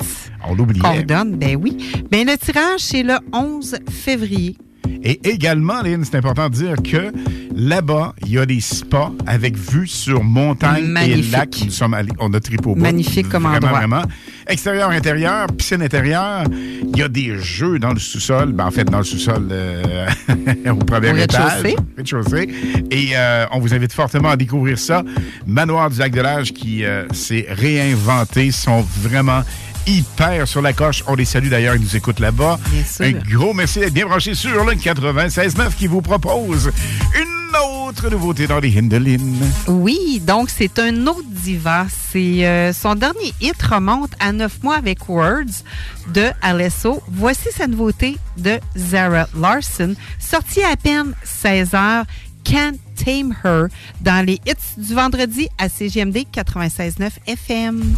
On 0.49 0.55
l'oubliait. 0.55 0.81
qu'on 0.81 1.03
donne. 1.03 1.37
Ben 1.37 1.57
oui. 1.57 1.77
Ben 2.11 2.27
le 2.27 2.37
tirage, 2.39 2.81
c'est 2.81 3.03
le 3.03 3.15
11 3.33 3.77
février. 3.91 4.57
Et 5.03 5.21
également, 5.29 5.83
Lynn, 5.83 6.05
c'est 6.05 6.17
important 6.17 6.49
de 6.49 6.55
dire 6.55 6.77
que 6.83 7.13
là-bas, 7.55 8.15
il 8.25 8.33
y 8.33 8.39
a 8.39 8.47
des 8.47 8.61
spas 8.61 9.13
avec 9.27 9.57
vue 9.57 9.87
sur 9.87 10.25
montagne 10.25 10.95
et 11.07 11.17
lac. 11.23 11.57
Nous 11.65 11.71
sommes 11.71 11.95
allés, 11.95 12.13
on 12.19 12.33
a 12.35 12.41
trippé 12.41 12.69
au 12.69 12.75
bout. 12.75 12.81
Magnifique 12.81 13.29
comme 13.29 13.45
vraiment, 13.45 13.57
endroit. 13.57 13.79
Vraiment. 13.79 14.03
Extérieur, 14.49 14.91
intérieur, 14.91 15.47
piscine 15.49 15.83
intérieure. 15.83 16.45
Il 16.51 16.99
y 16.99 17.03
a 17.03 17.09
des 17.09 17.37
jeux 17.39 17.79
dans 17.79 17.93
le 17.93 17.99
sous-sol. 17.99 18.53
Ben, 18.53 18.67
en 18.67 18.71
fait, 18.71 18.85
dans 18.85 18.99
le 18.99 19.05
sous-sol 19.05 19.49
euh, 19.51 20.07
au 20.71 20.77
premier 20.77 21.13
Au 21.13 21.17
étage. 21.17 21.63
rez-de-chaussée. 21.63 22.49
Et 22.91 23.11
euh, 23.15 23.47
on 23.53 23.59
vous 23.59 23.75
invite 23.75 23.93
fortement 23.93 24.31
à 24.31 24.37
découvrir 24.37 24.79
ça. 24.79 25.03
Manoir 25.47 25.91
du 25.91 25.99
Lac 25.99 26.13
de 26.13 26.21
l'Âge 26.21 26.53
qui 26.53 26.85
euh, 26.85 27.07
s'est 27.13 27.47
réinventé. 27.49 28.47
Ils 28.47 28.53
sont 28.53 28.85
vraiment 29.01 29.43
hyper 29.87 30.47
sur 30.49 30.63
la 30.63 30.73
coche. 30.73 31.03
On 31.07 31.15
les 31.15 31.25
salue 31.25 31.49
d'ailleurs, 31.49 31.75
ils 31.77 31.83
nous 31.83 31.97
écoutent 31.97 32.21
là-bas. 32.21 32.59
Un 33.01 33.13
gros 33.13 33.55
merci 33.55 33.81
d'être 33.81 33.95
bien 33.95 34.07
branché 34.07 34.35
sur 34.35 34.65
le 34.65 34.73
96.9 34.73 35.75
qui 35.77 35.87
vous 35.87 36.03
propose 36.03 36.71
une 37.15 37.87
autre 37.87 38.11
nouveauté 38.11 38.47
dans 38.47 38.59
les 38.59 38.77
Hindelines. 38.77 39.45
Oui, 39.69 40.21
donc 40.21 40.51
c'est 40.51 40.79
un 40.79 41.07
autre 41.07 41.25
diva. 41.29 41.87
C'est 42.13 42.47
euh, 42.47 42.73
son 42.73 42.95
dernier 42.95 43.33
hit 43.41 43.61
remonte 43.63 44.13
à 44.21 44.33
neuf 44.33 44.63
mois 44.63 44.77
avec 44.77 45.09
Words 45.09 45.63
de 46.13 46.27
Alesso. 46.43 47.03
Voici 47.09 47.49
sa 47.57 47.67
nouveauté 47.67 48.17
de 48.37 48.59
Zara 48.77 49.29
Larson, 49.39 49.95
sortie 50.19 50.63
à, 50.63 50.71
à 50.73 50.77
peine 50.77 51.15
16 51.25 51.75
heures. 51.75 52.05
Can't 52.45 52.79
Tame 52.95 53.35
Her 53.45 53.67
dans 54.01 54.25
les 54.25 54.41
hits 54.47 54.79
du 54.79 54.95
vendredi 54.95 55.49
à 55.59 55.69
CGMD 55.69 56.19
96.9 56.33 57.11
FM. 57.27 57.97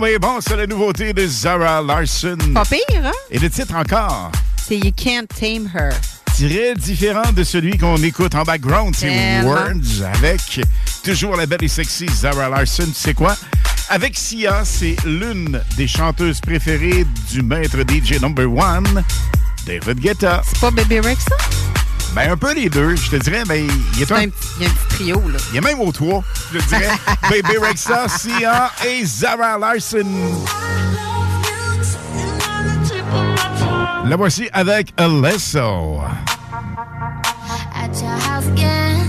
mais 0.00 0.18
bon, 0.18 0.38
c'est 0.40 0.56
la 0.56 0.66
nouveauté 0.66 1.12
de 1.12 1.26
Zara 1.26 1.82
Larson. 1.82 2.38
Pas 2.54 2.64
pire, 2.64 3.04
hein? 3.04 3.12
Et 3.30 3.38
le 3.38 3.50
titre 3.50 3.74
encore? 3.74 4.32
C'est 4.56 4.78
You 4.78 4.92
Can't 4.96 5.26
Tame 5.28 5.70
Her. 5.74 5.92
Très 6.26 6.74
différent 6.74 7.32
de 7.32 7.44
celui 7.44 7.76
qu'on 7.76 8.02
écoute 8.02 8.34
en 8.34 8.44
background, 8.44 8.94
c'est 8.96 9.42
Words, 9.42 10.02
avec 10.14 10.60
toujours 11.04 11.36
la 11.36 11.44
belle 11.44 11.64
et 11.64 11.68
sexy 11.68 12.06
Zara 12.08 12.48
Larson. 12.48 12.86
Tu 12.86 12.94
sais 12.94 13.14
quoi? 13.14 13.36
Avec 13.90 14.16
Sia, 14.16 14.62
c'est 14.64 14.96
l'une 15.04 15.60
des 15.76 15.86
chanteuses 15.86 16.40
préférées 16.40 17.04
du 17.30 17.42
maître 17.42 17.78
DJ 17.80 18.20
number 18.22 18.50
one, 18.50 19.04
David 19.66 20.00
Guetta. 20.00 20.40
C'est 20.46 20.60
pas 20.60 20.70
Baby 20.70 21.00
Rex, 21.00 21.24
ça? 21.24 21.36
Ben, 22.14 22.32
un 22.32 22.36
peu 22.36 22.52
les 22.54 22.68
deux, 22.68 22.96
je 22.96 23.10
te 23.10 23.16
dirais, 23.16 23.44
ben, 23.46 23.66
mais 23.66 23.74
il 23.94 24.00
y 24.00 24.12
a 24.12 24.16
un 24.16 24.28
petit 24.28 24.86
trio, 24.88 25.22
là. 25.28 25.38
Il 25.52 25.58
est 25.58 25.60
même 25.60 25.78
aux 25.80 25.92
trois, 25.92 26.24
je 26.52 26.58
te 26.58 26.68
dirais. 26.68 26.88
Baby 27.30 27.56
Rexa, 27.58 28.08
Sia 28.08 28.70
et 28.84 29.04
Zara 29.04 29.56
Larson. 29.56 30.06
La 34.06 34.16
voici 34.16 34.48
avec 34.52 34.92
Alesso. 34.96 36.00
At 37.74 38.00
your 38.02 38.10
house 38.10 38.46
again, 38.48 39.06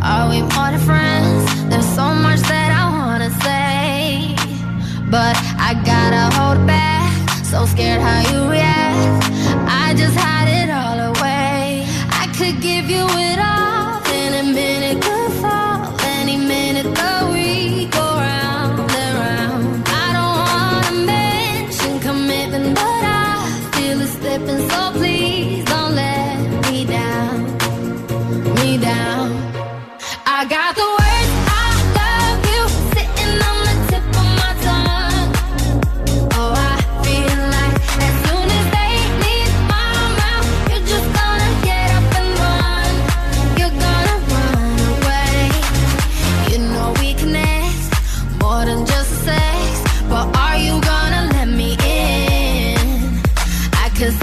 are 0.00 0.28
we 0.28 0.42
more 0.42 0.70
than 0.70 0.78
friends? 0.78 1.68
There's 1.68 1.84
so 1.96 2.14
much 2.14 2.40
that 2.42 2.70
I 2.70 2.88
wanna 2.88 3.30
say, 3.42 4.36
but 5.10 5.36
I 5.58 5.74
gotta 5.84 6.32
hold 6.36 6.64
back. 6.64 7.10
So 7.44 7.66
scared 7.66 8.00
how 8.00 8.20
you 8.30 8.48
react. 8.48 9.24
I 9.68 9.94
just 9.96 10.14
have 10.16 10.35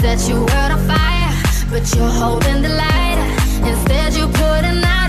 set 0.00 0.28
your 0.28 0.38
world 0.38 0.72
on 0.72 0.80
fire, 0.86 1.32
but 1.70 1.84
you're 1.94 2.08
holding 2.08 2.62
the 2.62 2.68
light. 2.68 3.18
Instead, 3.66 4.14
you're 4.14 4.28
putting 4.28 4.82
out. 4.84 5.03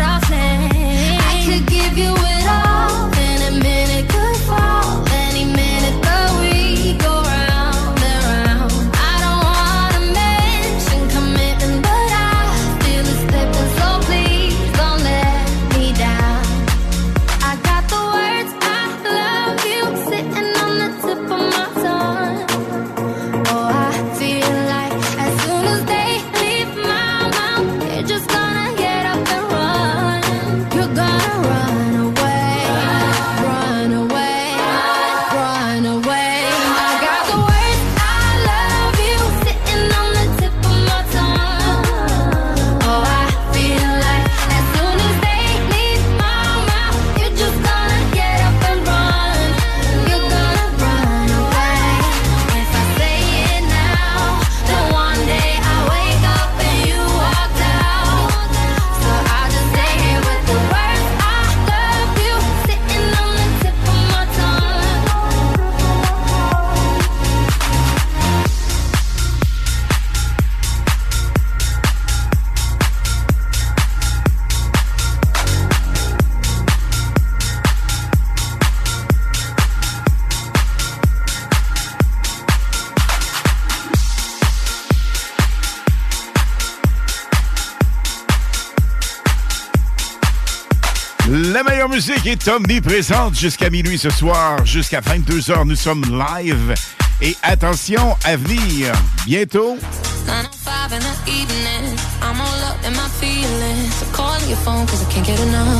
La 91.96 92.02
musique 92.02 92.28
est 92.28 92.48
omniprésente 92.50 93.36
jusqu'à 93.36 93.70
minuit 93.70 93.98
ce 93.98 94.10
soir, 94.10 94.66
jusqu'à 94.66 95.00
22h. 95.00 95.66
Nous 95.66 95.78
sommes 95.78 96.04
live. 96.04 96.74
Et 97.22 97.38
attention, 97.42 98.18
à 98.26 98.36
venir, 98.36 98.92
bientôt. 99.26 99.78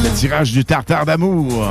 Le 0.04 0.10
tirage 0.18 0.54
du 0.54 0.64
tartare 0.64 1.06
d'amour. 1.06 1.68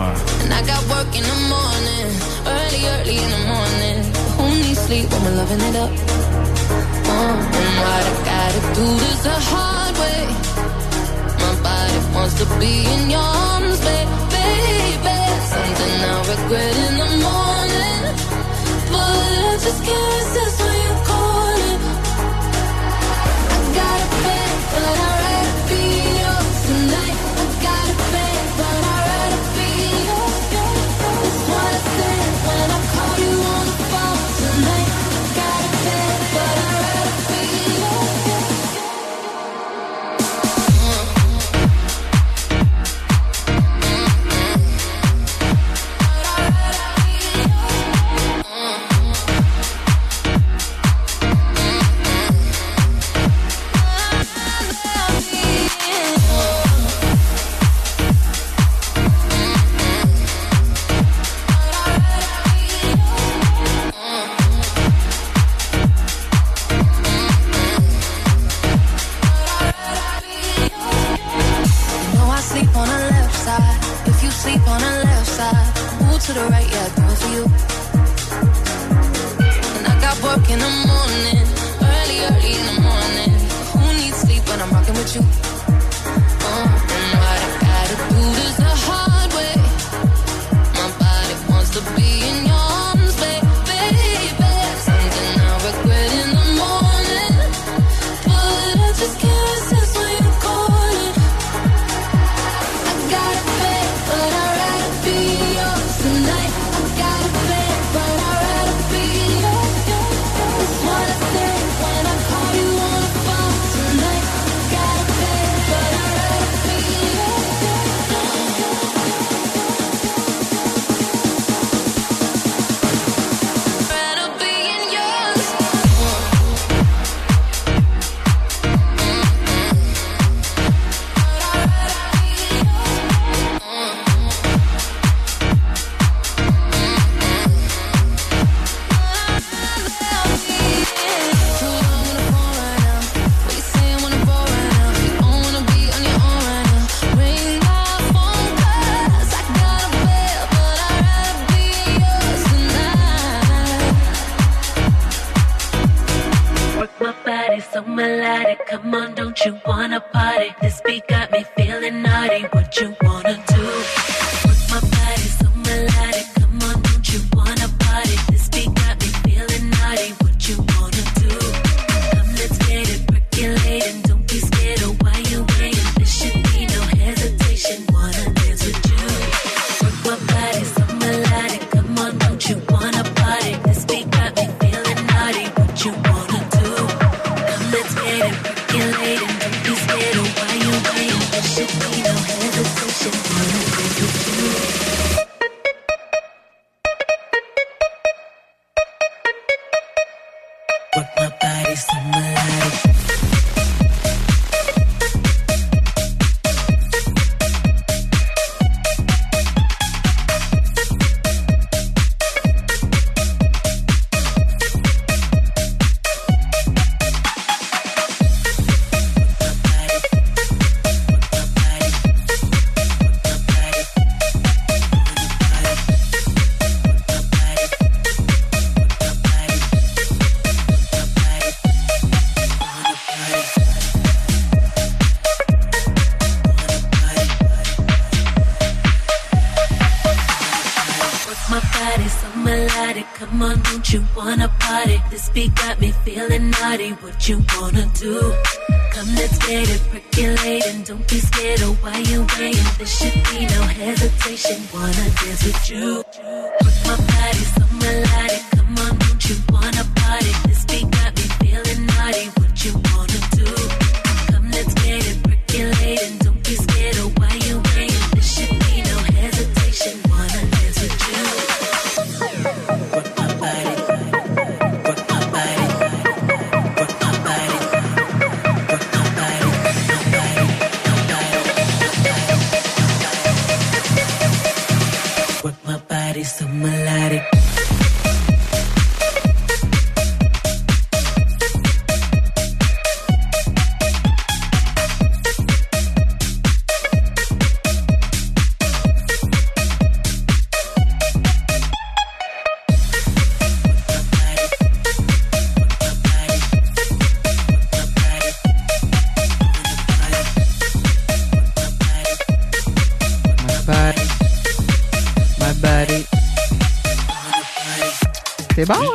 And 15.87 16.03
I'll 16.11 16.25
regret 16.33 16.77
in 16.87 16.95
the 17.03 17.09
morning. 17.27 18.03
But 18.91 19.29
I 19.49 19.59
just 19.65 19.81
can't 19.85 20.37
resist 20.37 20.74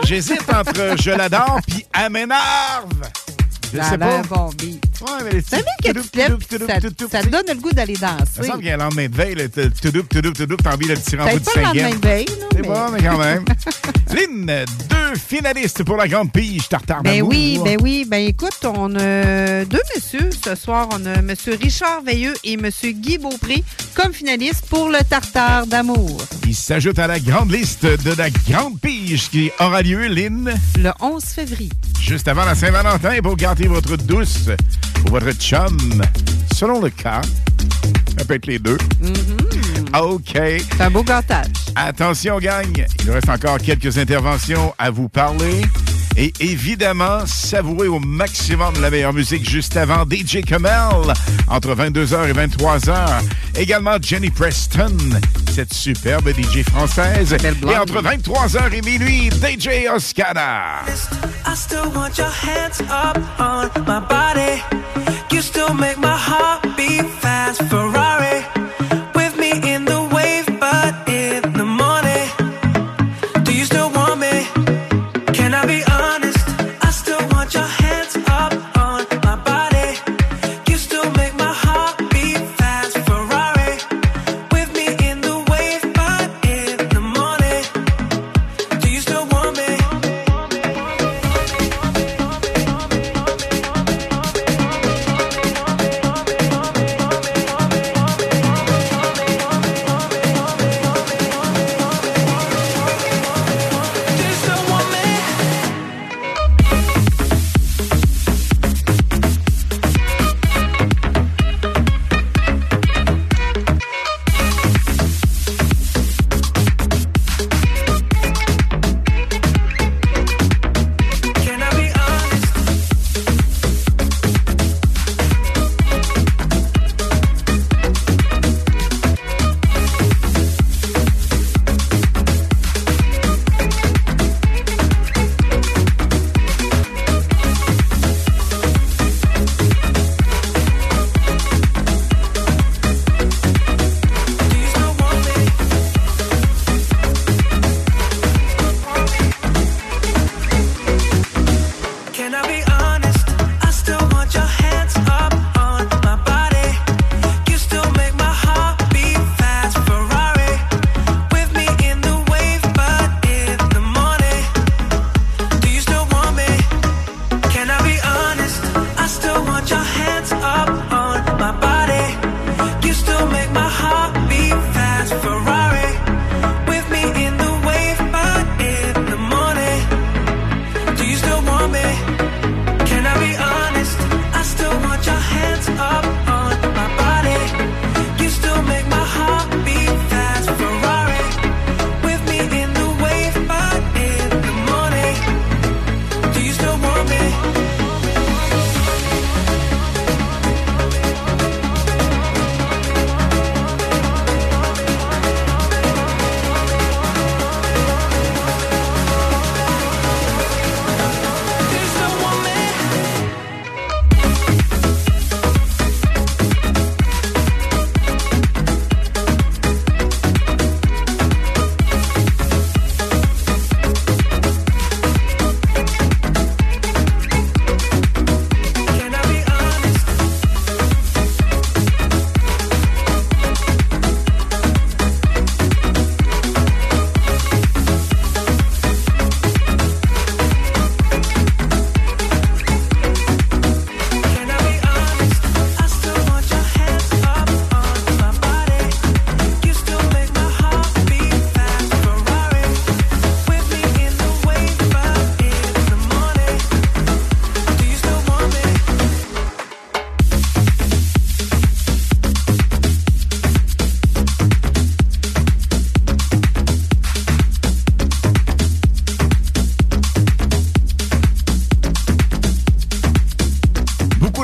J'hésite 0.09 0.51
entre 0.51 0.95
Je 0.99 1.11
l'adore 1.11 1.59
puis 1.67 1.85
Elle 1.93 2.11
m'énerve. 2.11 2.89
Je 3.71 3.79
sais 3.79 3.95
pas. 3.95 4.23
bon 4.23 4.49
beat. 4.57 4.88
Ouais, 5.01 5.23
mais 5.23 5.31
les 5.31 5.41
C'est 5.41 5.63
bien 5.63 5.93
que 5.93 5.99
tu 5.99 6.09
te 6.09 6.17
lèves 6.17 6.37
puis 6.37 6.57
ça, 6.59 6.65
ça 7.09 7.21
te 7.21 7.29
donne 7.29 7.43
le 7.47 7.55
goût 7.55 7.71
d'aller 7.71 7.95
Ça 7.95 8.17
danser. 8.19 8.47
semble 8.47 8.59
qu'il 8.59 8.67
y 8.67 8.71
a 8.71 8.75
un 8.75 8.77
lendemain 8.77 9.07
de 9.07 9.15
veille, 9.15 9.35
là, 9.35 9.43
t'as- 9.47 9.61
envie 9.63 10.87
de 10.87 10.91
le 10.93 10.97
tirer 11.01 11.21
en 11.23 11.27
bout 11.29 11.39
de 11.39 11.43
pas 11.45 11.51
le 11.55 11.61
lendemain 11.61 11.81
cinquième. 11.83 11.99
de 11.99 12.07
veille, 12.07 12.25
non, 12.41 12.47
C'est 12.51 12.61
bon, 12.61 12.89
mais 12.91 13.01
quand 13.01 13.17
même. 13.17 13.45
Lynn, 14.11 14.65
deux 14.89 15.15
finalistes 15.27 15.83
pour 15.83 15.95
la 15.97 16.07
grande 16.07 16.31
pige 16.31 16.67
tartare 16.67 17.03
Ben 17.03 17.21
oui, 17.21 17.59
ben 17.63 17.77
oui. 17.81 18.05
Ben 18.07 18.27
écoute, 18.27 18.57
on 18.65 18.93
a 18.95 19.65
deux 19.65 19.81
messieurs 19.95 20.29
ce 20.43 20.55
soir. 20.55 20.89
On 20.91 21.05
a 21.05 21.21
monsieur 21.21 21.55
Richard 21.61 22.01
Veilleux 22.01 22.33
et 22.43 22.57
monsieur 22.57 22.91
Guy 22.91 23.17
Beaupré 23.19 23.63
comme 23.93 24.11
finalistes 24.13 24.65
pour 24.67 24.89
le 24.89 24.99
tartare 25.07 25.67
d'amour. 25.67 26.21
Il 26.47 26.55
s'ajoute 26.55 26.97
à 26.99 27.07
la 27.07 27.19
grande 27.19 27.51
liste 27.51 27.85
de 27.85 28.13
la 28.17 28.29
grande 28.31 28.79
pige 28.79 29.29
qui 29.29 29.51
aura 29.59 29.81
lieu, 29.83 30.07
Lynn, 30.07 30.53
Le 30.79 30.91
11 30.99 31.23
février. 31.23 31.69
juste 32.01 32.27
avant 32.27 32.45
la 32.45 32.55
Saint-Valentin 32.55 33.15
pour 33.21 33.35
gâter 33.35 33.67
votre 33.67 33.95
douce 33.97 34.49
ou 35.05 35.11
votre 35.11 35.31
chum. 35.31 35.77
Selon 36.55 36.81
le 36.81 36.89
cas, 36.89 37.21
ça 38.17 38.25
peut 38.25 38.35
être 38.35 38.47
les 38.47 38.59
deux. 38.59 38.77
OK. 39.99 40.31
C'est 40.33 40.81
un 40.81 40.89
beau 40.91 41.03
gâtage. 41.03 41.47
Attention, 41.75 42.39
gang. 42.39 42.85
Il 42.99 43.05
nous 43.07 43.13
reste 43.13 43.29
encore 43.29 43.57
quelques 43.57 43.97
interventions 43.97 44.73
à 44.77 44.91
vous 44.91 45.09
parler. 45.09 45.61
Et 46.21 46.33
évidemment, 46.41 47.25
savourer 47.25 47.87
au 47.87 48.01
maximum 48.01 48.73
la 48.81 48.89
meilleure 48.89 49.13
musique 49.13 49.49
juste 49.49 49.77
avant 49.77 50.03
DJ 50.03 50.43
Kamel, 50.45 51.13
entre 51.47 51.73
22h 51.73 52.27
et 52.27 52.33
23h. 52.33 53.21
Également 53.55 53.95
Jenny 54.01 54.29
Preston, 54.29 54.97
cette 55.49 55.73
superbe 55.73 56.27
DJ 56.31 56.63
française. 56.69 57.31
Et 57.31 57.77
entre 57.77 58.01
23h 58.01 58.73
et 58.73 58.81
minuit, 58.81 59.29
DJ 59.29 59.87
Oscana. 59.95 60.81
I 61.47 61.55
still 61.55 61.89
want 61.95 62.17
your 62.17 62.27
hands 62.27 62.81
up 62.91 63.17
on 63.39 63.69
my 63.87 64.01
body. 64.01 64.61
You 65.31 65.41
still 65.41 65.73
make 65.73 65.97
my 65.99 66.17
heart 66.17 66.63
beat 66.75 67.05
fast. 67.21 67.63
Ferrari 67.69 68.18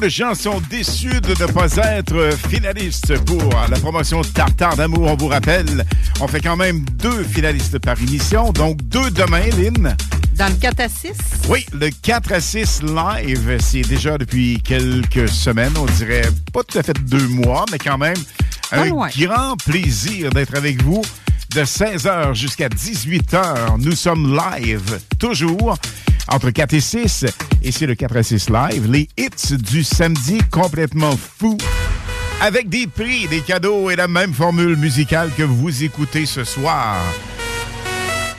de 0.06 0.10
gens 0.10 0.36
sont 0.36 0.62
déçus 0.70 1.20
de 1.22 1.30
ne 1.42 1.52
pas 1.52 1.78
être 1.78 2.30
finalistes 2.48 3.18
pour 3.26 3.42
la 3.68 3.80
promotion 3.80 4.22
Tartare 4.22 4.76
d'amour. 4.76 5.08
On 5.12 5.16
vous 5.16 5.28
rappelle, 5.30 5.84
on 6.20 6.28
fait 6.28 6.42
quand 6.42 6.56
même 6.56 6.86
deux 7.02 7.24
finalistes 7.24 7.80
par 7.80 8.00
émission, 8.00 8.52
donc 8.52 8.78
deux 8.84 9.10
demain, 9.10 9.48
Lynn. 9.58 9.98
Dans 10.36 10.48
le 10.48 10.54
4 10.62 10.80
à 10.80 10.90
6, 10.90 11.08
Oui, 11.50 11.66
le 11.74 11.90
4 11.90 12.34
à 12.34 12.40
6 12.40 12.84
live, 12.84 13.58
c'est 13.60 13.82
déjà 13.82 14.20
depuis 14.20 14.62
quelques 14.64 15.28
semaines, 15.28 15.74
on 15.76 15.86
dirait 15.86 16.30
pas 16.54 16.62
tout 16.64 16.78
à 16.78 16.84
fait 16.84 16.94
deux 17.06 17.28
mois, 17.28 17.66
mais 17.72 17.80
quand 17.80 17.98
même 17.98 18.18
Pas 18.70 18.82
un 18.82 18.86
loin. 18.86 19.10
grand 19.18 19.58
plaisir 19.66 20.30
d'être 20.30 20.56
avec 20.56 20.84
vous. 20.84 21.02
De 21.56 21.62
16h 21.62 22.36
jusqu'à 22.36 22.68
18h, 22.68 23.78
nous 23.80 23.96
sommes 23.96 24.38
live, 24.38 25.00
toujours, 25.18 25.78
entre 26.28 26.52
4 26.52 26.74
et 26.74 26.82
6. 26.82 27.26
Et 27.68 27.72
c'est 27.72 27.88
le 27.88 27.96
4 27.96 28.18
à 28.18 28.22
6 28.22 28.50
live, 28.52 28.92
les 28.92 29.10
hits 29.18 29.58
du 29.58 29.84
samedi 29.84 30.38
complètement 30.52 31.18
fous. 31.18 31.58
Avec 32.40 32.70
des 32.70 32.86
prix, 32.86 33.28
des 33.28 33.42
cadeaux 33.42 33.90
et 33.90 33.96
la 33.96 34.08
même 34.08 34.36
formule 34.36 34.76
musicale 34.76 35.32
que 35.36 35.42
vous 35.42 35.84
écoutez 35.84 36.28
ce 36.28 36.44
soir. 36.44 36.98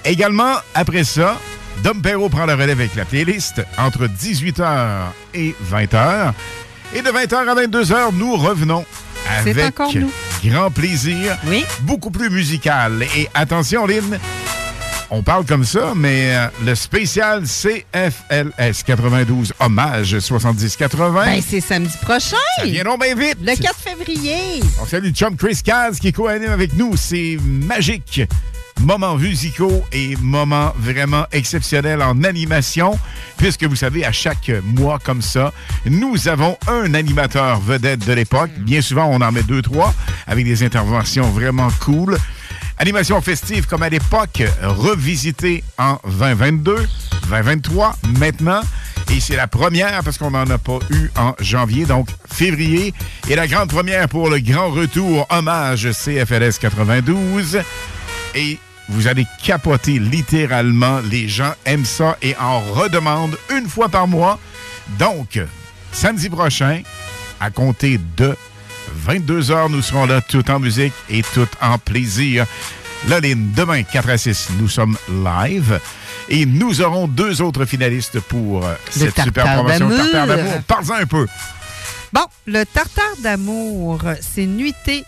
Également, 0.04 0.52
après 0.76 1.02
ça, 1.02 1.40
Dom 1.82 2.00
Perrault 2.00 2.28
prend 2.28 2.46
le 2.46 2.52
relais 2.52 2.70
avec 2.70 2.94
la 2.94 3.04
playlist 3.04 3.62
entre 3.78 4.06
18h 4.06 5.08
et 5.34 5.56
20h. 5.72 6.32
Et 6.94 7.02
de 7.02 7.08
20h 7.08 7.34
à 7.34 7.54
22h, 7.66 8.14
nous 8.14 8.36
revenons 8.36 8.84
avec 9.28 9.76
nous. 9.96 10.10
grand 10.44 10.70
plaisir. 10.70 11.36
Oui. 11.48 11.64
Beaucoup 11.80 12.12
plus 12.12 12.30
musical. 12.30 13.04
Et 13.16 13.28
attention, 13.34 13.86
Lynn, 13.86 14.20
on 15.10 15.22
parle 15.22 15.44
comme 15.44 15.64
ça, 15.64 15.92
mais 15.94 16.34
euh, 16.34 16.46
le 16.64 16.74
spécial 16.74 17.44
CFLS 17.44 18.82
92 18.84 19.52
hommage 19.60 20.14
70-80. 20.14 21.24
Ben, 21.24 21.42
c'est 21.46 21.60
samedi 21.60 21.96
prochain. 22.02 22.36
Ça 22.58 22.64
vient 22.64 22.84
donc 22.84 23.02
bien 23.02 23.14
vite. 23.14 23.38
Le 23.40 23.54
4 23.54 23.76
février. 23.76 24.62
On 24.80 24.86
salue 24.86 25.12
chum 25.12 25.36
Chris 25.36 25.60
Caz 25.64 25.98
qui 25.98 26.12
co-anime 26.12 26.50
avec 26.50 26.74
nous. 26.74 26.96
C'est 26.96 27.38
magique. 27.42 28.22
Moments 28.80 29.16
musicaux 29.16 29.84
et 29.90 30.16
moments 30.16 30.72
vraiment 30.78 31.24
exceptionnels 31.32 32.02
en 32.02 32.22
animation, 32.24 32.98
puisque 33.38 33.64
vous 33.64 33.74
savez, 33.74 34.04
à 34.04 34.12
chaque 34.12 34.52
mois 34.62 34.98
comme 34.98 35.22
ça, 35.22 35.52
nous 35.86 36.28
avons 36.28 36.58
un 36.68 36.92
animateur 36.92 37.58
vedette 37.58 38.06
de 38.06 38.12
l'époque. 38.12 38.50
Bien 38.58 38.82
souvent, 38.82 39.06
on 39.10 39.22
en 39.22 39.32
met 39.32 39.42
deux, 39.44 39.62
trois, 39.62 39.94
avec 40.26 40.44
des 40.44 40.62
interventions 40.62 41.30
vraiment 41.30 41.68
cool. 41.80 42.18
Animation 42.78 43.20
festive 43.22 43.66
comme 43.66 43.82
à 43.82 43.88
l'époque, 43.88 44.42
revisitée 44.62 45.64
en 45.78 45.98
2022, 46.04 46.86
2023, 47.30 47.96
maintenant. 48.18 48.60
Et 49.10 49.20
c'est 49.20 49.36
la 49.36 49.46
première 49.46 50.02
parce 50.04 50.18
qu'on 50.18 50.32
n'en 50.32 50.48
a 50.50 50.58
pas 50.58 50.78
eu 50.90 51.08
en 51.16 51.34
janvier, 51.40 51.86
donc 51.86 52.08
février. 52.30 52.92
Et 53.30 53.34
la 53.34 53.46
grande 53.46 53.70
première 53.70 54.08
pour 54.08 54.28
le 54.28 54.40
grand 54.40 54.70
retour 54.70 55.26
hommage 55.30 55.90
CFLS 55.90 56.58
92. 56.60 57.60
Et 58.34 58.58
vous 58.90 59.06
allez 59.06 59.26
capoter 59.42 59.98
littéralement. 59.98 61.00
Les 61.10 61.28
gens 61.28 61.54
aiment 61.64 61.86
ça 61.86 62.18
et 62.20 62.36
en 62.36 62.60
redemandent 62.60 63.38
une 63.56 63.68
fois 63.68 63.88
par 63.88 64.06
mois. 64.06 64.38
Donc, 64.98 65.40
samedi 65.92 66.28
prochain, 66.28 66.82
à 67.40 67.50
compter 67.50 67.98
de 68.18 68.36
22 68.96 69.50
heures, 69.50 69.70
nous 69.70 69.82
serons 69.82 70.06
là 70.06 70.20
tout 70.20 70.50
en 70.50 70.58
musique 70.58 70.92
et 71.08 71.22
tout 71.22 71.48
en 71.60 71.78
plaisir. 71.78 72.46
Là, 73.08 73.20
Lynn, 73.20 73.52
demain, 73.54 73.82
4 73.82 74.08
à 74.08 74.18
6, 74.18 74.48
nous 74.58 74.68
sommes 74.68 74.96
live. 75.24 75.78
Et 76.28 76.44
nous 76.44 76.80
aurons 76.80 77.06
deux 77.06 77.40
autres 77.40 77.64
finalistes 77.64 78.18
pour 78.20 78.66
euh, 78.66 78.74
cette 78.90 79.20
super 79.20 79.44
promotion. 79.54 79.88
Tartare 79.88 80.26
d'amour. 80.26 80.52
Parle-en 80.66 80.94
un 80.94 81.06
peu. 81.06 81.26
Bon, 82.12 82.24
le 82.46 82.64
tartare 82.64 83.16
d'amour, 83.22 84.00
c'est 84.20 84.46
nuitée 84.46 85.04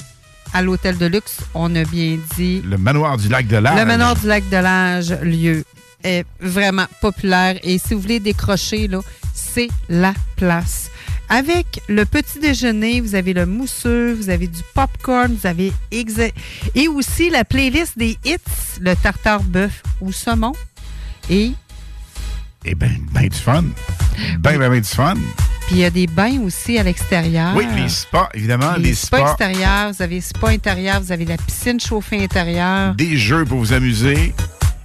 à 0.53 0.63
l'hôtel 0.63 0.97
de 0.99 1.07
luxe. 1.07 1.39
On 1.55 1.75
a 1.75 1.85
bien 1.85 2.19
dit. 2.37 2.63
Le 2.65 2.79
manoir 2.79 3.17
du 3.17 3.29
lac 3.29 3.47
de 3.47 3.57
l'Arche. 3.57 3.79
Le 3.79 3.85
manoir 3.85 4.15
du 4.15 4.27
lac 4.27 4.49
de 4.49 4.57
l'Age, 4.57 5.13
lieu 5.23 5.65
est 6.05 6.25
vraiment 6.41 6.87
populaire. 7.01 7.59
Et 7.63 7.79
si 7.79 7.95
vous 7.95 8.01
voulez 8.01 8.21
décrocher, 8.21 8.89
là, 8.89 9.01
c'est 9.35 9.69
la 9.89 10.15
place. 10.37 10.91
Avec 11.31 11.81
le 11.89 12.05
petit 12.05 12.39
déjeuner, 12.39 13.01
vous 13.01 13.15
avez 13.15 13.35
le 13.35 13.45
mousseux, 13.45 14.15
vous 14.15 14.31
avez 14.31 14.47
du 14.47 14.61
popcorn, 14.75 15.35
vous 15.35 15.47
avez 15.47 15.73
et 16.75 16.89
aussi 16.89 17.29
la 17.31 17.45
playlist 17.45 17.99
des 17.99 18.17
hits, 18.25 18.37
le 18.81 18.95
tartare 18.97 19.43
bœuf 19.43 19.83
ou 20.01 20.11
saumon. 20.13 20.53
Et 21.29 21.53
Eh 22.65 22.75
bien, 22.75 22.91
ben 23.13 23.29
du 23.29 23.37
fun. 23.37 23.63
Ben, 24.39 24.59
ben, 24.59 24.71
ben 24.71 24.81
du 24.81 24.89
fun. 24.89 25.15
puis 25.67 25.77
il 25.77 25.79
y 25.79 25.85
a 25.85 25.91
des 25.91 26.07
bains 26.07 26.41
aussi 26.41 26.79
à 26.79 26.83
l'extérieur. 26.83 27.55
Oui, 27.55 27.67
les 27.77 27.89
spas, 27.91 28.31
évidemment, 28.33 28.73
les, 28.79 28.89
Les 28.89 28.95
spas 28.95 29.19
spas. 29.19 29.29
extérieurs, 29.33 29.93
vous 29.93 30.03
avez 30.03 30.21
spa 30.23 30.49
intérieur, 30.49 31.01
vous 31.03 31.13
avez 31.13 31.27
la 31.27 31.37
piscine 31.37 31.79
chauffée 31.79 32.23
intérieure. 32.25 32.95
des 32.95 33.17
jeux 33.19 33.45
pour 33.45 33.59
vous 33.59 33.73
amuser. 33.75 34.35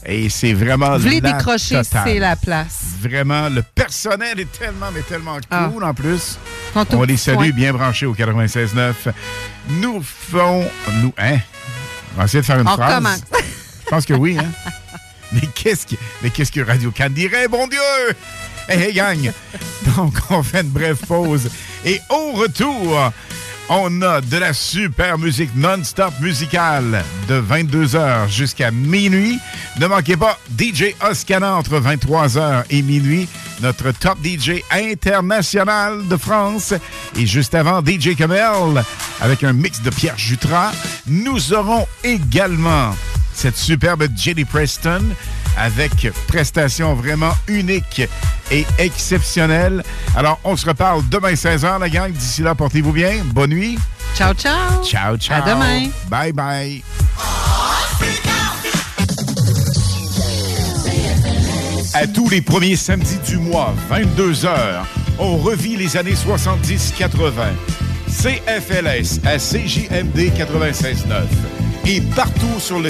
Et 0.06 0.30
c'est 0.30 0.54
vraiment 0.54 0.98
Vous 0.98 1.04
voulez 1.04 1.22
décrocher, 1.22 1.82
c'est 1.84 2.20
la 2.20 2.36
place. 2.36 2.82
Vraiment, 3.02 3.48
le 3.50 3.62
personnel 3.62 4.40
est 4.40 4.52
tellement, 4.52 4.88
mais 4.94 5.02
tellement 5.02 5.38
Ah. 5.50 5.70
cool 5.72 5.84
en 5.84 5.94
plus. 5.94 6.38
On 6.92 7.04
les 7.04 7.18
salue 7.18 7.52
bien 7.52 7.72
branchés 7.74 8.06
au 8.06 8.14
96.9. 8.14 8.94
Nous 9.70 10.02
font... 10.04 10.66
Nous, 11.02 11.14
hein? 11.18 11.38
On 12.16 12.20
va 12.20 12.26
essayer 12.26 12.42
de 12.42 12.46
faire 12.46 12.60
une 12.60 12.68
On 12.68 12.72
phrase. 12.74 12.90
recommence. 12.96 13.22
Je 13.86 13.90
pense 13.90 14.06
que 14.06 14.14
oui, 14.14 14.38
hein? 14.40 14.52
mais 15.32 15.42
qu'est-ce 15.56 15.86
que, 15.86 15.96
mais 16.22 16.30
qu'est-ce 16.32 16.52
que 16.52 16.62
Radio 16.62 16.92
Can 16.96 17.10
dirait, 17.10 17.48
bon 17.48 17.68
Dieu? 17.68 17.80
Hey, 18.68 18.82
hey, 18.84 18.94
gang! 18.94 19.32
Donc, 19.96 20.16
on 20.30 20.42
fait 20.44 20.62
une 20.62 20.70
brève 20.70 20.98
pause. 21.08 21.50
Et 21.86 22.00
au 22.10 22.32
retour, 22.34 23.12
on 23.70 24.02
a 24.02 24.22
de 24.22 24.38
la 24.38 24.54
super 24.54 25.18
musique 25.18 25.56
non-stop 25.56 26.14
musicale 26.22 27.04
de 27.28 27.42
22h 27.42 28.30
jusqu'à 28.30 28.72
minuit. 28.72 29.40
Ne 29.80 29.88
manquez 29.88 30.18
pas 30.18 30.38
DJ 30.58 30.96
Oscana 31.02 31.56
entre 31.56 31.80
23h 31.80 32.66
et 32.70 32.82
minuit, 32.82 33.28
notre 33.62 33.92
top 33.92 34.18
DJ 34.24 34.62
international 34.72 36.08
de 36.08 36.18
France. 36.18 36.74
Et 37.18 37.26
juste 37.26 37.56
avant, 37.56 37.82
DJ 37.82 38.16
Kamel 38.16 38.84
avec 39.22 39.44
un 39.44 39.54
mix 39.54 39.82
de 39.82 39.90
Pierre 39.90 40.18
Jutras. 40.18 40.72
Nous 41.08 41.54
aurons 41.54 41.88
également 42.04 42.96
cette 43.34 43.58
superbe 43.58 44.08
Jenny 44.16 44.46
Preston 44.46 45.02
avec 45.58 46.10
prestations 46.28 46.94
vraiment 46.94 47.34
uniques 47.48 48.02
et 48.52 48.66
exceptionnelles. 48.78 49.84
Alors, 50.16 50.40
on 50.44 50.56
se 50.56 50.66
reparle 50.66 51.02
demain 51.10 51.34
16h, 51.34 51.80
la 51.80 51.90
gang. 51.90 52.12
D'ici 52.12 52.42
là, 52.42 52.56
portez-vous 52.56 52.92
bien. 52.92 53.24
Bonne 53.26 53.52
nuit. 53.52 53.78
Ciao, 54.16 54.34
ciao. 54.34 54.84
Ciao, 54.84 55.18
ciao. 55.18 55.42
À 55.42 55.50
demain. 55.50 55.90
Bye, 56.10 56.34
bye. 56.34 56.84
À 61.96 62.08
tous 62.08 62.28
les 62.30 62.42
premiers 62.42 62.76
samedis 62.76 63.20
du 63.28 63.38
mois, 63.38 63.74
22h, 63.92 64.50
on 65.20 65.38
revit 65.38 65.78
les 65.78 65.96
années 65.96 66.16
70-80. 66.16 67.30
CFLS 68.08 69.20
à 69.26 69.38
CJMD 69.38 70.32
96.9 70.36 71.24
et 71.86 72.02
partout 72.16 72.60
sur 72.60 72.80
le 72.80 72.90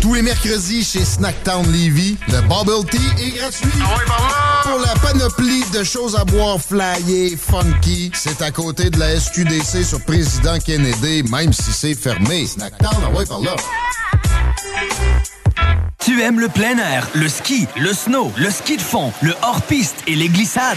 Tous 0.00 0.14
les 0.14 0.22
mercredis 0.22 0.84
chez 0.84 1.04
Snacktown 1.04 1.64
Levy, 1.66 2.18
le 2.28 2.40
Bubble 2.42 2.88
Tea 2.90 2.98
est 3.22 3.30
gratuit. 3.30 3.70
Pour 4.62 4.78
la 4.78 4.94
panoplie 5.00 5.64
de 5.72 5.82
choses 5.82 6.14
à 6.14 6.24
boire 6.24 6.58
flyées, 6.60 7.36
funky, 7.36 8.10
c'est 8.14 8.42
à 8.42 8.50
côté 8.50 8.90
de 8.90 8.98
la 8.98 9.18
SQDC 9.18 9.82
sur 9.82 10.00
Président 10.04 10.58
Kennedy, 10.58 11.22
même 11.30 11.52
si 11.52 11.72
c'est 11.72 11.94
fermé. 11.94 12.46
Snacktown, 12.46 12.96
ah 13.02 13.10
ouais, 13.16 13.24
par 13.24 13.40
là. 13.40 13.56
Tu 16.00 16.20
aimes 16.20 16.38
le 16.38 16.48
plein 16.48 16.76
air, 16.76 17.08
le 17.14 17.28
ski, 17.28 17.66
le 17.80 17.94
snow, 17.94 18.30
le 18.36 18.50
ski 18.50 18.76
de 18.76 18.82
fond, 18.82 19.10
le 19.22 19.34
hors-piste 19.42 19.96
et 20.06 20.14
les 20.14 20.28
glissades? 20.28 20.76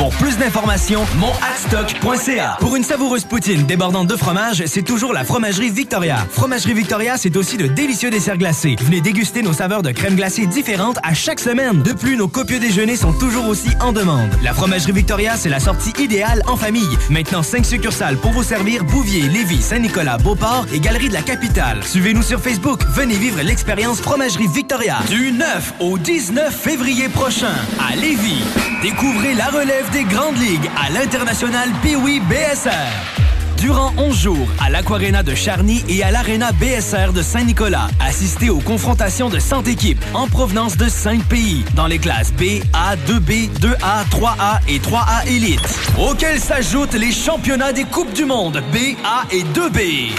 Pour 0.00 0.14
plus 0.14 0.38
d'informations, 0.38 1.04
monadstock.ca. 1.18 2.56
Pour 2.58 2.74
une 2.74 2.82
savoureuse 2.82 3.24
poutine 3.24 3.66
débordante 3.66 4.06
de 4.06 4.16
fromage, 4.16 4.64
c'est 4.64 4.80
toujours 4.80 5.12
la 5.12 5.24
Fromagerie 5.24 5.68
Victoria. 5.68 6.26
Fromagerie 6.30 6.72
Victoria, 6.72 7.18
c'est 7.18 7.36
aussi 7.36 7.58
de 7.58 7.66
délicieux 7.66 8.08
desserts 8.08 8.38
glacés. 8.38 8.76
Venez 8.80 9.02
déguster 9.02 9.42
nos 9.42 9.52
saveurs 9.52 9.82
de 9.82 9.90
crème 9.90 10.16
glacée 10.16 10.46
différentes 10.46 10.98
à 11.02 11.12
chaque 11.12 11.38
semaine. 11.38 11.82
De 11.82 11.92
plus, 11.92 12.16
nos 12.16 12.28
copieux 12.28 12.58
déjeuners 12.58 12.96
sont 12.96 13.12
toujours 13.12 13.46
aussi 13.46 13.68
en 13.82 13.92
demande. 13.92 14.30
La 14.42 14.54
Fromagerie 14.54 14.92
Victoria, 14.92 15.36
c'est 15.36 15.50
la 15.50 15.60
sortie 15.60 15.92
idéale 16.02 16.42
en 16.46 16.56
famille. 16.56 16.96
Maintenant, 17.10 17.42
5 17.42 17.66
succursales 17.66 18.16
pour 18.16 18.30
vous 18.30 18.42
servir 18.42 18.84
Bouvier, 18.84 19.28
Lévis, 19.28 19.60
Saint-Nicolas, 19.60 20.16
Beauport 20.16 20.64
et 20.72 20.80
Galerie 20.80 21.10
de 21.10 21.14
la 21.14 21.20
Capitale. 21.20 21.84
Suivez-nous 21.84 22.22
sur 22.22 22.40
Facebook. 22.40 22.80
Venez 22.94 23.16
vivre 23.16 23.42
l'expérience 23.42 24.00
Fromagerie 24.00 24.48
Victoria. 24.48 25.00
Du 25.10 25.30
9 25.30 25.74
au 25.80 25.98
19 25.98 26.58
février 26.58 27.10
prochain 27.10 27.52
à 27.86 27.94
Lévis. 27.96 28.42
Découvrez 28.82 29.34
la 29.34 29.48
relève 29.48 29.89
des 29.92 30.04
grandes 30.04 30.38
ligues 30.38 30.70
à 30.76 30.90
l'international 30.90 31.68
Pee-Wee 31.82 32.20
BSR. 32.20 33.39
Durant 33.60 33.92
11 33.98 34.18
jours, 34.18 34.48
à 34.58 34.70
l'Aquarena 34.70 35.22
de 35.22 35.34
Charny 35.34 35.84
et 35.86 36.02
à 36.02 36.10
l'Arena 36.10 36.50
BSR 36.52 37.12
de 37.12 37.20
Saint-Nicolas, 37.20 37.88
assistez 38.00 38.48
aux 38.48 38.60
confrontations 38.60 39.28
de 39.28 39.38
100 39.38 39.64
équipes 39.64 40.02
en 40.14 40.28
provenance 40.28 40.78
de 40.78 40.88
5 40.88 41.22
pays, 41.24 41.62
dans 41.74 41.86
les 41.86 41.98
classes 41.98 42.32
B, 42.32 42.62
A, 42.72 42.96
2B, 42.96 43.50
2A, 43.60 44.06
3A 44.10 44.60
et 44.66 44.78
3A 44.78 45.26
Elite, 45.26 45.60
auxquels 45.98 46.40
s'ajoutent 46.40 46.94
les 46.94 47.12
championnats 47.12 47.74
des 47.74 47.84
Coupes 47.84 48.14
du 48.14 48.24
Monde 48.24 48.62
B, 48.72 48.96
A 49.04 49.24
et 49.30 49.42
2B. 49.42 50.12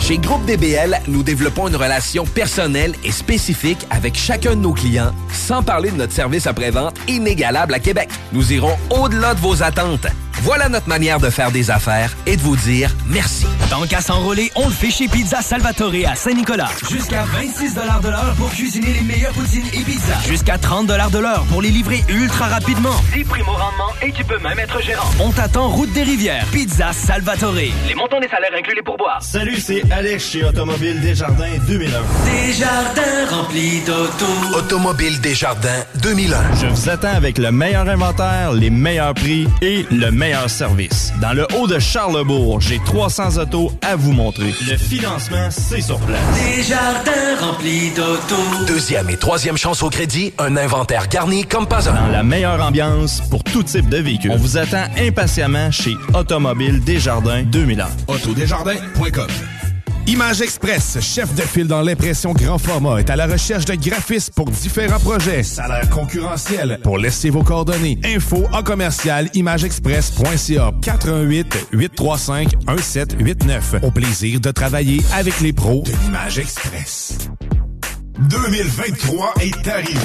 Chez 0.00 0.18
Groupe 0.18 0.44
DBL, 0.46 1.00
nous 1.08 1.22
développons 1.22 1.68
une 1.68 1.76
relation 1.76 2.24
personnelle 2.24 2.94
et 3.04 3.12
spécifique 3.12 3.86
avec 3.90 4.14
chacun 4.14 4.50
de 4.50 4.60
nos 4.60 4.72
clients, 4.72 5.12
sans 5.32 5.62
parler 5.62 5.90
de 5.90 5.96
notre 5.96 6.12
service 6.12 6.46
après-vente 6.46 6.96
inégalable 7.08 7.74
à 7.74 7.78
Québec. 7.78 8.08
Nous 8.32 8.52
irons 8.52 8.76
au-delà 8.90 9.34
de 9.34 9.40
vos 9.40 9.62
attentes. 9.62 10.06
Voilà 10.40 10.68
notre 10.68 10.88
manière 10.88 11.20
de 11.20 11.30
faire 11.30 11.52
des 11.52 11.70
affaires 11.70 12.16
et 12.26 12.36
de 12.36 12.42
vous 12.42 12.56
dire 12.56 12.90
merci. 13.06 13.46
Tant 13.70 13.86
qu'à 13.86 14.00
s'enrôler, 14.00 14.50
on 14.56 14.66
le 14.66 14.72
fait 14.72 14.90
chez 14.90 15.06
Pizza 15.06 15.40
Salvatore 15.42 15.92
à 16.08 16.14
Saint-Nicolas. 16.14 16.70
Jusqu'à 16.90 17.24
26 17.24 17.74
de 17.74 18.08
l'heure 18.08 18.34
pour 18.36 18.50
cuisiner 18.50 18.92
les 18.92 19.02
meilleures 19.02 19.32
poutines 19.32 19.66
et 19.72 19.82
pizzas. 19.84 20.20
Jusqu'à 20.26 20.58
30 20.58 20.86
de 20.86 21.18
l'heure 21.18 21.44
pour 21.50 21.62
les 21.62 21.70
livrer 21.70 22.02
ultra 22.08 22.46
rapidement. 22.46 22.94
10 23.14 23.24
primes 23.24 23.48
au 23.48 23.52
rendement 23.52 23.92
et 24.02 24.10
tu 24.12 24.24
peux 24.24 24.38
même 24.38 24.58
être 24.58 24.82
gérant. 24.82 25.08
On 25.20 25.30
t'attend 25.30 25.68
route 25.68 25.92
des 25.92 26.02
rivières. 26.02 26.46
Pizza 26.52 26.92
Salvatore. 26.92 27.52
Les 27.52 27.94
montants 27.94 28.20
des 28.20 28.28
salaires 28.28 28.52
incluent 28.58 28.76
les 28.76 28.82
pourboires. 28.82 29.22
Salut, 29.22 29.60
c'est 29.60 29.82
Alex 29.92 30.30
chez 30.30 30.44
Automobile 30.44 31.00
Desjardins 31.00 31.58
2001. 31.68 31.90
Desjardins 32.46 33.30
remplis 33.30 33.80
d'auto. 33.86 34.26
Automobile 34.56 35.20
Desjardins 35.20 35.84
2001. 36.02 36.36
Je 36.60 36.66
vous 36.66 36.88
attends 36.88 37.14
avec 37.14 37.38
le 37.38 37.52
meilleur 37.52 37.88
inventaire, 37.88 38.52
les 38.52 38.70
meilleurs 38.70 39.14
prix 39.14 39.46
et 39.60 39.86
le 39.90 40.10
meilleur 40.10 40.21
service. 40.48 41.12
Dans 41.20 41.32
le 41.32 41.46
haut 41.56 41.66
de 41.66 41.78
Charlebourg, 41.78 42.60
j'ai 42.60 42.78
300 42.78 43.38
autos 43.38 43.72
à 43.82 43.96
vous 43.96 44.12
montrer. 44.12 44.54
Le 44.68 44.76
financement, 44.76 45.48
c'est 45.50 45.80
sur 45.80 45.98
place. 46.00 46.20
Desjardins 46.56 47.36
remplis 47.40 47.90
d'auto. 47.90 48.36
Deuxième 48.66 49.10
et 49.10 49.16
troisième 49.16 49.56
chance 49.56 49.82
au 49.82 49.90
crédit, 49.90 50.32
un 50.38 50.56
inventaire 50.56 51.08
garni 51.08 51.44
comme 51.44 51.66
pas 51.66 51.88
un. 51.88 51.94
Dans 51.94 52.12
la 52.12 52.22
meilleure 52.22 52.62
ambiance 52.62 53.20
pour 53.30 53.42
tout 53.42 53.64
type 53.64 53.88
de 53.88 53.98
véhicule. 53.98 54.30
On 54.32 54.36
vous 54.36 54.58
attend 54.58 54.84
impatiemment 54.96 55.70
chez 55.72 55.96
Automobile 56.14 56.80
Desjardins 56.84 57.42
2001. 57.42 57.88
Autodesjardins.com 58.06 59.71
Image 60.06 60.42
Express, 60.42 60.98
chef 61.00 61.32
de 61.34 61.42
file 61.42 61.68
dans 61.68 61.80
l'impression 61.80 62.32
grand 62.32 62.58
format, 62.58 62.98
est 62.98 63.08
à 63.08 63.16
la 63.16 63.26
recherche 63.26 63.64
de 63.64 63.74
graphistes 63.74 64.34
pour 64.34 64.50
différents 64.50 64.98
projets. 64.98 65.44
Salaire 65.44 65.88
concurrentiel. 65.90 66.80
Pour 66.82 66.98
laisser 66.98 67.30
vos 67.30 67.44
coordonnées. 67.44 67.98
Info 68.04 68.44
en 68.52 68.62
commercial 68.62 69.28
imageexpress.ca 69.34 70.72
418 70.82 71.68
835 71.72 72.48
1789. 72.68 73.76
Au 73.82 73.90
plaisir 73.90 74.40
de 74.40 74.50
travailler 74.50 75.00
avec 75.14 75.40
les 75.40 75.52
pros 75.52 75.84
de 75.86 75.92
l'Image 76.04 76.38
Express. 76.38 77.18
2023 78.28 79.34
est 79.40 79.68
arrivé. 79.68 79.98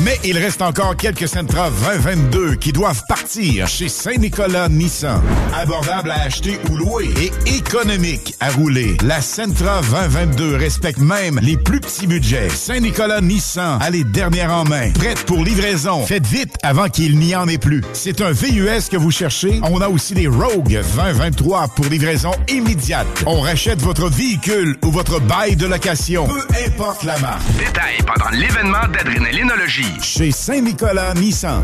Mais 0.00 0.18
il 0.24 0.36
reste 0.36 0.62
encore 0.62 0.96
quelques 0.96 1.28
Sentra 1.28 1.70
2022 1.70 2.56
qui 2.56 2.72
doivent 2.72 3.02
partir 3.08 3.68
chez 3.68 3.88
Saint-Nicolas 3.88 4.68
Nissan. 4.68 5.22
Abordable 5.54 6.10
à 6.10 6.22
acheter 6.22 6.58
ou 6.70 6.76
louer 6.76 7.10
et 7.16 7.56
économique 7.56 8.34
à 8.40 8.50
rouler. 8.50 8.96
La 9.04 9.20
Sentra 9.20 9.80
2022 9.82 10.56
respecte 10.56 10.98
même 10.98 11.38
les 11.42 11.56
plus 11.56 11.80
petits 11.80 12.06
budgets. 12.06 12.48
Saint-Nicolas 12.48 13.20
Nissan 13.20 13.78
a 13.80 13.90
les 13.90 14.02
dernières 14.04 14.52
en 14.52 14.64
main. 14.64 14.90
Prête 14.92 15.24
pour 15.24 15.44
livraison. 15.44 16.04
Faites 16.04 16.26
vite 16.26 16.54
avant 16.62 16.88
qu'il 16.88 17.18
n'y 17.18 17.36
en 17.36 17.46
ait 17.46 17.58
plus. 17.58 17.82
C'est 17.92 18.20
un 18.20 18.32
VUS 18.32 18.88
que 18.90 18.96
vous 18.96 19.10
cherchez. 19.10 19.60
On 19.62 19.80
a 19.80 19.88
aussi 19.88 20.14
des 20.14 20.26
Rogue 20.26 20.80
2023 20.96 21.68
pour 21.68 21.84
livraison 21.86 22.32
immédiate. 22.48 23.06
On 23.26 23.40
rachète 23.40 23.80
votre 23.82 24.08
véhicule 24.08 24.76
ou 24.84 24.90
votre 24.90 25.20
bail 25.20 25.54
de 25.54 25.66
location. 25.66 26.26
Peu 26.26 26.42
importe 26.66 27.04
la 27.04 27.18
marque. 27.18 27.46
Détail 27.58 27.98
pendant 28.06 28.30
l'événement 28.30 28.88
d'adrénalinologie. 28.92 29.81
Chez 30.00 30.30
Saint-Nicolas 30.30 31.14
Nissan. 31.14 31.62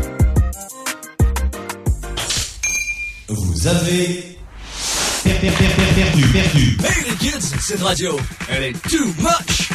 Vous 3.27 3.67
avez 3.67 4.37
per- 5.23 5.33
per- 5.39 5.51
per- 5.51 5.75
per- 5.75 5.93
perdu, 5.95 6.27
perdu. 6.31 6.77
Hey 6.83 7.09
les 7.09 7.15
kids, 7.17 7.53
cette 7.61 7.81
radio, 7.81 8.17
elle 8.49 8.63
est 8.63 8.81
too 8.89 9.05
much. 9.19 9.69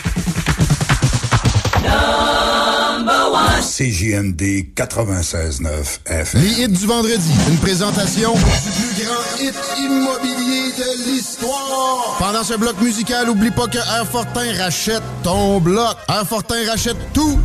CJMD 3.62 4.72
96.9 4.74 6.00
FM. 6.06 6.40
Les 6.42 6.62
hits 6.62 6.68
du 6.68 6.86
vendredi. 6.86 7.30
Une 7.48 7.56
présentation 7.58 8.34
du 8.34 8.40
plus 8.40 9.04
grand 9.04 9.40
hit 9.40 9.54
immobilier 9.78 10.70
de 10.76 11.10
l'histoire. 11.10 12.16
Pendant 12.18 12.44
ce 12.44 12.54
bloc 12.54 12.80
musical, 12.80 13.28
oublie 13.30 13.50
pas 13.50 13.66
que 13.66 13.78
Airfortin 13.98 14.52
rachète 14.58 15.02
ton 15.22 15.60
bloc. 15.60 15.96
Airfortin 16.08 16.56
rachète 16.68 16.96
tout. 17.12 17.38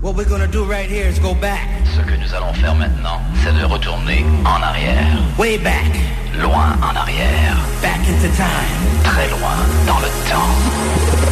What 0.00 0.16
we're 0.16 0.28
gonna 0.28 0.46
do 0.46 0.64
right 0.64 0.88
here 0.88 1.06
is 1.06 1.18
go 1.18 1.34
back. 1.34 1.68
Ce 1.94 2.00
que 2.00 2.16
nous 2.16 2.34
allons 2.34 2.52
faire 2.54 2.74
maintenant, 2.74 3.20
c'est 3.42 3.52
de 3.52 3.64
retourner 3.64 4.24
en 4.44 4.62
arrière. 4.62 5.16
Way 5.38 5.58
back. 5.58 5.92
Loin 6.40 6.76
en 6.82 6.96
arrière. 6.96 7.56
Back 7.80 8.00
into 8.08 8.28
time. 8.36 9.02
Très 9.04 9.28
loin 9.30 9.56
dans 9.86 10.00
le 10.00 10.08
temps. 10.28 11.23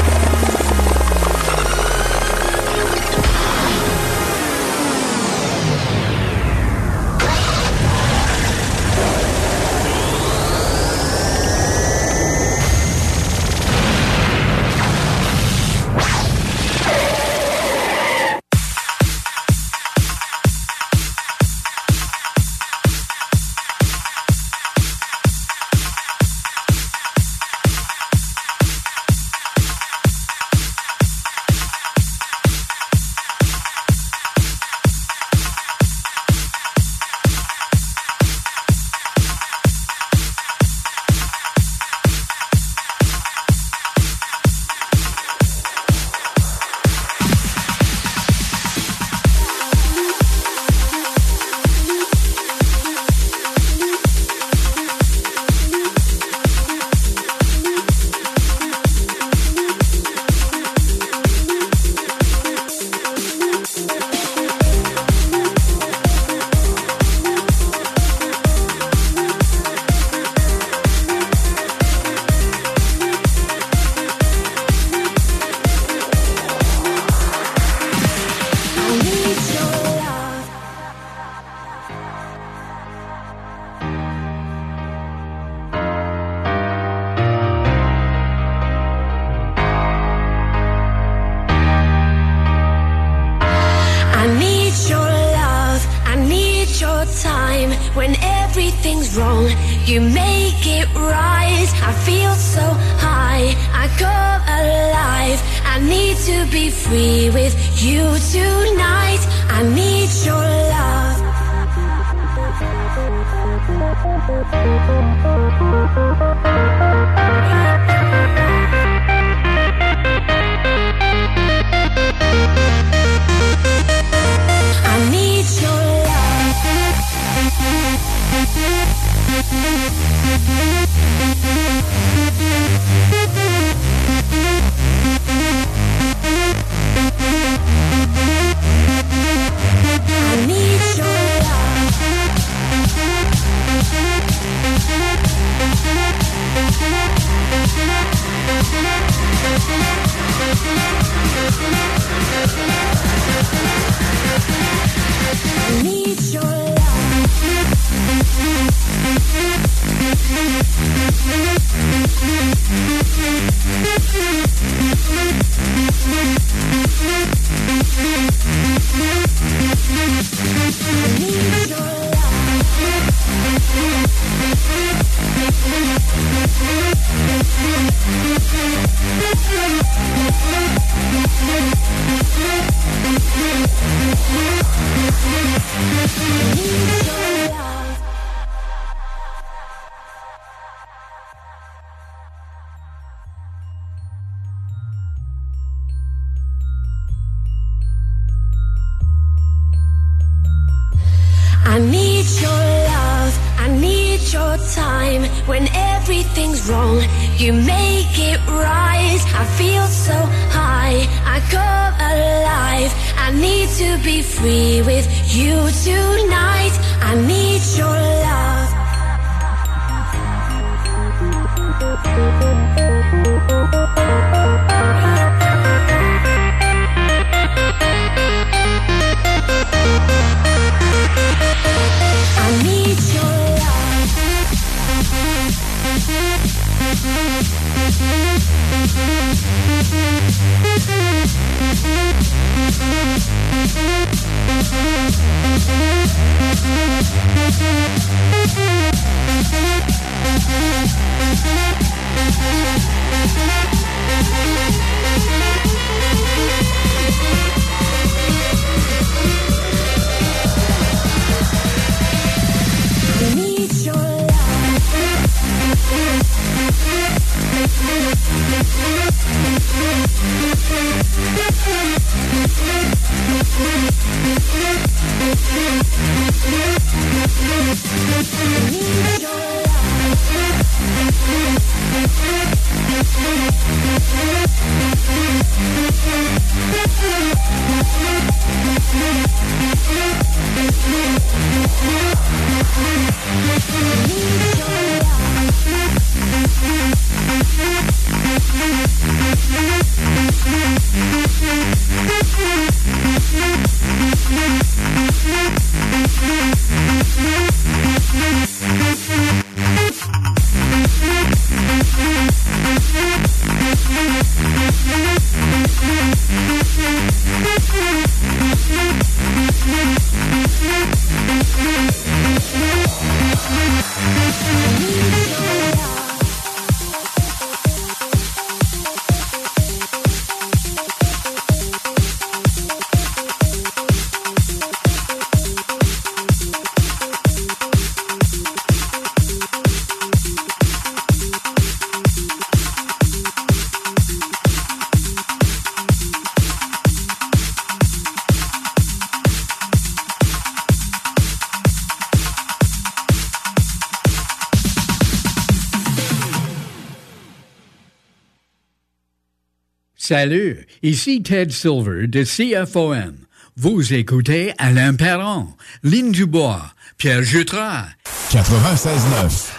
Salut, 360.12 360.66
ici 360.82 361.22
Ted 361.22 361.50
Silver 361.50 362.06
de 362.06 362.22
CFOM. 362.22 363.14
Vous 363.56 363.94
écoutez 363.94 364.52
Alain 364.58 364.92
Perron, 364.92 365.48
Lynn 365.82 366.12
Dubois, 366.12 366.74
Pierre 366.98 367.22
Jutras. 367.22 367.86
96.9. 368.30 369.52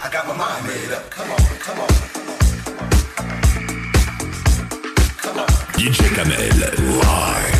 DJ 5.76 6.14
Kamel, 6.14 6.36
live. 6.78 7.53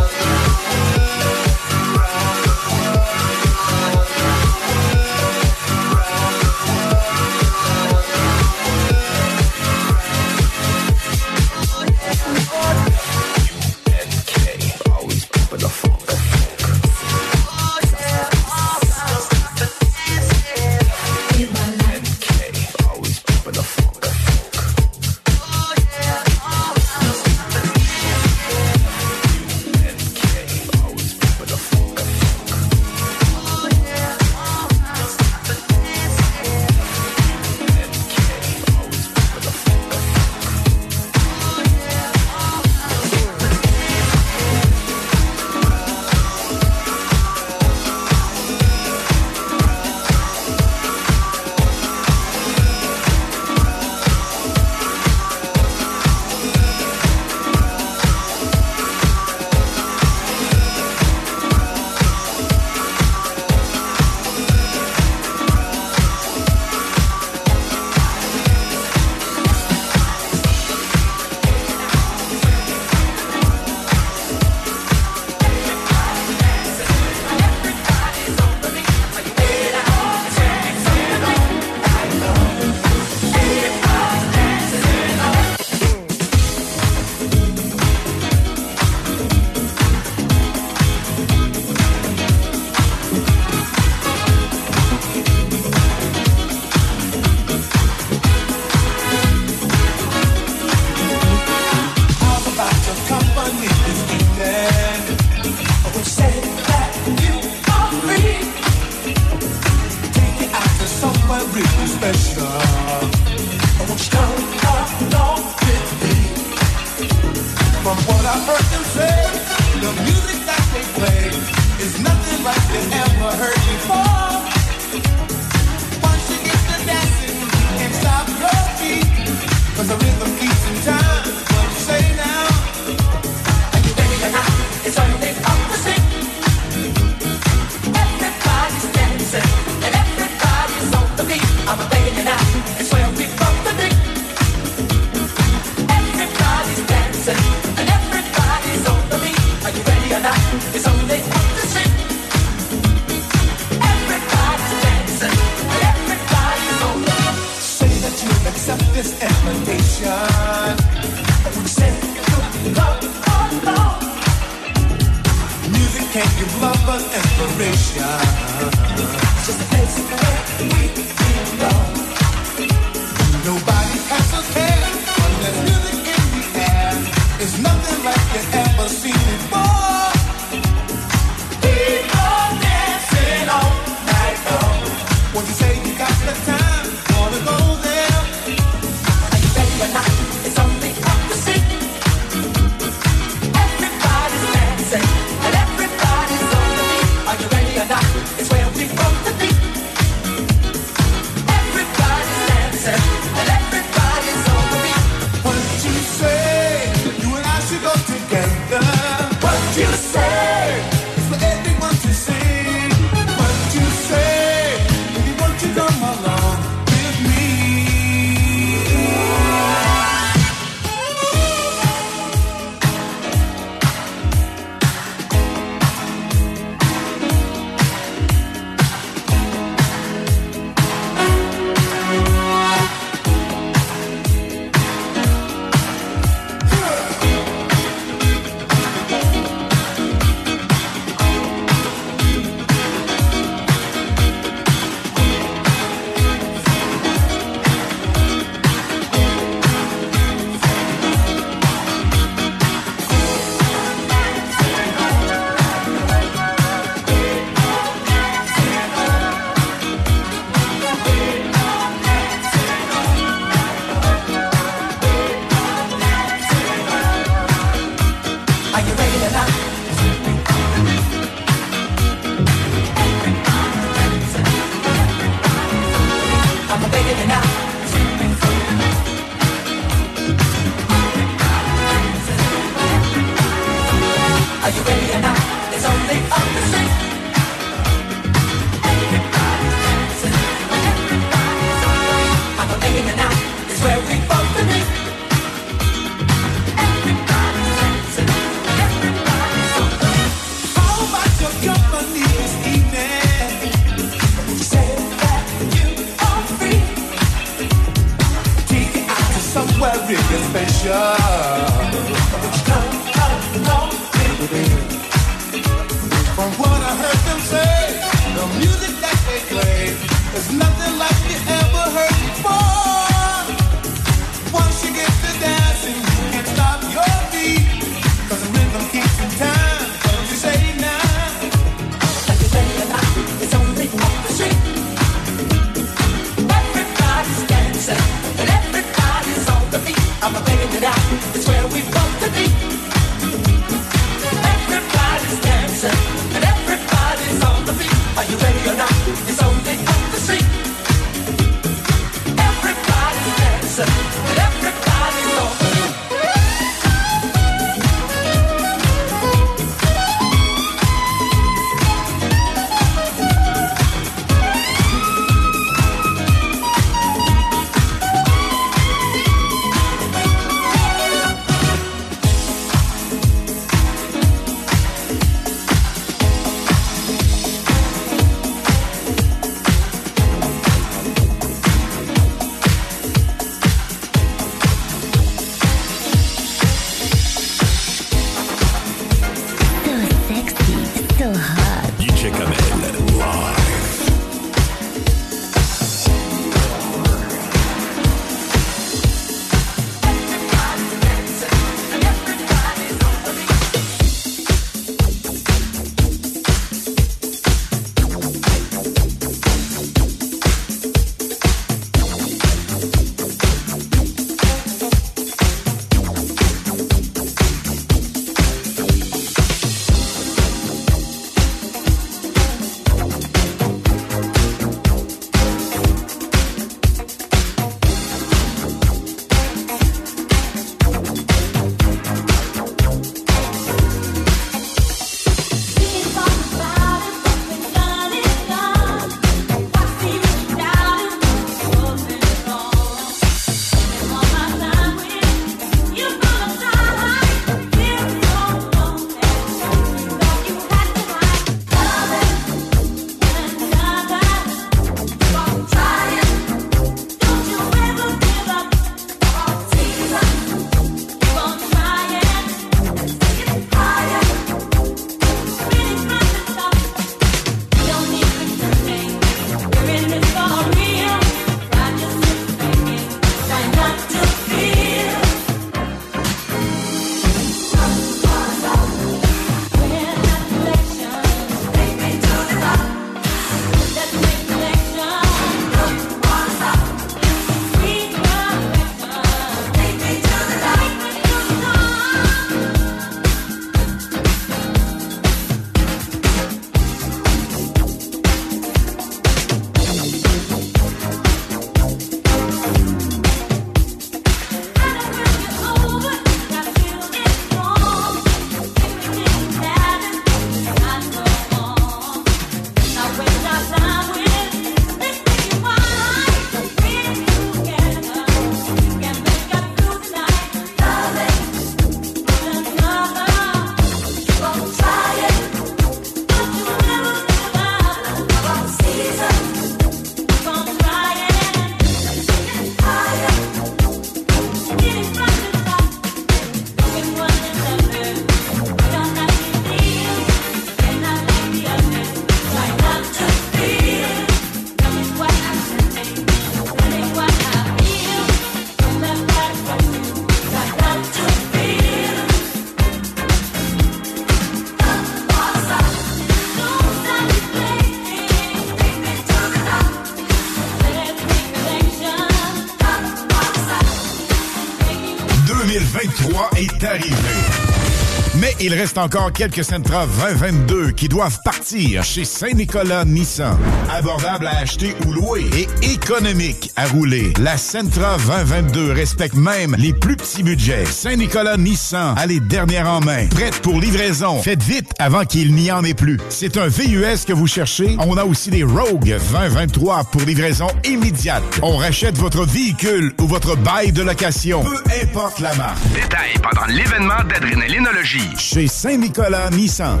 Il 568.60 568.74
reste 568.74 568.98
encore 568.98 569.32
quelques 569.32 569.64
Sentra 569.64 570.06
2022 570.06 570.90
qui 570.90 571.08
doivent 571.08 571.38
partir 571.44 572.04
chez 572.04 572.24
Saint-Nicolas 572.24 573.04
Nissan. 573.04 573.56
Abordable 573.90 574.46
à 574.46 574.58
acheter 574.58 574.94
ou 575.06 575.12
louer 575.12 575.46
et 575.56 575.92
économique 575.92 576.70
à 576.76 576.86
rouler. 576.86 577.32
La 577.40 577.56
Sentra 577.56 578.18
2022 578.18 578.92
respecte 578.92 579.34
même 579.34 579.74
les 579.78 579.92
plus 579.94 580.16
petits 580.16 580.42
budgets. 580.42 580.84
Saint-Nicolas 580.84 581.56
Nissan 581.56 582.14
a 582.16 582.26
les 582.26 582.40
dernières 582.40 582.88
en 582.88 583.00
main. 583.00 583.26
Prête 583.28 583.60
pour 583.62 583.80
livraison. 583.80 584.42
Faites 584.42 584.62
vite 584.62 584.90
avant 584.98 585.24
qu'il 585.24 585.54
n'y 585.54 585.72
en 585.72 585.82
ait 585.82 585.94
plus. 585.94 586.18
C'est 586.28 586.58
un 586.58 586.68
VUS 586.68 587.24
que 587.26 587.32
vous 587.32 587.46
cherchez. 587.46 587.96
On 587.98 588.16
a 588.16 588.24
aussi 588.24 588.50
des 588.50 588.64
Rogue 588.64 589.16
2023 589.32 590.04
pour 590.04 590.20
livraison 590.22 590.68
immédiate. 590.84 591.42
On 591.62 591.76
rachète 591.78 592.18
votre 592.18 592.44
véhicule 592.44 593.14
ou 593.20 593.26
votre 593.26 593.56
bail 593.56 593.92
de 593.92 594.02
location. 594.02 594.62
Peu 594.64 594.82
importe 595.02 595.40
la 595.40 595.54
marque. 595.54 595.78
Détail 595.94 596.34
pendant 596.42 596.66
l'événement 596.66 597.24
d'adrénalinologie. 597.28 598.28
Chez 598.52 598.66
Saint-Nicolas 598.66 599.48
Nissan. 599.50 600.00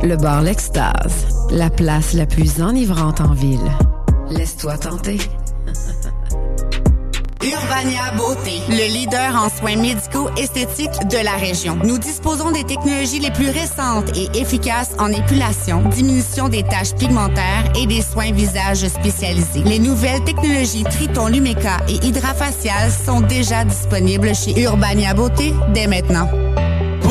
Le 0.00 0.14
bar 0.14 0.42
L'Extase, 0.42 1.26
la 1.50 1.70
place 1.70 2.12
la 2.12 2.24
plus 2.24 2.62
enivrante 2.62 3.20
en 3.20 3.32
ville. 3.32 3.58
Laisse-toi 4.30 4.78
tenter. 4.78 5.18
Urbania 7.42 8.12
Beauté, 8.16 8.60
le 8.68 8.92
leader 8.92 9.34
en 9.34 9.48
soins 9.48 9.76
médicaux 9.76 10.28
esthétiques 10.36 11.08
de 11.10 11.18
la 11.24 11.34
région. 11.34 11.76
Nous 11.82 11.98
disposons 11.98 12.52
des 12.52 12.62
technologies 12.62 13.18
les 13.18 13.32
plus 13.32 13.50
récentes 13.50 14.16
et 14.16 14.38
efficaces 14.38 14.94
en 15.00 15.08
épilation, 15.08 15.88
diminution 15.88 16.48
des 16.48 16.62
taches 16.62 16.94
pigmentaires 16.94 17.57
et 17.78 17.86
des 17.86 18.02
soins 18.02 18.32
visage 18.32 18.86
spécialisés. 18.88 19.62
Les 19.64 19.78
nouvelles 19.78 20.24
technologies 20.24 20.84
Triton 20.84 21.28
Lumeca 21.28 21.78
et 21.88 22.04
Hydrafacial 22.06 22.90
sont 22.90 23.20
déjà 23.20 23.64
disponibles 23.64 24.34
chez 24.34 24.60
Urbania 24.60 25.14
Beauté 25.14 25.52
dès 25.72 25.86
maintenant. 25.86 26.47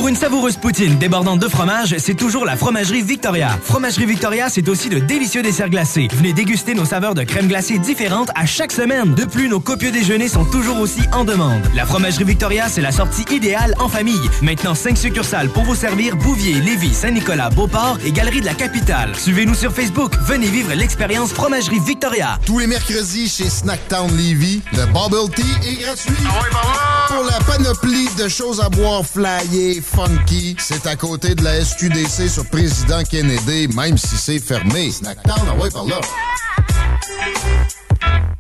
Pour 0.08 0.14
une 0.14 0.22
savoureuse 0.22 0.56
poutine 0.56 0.98
débordante 0.98 1.42
de 1.42 1.50
fromage, 1.50 1.94
c'est 1.98 2.14
toujours 2.14 2.46
la 2.46 2.56
Fromagerie 2.56 3.02
Victoria. 3.02 3.50
Fromagerie 3.62 4.06
Victoria, 4.06 4.48
c'est 4.48 4.70
aussi 4.70 4.88
de 4.88 5.00
délicieux 5.00 5.42
desserts 5.42 5.70
glacés. 5.70 6.08
Venez 6.14 6.32
déguster 6.32 6.76
nos 6.76 6.86
saveurs 6.86 7.14
de 7.14 7.24
crème 7.24 7.50
glacée 7.50 7.78
différentes 7.78 8.32
à 8.34 8.46
chaque 8.46 8.72
semaine. 8.72 9.16
De 9.16 9.26
plus, 9.26 9.50
nos 9.50 9.60
copieux 9.60 9.92
déjeuners 9.92 10.30
sont 10.30 10.46
toujours 10.46 10.80
aussi 10.80 11.02
en 11.12 11.26
demande. 11.26 11.62
La 11.76 11.86
Fromagerie 11.86 12.24
Victoria, 12.24 12.70
c'est 12.70 12.80
la 12.80 12.94
sortie 12.94 13.26
idéale 13.36 13.74
en 13.80 13.90
famille. 13.90 14.30
Maintenant, 14.42 14.76
5 14.76 14.98
succursales 14.98 15.50
pour 15.50 15.64
vous 15.64 15.76
servir 15.76 16.16
Bouvier, 16.16 16.54
Lévis, 16.54 16.94
Saint-Nicolas, 16.94 17.50
Beauport 17.50 17.98
et 18.06 18.14
Galerie 18.14 18.40
de 18.40 18.46
la 18.46 18.54
Capitale. 18.54 19.14
Suivez-nous 19.14 19.56
sur 19.56 19.74
Facebook. 19.74 20.14
Venez 20.26 20.48
vivre 20.48 20.74
l'expérience 20.74 21.34
Fromagerie 21.34 21.82
Victoria. 21.86 22.40
Tous 22.46 22.60
les 22.60 22.68
mercredis 22.68 23.28
chez 23.28 23.50
Snacktown 23.50 24.10
Levy, 24.12 24.62
le 24.72 24.86
Bubble 24.86 25.30
Tea 25.36 25.70
est 25.70 25.82
gratuit. 25.82 26.14
Pour 27.08 27.24
la 27.24 27.40
panoplie 27.46 28.10
de 28.18 28.28
choses 28.28 28.60
à 28.60 28.70
boire 28.70 29.04
flyées, 29.06 29.82
funky, 29.82 30.56
c'est 30.60 30.86
à 30.88 30.96
côté 30.96 31.36
de 31.36 31.44
la 31.44 31.64
SQDC 31.64 32.30
sur 32.30 32.46
Président 32.50 33.02
Kennedy, 33.10 33.68
même 33.76 33.98
si 33.98 34.18
c'est 34.18 34.40
fermé. 34.40 34.92
Ah. 35.06 35.36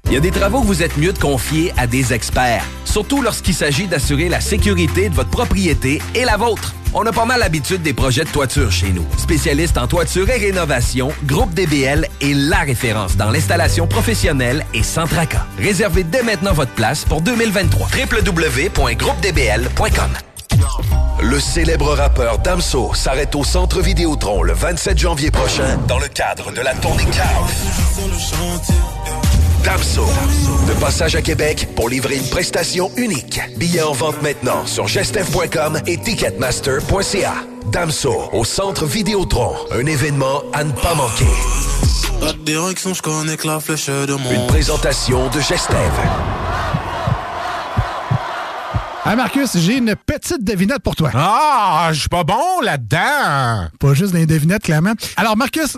Il 0.05 0.13
y 0.13 0.17
a 0.17 0.19
des 0.19 0.31
travaux 0.31 0.61
que 0.61 0.67
vous 0.67 0.83
êtes 0.83 0.97
mieux 0.97 1.13
de 1.13 1.19
confier 1.19 1.73
à 1.77 1.87
des 1.87 2.13
experts, 2.13 2.63
surtout 2.85 3.21
lorsqu'il 3.21 3.53
s'agit 3.53 3.87
d'assurer 3.87 4.29
la 4.29 4.41
sécurité 4.41 5.09
de 5.09 5.15
votre 5.15 5.29
propriété 5.29 6.01
et 6.13 6.25
la 6.25 6.37
vôtre. 6.37 6.73
On 6.99 7.05
a 7.05 7.11
pas 7.11 7.25
mal 7.25 7.39
l'habitude 7.39 7.83
des 7.83 7.93
projets 7.93 8.23
de 8.23 8.29
toiture 8.29 8.71
chez 8.71 8.89
nous. 8.89 9.05
Spécialiste 9.19 9.77
en 9.77 9.85
toiture 9.85 10.27
et 10.31 10.39
rénovation, 10.39 11.11
Groupe 11.25 11.53
DBL 11.53 12.07
est 12.21 12.33
la 12.33 12.61
référence 12.61 13.15
dans 13.15 13.29
l'installation 13.29 13.85
professionnelle 13.85 14.65
et 14.73 14.81
sans 14.81 15.05
tracas. 15.05 15.45
Réservez 15.59 16.03
dès 16.03 16.23
maintenant 16.23 16.53
votre 16.53 16.71
place 16.71 17.05
pour 17.05 17.21
2023. 17.21 17.89
www.groupedbl.com 17.89 20.09
Le 21.21 21.39
célèbre 21.39 21.93
rappeur 21.93 22.39
Damso 22.39 22.95
s'arrête 22.95 23.35
au 23.35 23.43
Centre 23.43 23.79
Vidéotron 23.79 24.41
le 24.41 24.53
27 24.53 24.97
janvier 24.97 25.29
prochain 25.29 25.77
dans 25.87 25.99
le 25.99 26.07
cadre 26.07 26.51
de 26.51 26.61
la 26.61 26.73
tournée 26.73 27.05
Chaos. 27.11 27.45
Damso, 29.67 30.05
de 30.65 30.79
passage 30.79 31.17
à 31.17 31.21
Québec 31.21 31.67
pour 31.75 31.89
livrer 31.89 32.15
une 32.15 32.29
prestation 32.29 32.89
unique. 32.95 33.41
Billets 33.57 33.81
en 33.81 33.91
vente 33.91 34.21
maintenant 34.21 34.65
sur 34.65 34.87
gestev.com 34.87 35.81
et 35.85 35.97
ticketmaster.ca. 35.97 37.33
Damso 37.69 38.29
au 38.31 38.45
Centre 38.45 38.85
Vidéotron, 38.85 39.53
un 39.71 39.85
événement 39.85 40.43
à 40.53 40.63
ne 40.63 40.71
pas 40.71 40.95
manquer. 40.95 41.25
La 42.21 42.31
direction, 42.31 42.93
je 42.93 43.01
connais 43.01 43.35
que 43.35 43.45
la 43.45 43.59
flèche 43.59 43.87
de 43.87 44.13
mon. 44.13 44.31
Une 44.31 44.47
présentation 44.47 45.27
de 45.31 45.41
Gestev. 45.41 45.91
Ah 49.09 49.15
Marcus, 49.15 49.57
j'ai 49.57 49.77
une 49.77 49.95
petite 49.95 50.43
devinette 50.43 50.79
pour 50.79 50.95
toi. 50.95 51.11
Ah, 51.13 51.89
je 51.91 51.99
suis 51.99 52.09
pas 52.09 52.25
bon 52.25 52.61
là-dedans. 52.61 53.67
Pas 53.79 53.93
juste 53.93 54.13
des 54.13 54.25
devinettes, 54.25 54.63
clairement. 54.63 54.93
Alors 55.15 55.37
Marcus, 55.37 55.77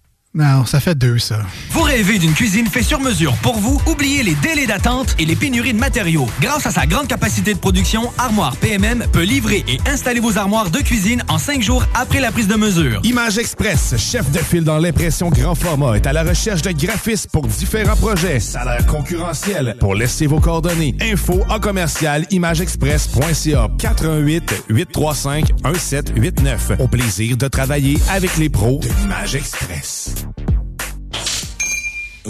Non, 0.33 0.65
ça 0.65 0.79
fait 0.79 0.95
deux, 0.95 1.19
ça. 1.19 1.41
Vous 1.71 1.81
rêvez 1.81 2.17
d'une 2.17 2.31
cuisine 2.31 2.65
faite 2.65 2.85
sur 2.85 3.01
mesure 3.01 3.33
pour 3.41 3.57
vous? 3.57 3.81
Oubliez 3.85 4.23
les 4.23 4.33
délais 4.35 4.65
d'attente 4.65 5.13
et 5.19 5.25
les 5.25 5.35
pénuries 5.35 5.73
de 5.73 5.77
matériaux. 5.77 6.25
Grâce 6.39 6.65
à 6.65 6.71
sa 6.71 6.85
grande 6.85 7.07
capacité 7.07 7.53
de 7.53 7.59
production, 7.59 8.13
Armoire 8.17 8.55
PMM 8.55 9.07
peut 9.11 9.23
livrer 9.23 9.65
et 9.67 9.77
installer 9.89 10.21
vos 10.21 10.37
armoires 10.37 10.69
de 10.69 10.79
cuisine 10.79 11.21
en 11.27 11.37
cinq 11.37 11.61
jours 11.61 11.83
après 11.95 12.21
la 12.21 12.31
prise 12.31 12.47
de 12.47 12.55
mesure. 12.55 13.01
Image 13.03 13.39
Express, 13.39 13.95
chef 13.97 14.31
de 14.31 14.37
file 14.37 14.63
dans 14.63 14.77
l'impression 14.77 15.29
grand 15.29 15.53
format, 15.53 15.95
est 15.97 16.07
à 16.07 16.13
la 16.13 16.23
recherche 16.23 16.61
de 16.61 16.71
graphistes 16.71 17.29
pour 17.29 17.45
différents 17.45 17.97
projets. 17.97 18.39
Salaire 18.39 18.85
concurrentiel. 18.85 19.75
Pour 19.81 19.95
laisser 19.95 20.27
vos 20.27 20.39
coordonnées. 20.39 20.95
Info 21.01 21.41
en 21.49 21.59
commercial 21.59 22.25
imageexpress.ca 22.31 23.67
418 23.77 24.63
835 24.69 25.51
1789. 25.65 26.71
Au 26.79 26.87
plaisir 26.87 27.35
de 27.35 27.49
travailler 27.49 27.97
avec 28.09 28.37
les 28.37 28.47
pros 28.47 28.79
de 28.81 28.87
l'Image 29.01 29.35
Express. 29.35 30.20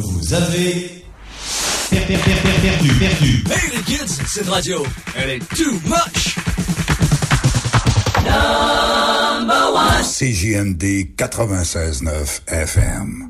Vous 0.04 0.34
avez 0.34 1.04
per- 1.90 2.06
per- 2.08 2.18
per- 2.18 2.42
per- 2.42 2.62
perdu, 2.62 2.94
perdu. 3.00 3.44
Hey 3.52 3.70
les 3.76 3.84
kids, 3.84 4.20
cette 4.26 4.48
radio, 4.50 4.84
elle 5.16 5.30
est 5.32 5.56
too 5.56 5.74
much. 5.86 6.36
CJMD 10.04 11.16
96.9 11.16 12.42
FM. 12.48 13.30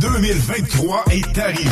2023 0.00 1.04
est 1.10 1.38
arrivé. 1.38 1.70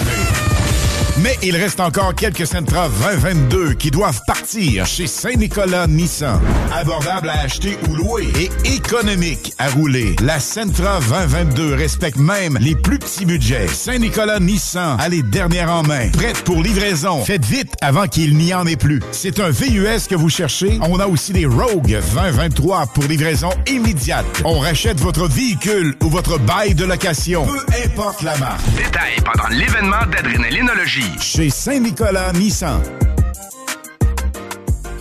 Mais 1.19 1.37
il 1.43 1.55
reste 1.57 1.79
encore 1.79 2.15
quelques 2.15 2.47
Sentra 2.47 2.89
2022 2.89 3.75
qui 3.75 3.91
doivent 3.91 4.23
partir 4.27 4.87
chez 4.87 5.07
Saint-Nicolas 5.07 5.87
Nissan. 5.87 6.41
Abordable 6.75 7.29
à 7.29 7.41
acheter 7.43 7.77
ou 7.89 7.95
louer 7.95 8.29
et 8.41 8.51
économique 8.75 9.53
à 9.59 9.69
rouler. 9.69 10.17
La 10.23 10.41
Sentra 10.41 11.01
2022 11.01 11.75
respecte 11.75 12.17
même 12.17 12.57
les 12.61 12.75
plus 12.75 12.99
petits 12.99 13.27
budgets. 13.27 13.69
Saint-Nicolas 13.69 14.41
Nissan 14.41 14.97
a 14.99 15.09
les 15.11 15.23
dernières 15.23 15.71
en 15.71 15.83
main. 15.83 16.09
Prête 16.13 16.43
pour 16.45 16.63
livraison. 16.63 17.23
Faites 17.25 17.45
vite 17.45 17.75
avant 17.83 18.07
qu'il 18.07 18.37
n'y 18.37 18.55
en 18.55 18.67
ait 18.67 18.77
plus. 18.77 19.01
C'est 19.13 19.39
un 19.39 19.51
VUS 19.51 20.09
que 20.09 20.15
vous 20.15 20.31
cherchez. 20.31 20.79
On 20.83 20.99
a 20.99 21.07
aussi 21.07 21.33
des 21.33 21.47
Rogue 21.47 22.01
2023 22.15 22.87
pour 22.87 23.05
livraison 23.05 23.51
immédiate. 23.67 24.27
On 24.45 24.59
rachète 24.61 24.99
votre 24.99 25.29
véhicule 25.29 25.95
ou 26.03 26.09
votre 26.09 26.39
bail 26.39 26.75
de 26.75 26.85
location. 26.87 27.47
Importe 27.93 28.23
la 28.23 28.37
marque. 28.39 28.65
Détail 28.75 29.17
pendant 29.23 29.49
l'événement 29.49 30.07
d'adrénalinologie. 30.11 31.13
Chez 31.21 31.51
Saint-Nicolas 31.51 32.33
Nissan. 32.33 32.81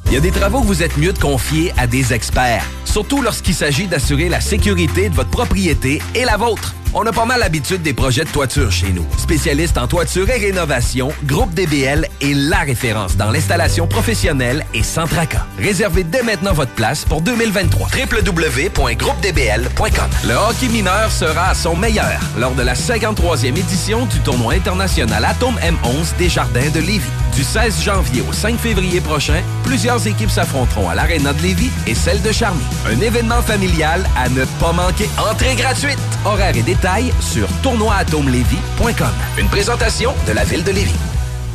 Il 0.06 0.12
y 0.12 0.16
a 0.16 0.20
des 0.20 0.30
travaux 0.30 0.60
que 0.60 0.66
vous 0.66 0.82
êtes 0.82 0.96
mieux 0.98 1.12
de 1.12 1.18
confier 1.18 1.72
à 1.78 1.86
des 1.86 2.12
experts, 2.12 2.64
surtout 2.84 3.22
lorsqu'il 3.22 3.54
s'agit 3.54 3.86
d'assurer 3.86 4.28
la 4.28 4.40
sécurité 4.42 5.08
de 5.08 5.14
votre 5.14 5.30
propriété 5.30 6.02
et 6.14 6.24
la 6.24 6.36
vôtre. 6.36 6.74
On 6.94 7.06
a 7.06 7.12
pas 7.12 7.24
mal 7.24 7.40
l'habitude 7.40 7.80
des 7.80 7.94
projets 7.94 8.24
de 8.24 8.28
toiture 8.28 8.70
chez 8.70 8.92
nous. 8.92 9.06
Spécialiste 9.16 9.78
en 9.78 9.86
toiture 9.86 10.28
et 10.28 10.36
rénovation, 10.36 11.08
Groupe 11.24 11.54
DBL 11.54 12.06
est 12.20 12.34
la 12.34 12.58
référence 12.58 13.16
dans 13.16 13.30
l'installation 13.30 13.86
professionnelle 13.86 14.66
et 14.74 14.82
sans 14.82 15.06
tracas. 15.06 15.46
Réservez 15.58 16.04
dès 16.04 16.22
maintenant 16.22 16.52
votre 16.52 16.72
place 16.72 17.06
pour 17.06 17.22
2023. 17.22 17.88
www.groupedbl.com 17.88 20.10
Le 20.28 20.34
hockey 20.34 20.68
mineur 20.68 21.10
sera 21.10 21.46
à 21.46 21.54
son 21.54 21.76
meilleur 21.76 22.20
lors 22.38 22.54
de 22.54 22.62
la 22.62 22.74
53e 22.74 23.56
édition 23.56 24.04
du 24.04 24.20
tournoi 24.20 24.52
international 24.52 25.24
Atome 25.24 25.58
M11 25.60 26.18
des 26.18 26.28
Jardins 26.28 26.68
de 26.74 26.80
Lévis. 26.80 27.08
Du 27.34 27.42
16 27.42 27.82
janvier 27.82 28.22
au 28.28 28.34
5 28.34 28.58
février 28.58 29.00
prochain, 29.00 29.40
plusieurs 29.64 30.06
équipes 30.06 30.30
s'affronteront 30.30 30.90
à 30.90 30.94
l'Arena 30.94 31.32
de 31.32 31.40
Lévis 31.40 31.70
et 31.86 31.94
celle 31.94 32.20
de 32.20 32.32
Charny. 32.32 32.60
Un 32.86 33.00
événement 33.00 33.40
familial 33.40 34.04
à 34.14 34.28
ne 34.28 34.44
pas 34.60 34.72
manquer. 34.72 35.08
Entrée 35.16 35.54
gratuite. 35.54 35.96
Horaires 36.26 36.54
et 36.54 36.62
détails 36.62 36.81
sur 37.20 37.46
tournoiatomelevy.com. 37.62 39.12
Une 39.38 39.48
présentation 39.48 40.12
de 40.26 40.32
la 40.32 40.42
ville 40.42 40.64
de 40.64 40.72
Lévis. 40.72 40.92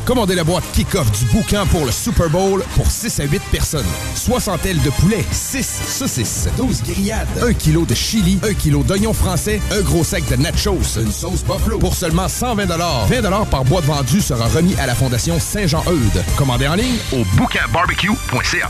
Commandez 0.05 0.35
la 0.35 0.45
boîte 0.45 0.63
kick-off 0.71 1.11
du 1.11 1.25
boucan 1.33 1.65
pour 1.65 1.83
le 1.85 1.91
Super 1.91 2.29
Bowl 2.29 2.63
pour 2.77 2.89
6 2.89 3.19
à 3.19 3.25
8 3.25 3.41
personnes. 3.51 3.85
60 4.15 4.65
ailes 4.65 4.81
de 4.81 4.89
poulet, 4.89 5.25
6 5.29 5.63
saucisses, 5.85 6.47
12 6.55 6.81
grillades, 6.83 7.27
1 7.41 7.53
kg 7.53 7.85
de 7.85 7.93
chili, 7.93 8.39
1 8.41 8.53
kg 8.53 8.85
d'oignons 8.85 9.11
français, 9.11 9.59
un 9.71 9.81
gros 9.81 10.05
sac 10.05 10.25
de 10.29 10.37
nachos, 10.37 10.97
une 10.97 11.11
sauce 11.11 11.43
buffalo 11.43 11.77
pour 11.77 11.93
seulement 11.93 12.29
120 12.29 12.65
20 13.09 13.45
par 13.51 13.65
boîte 13.65 13.83
vendue 13.83 14.21
sera 14.21 14.47
remis 14.47 14.75
à 14.79 14.85
la 14.85 14.95
Fondation 14.95 15.41
Saint-Jean-Eudes. 15.41 16.23
Commandez 16.37 16.69
en 16.69 16.75
ligne 16.75 16.95
au 17.11 17.25
boucanbarbecue.ca. 17.35 18.69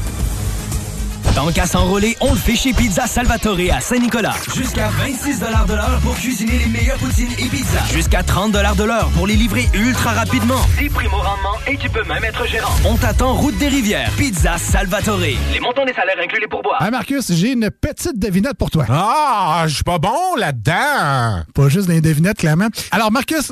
Tant 1.35 1.51
qu'à 1.51 1.65
s'enrôler, 1.65 2.17
on 2.21 2.31
le 2.33 2.37
fait 2.37 2.55
chez 2.55 2.73
Pizza 2.73 3.05
Salvatore 3.07 3.57
à 3.71 3.79
Saint-Nicolas. 3.79 4.33
Jusqu'à 4.55 4.89
26 4.89 5.39
de 5.39 5.73
l'heure 5.73 5.99
pour 6.01 6.15
cuisiner 6.15 6.57
les 6.59 6.65
meilleures 6.65 6.97
poutines 6.97 7.31
et 7.37 7.47
pizzas. 7.47 7.85
Jusqu'à 7.93 8.23
30 8.23 8.51
de 8.51 8.83
l'heure 8.83 9.09
pour 9.15 9.27
les 9.27 9.35
livrer 9.35 9.67
ultra 9.73 10.11
rapidement. 10.11 10.59
10 10.79 10.89
primes 10.89 11.13
au 11.13 11.17
rendement 11.17 11.57
et 11.67 11.77
tu 11.77 11.89
peux 11.89 12.03
même 12.03 12.23
être 12.23 12.45
gérant. 12.47 12.73
On 12.85 12.95
t'attend 12.95 13.33
route 13.33 13.57
des 13.57 13.67
rivières. 13.67 14.09
Pizza 14.17 14.57
Salvatore. 14.57 15.17
Les 15.19 15.59
montants 15.59 15.85
des 15.85 15.93
salaires 15.93 16.17
incluent 16.21 16.41
les 16.41 16.47
pourboires. 16.47 16.81
Hey 16.81 16.91
Marcus, 16.91 17.31
j'ai 17.33 17.51
une 17.53 17.69
petite 17.69 18.17
devinette 18.19 18.57
pour 18.57 18.71
toi. 18.71 18.85
Ah, 18.89 19.63
je 19.67 19.75
suis 19.75 19.83
pas 19.83 19.99
bon 19.99 20.35
là-dedans. 20.37 21.43
Pas 21.53 21.69
juste 21.69 21.87
des 21.87 22.01
devinettes, 22.01 22.37
clairement. 22.37 22.67
Alors, 22.91 23.11
Marcus, 23.11 23.51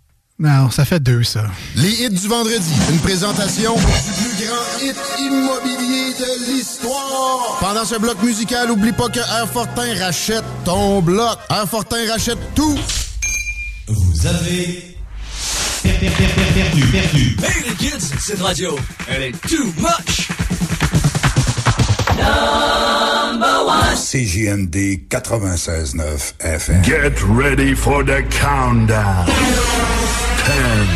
Non, 0.41 0.71
ça 0.71 0.85
fait 0.85 0.99
deux, 0.99 1.21
ça. 1.21 1.43
Les 1.75 1.91
hits 2.01 2.09
du 2.09 2.27
vendredi. 2.27 2.73
Une 2.89 2.97
présentation 2.97 3.75
du 3.75 3.81
plus 3.83 4.47
grand 4.47 4.83
hit 4.83 4.95
immobilier 5.19 6.15
de 6.19 6.51
l'histoire. 6.51 7.59
Pendant 7.59 7.85
ce 7.85 7.99
bloc 7.99 8.19
musical, 8.23 8.71
oublie 8.71 8.91
pas 8.91 9.07
que 9.09 9.19
Airfortin 9.19 9.93
rachète 9.99 10.43
ton 10.65 10.99
bloc. 11.03 11.37
Airfortin 11.51 12.09
rachète 12.09 12.39
tout. 12.55 12.75
Vous 13.87 14.25
avez 14.25 14.97
perdu, 15.83 16.07
perdu, 16.55 16.85
perdu. 16.87 17.37
Hey 17.43 17.69
les 17.69 17.75
kids, 17.75 18.11
cette 18.19 18.41
radio, 18.41 18.75
elle 19.09 19.21
est 19.21 19.47
too 19.47 19.71
much. 19.77 20.27
CJMD 24.11 25.07
96.9 25.07 26.33
FM. 26.39 26.83
Get 26.83 27.23
ready 27.23 27.73
for 27.73 28.03
the 28.03 28.23
countdown. 28.29 29.25
10, 29.25 30.87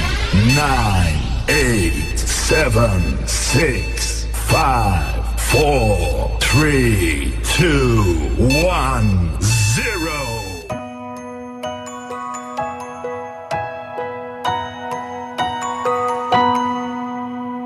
9, 0.55 1.45
8, 1.47 2.17
7, 2.17 3.27
6, 3.27 4.25
5, 4.25 5.39
4, 5.39 6.39
3, 6.41 7.33
2, 7.43 8.03
1, 8.63 9.41
0. 9.41 10.45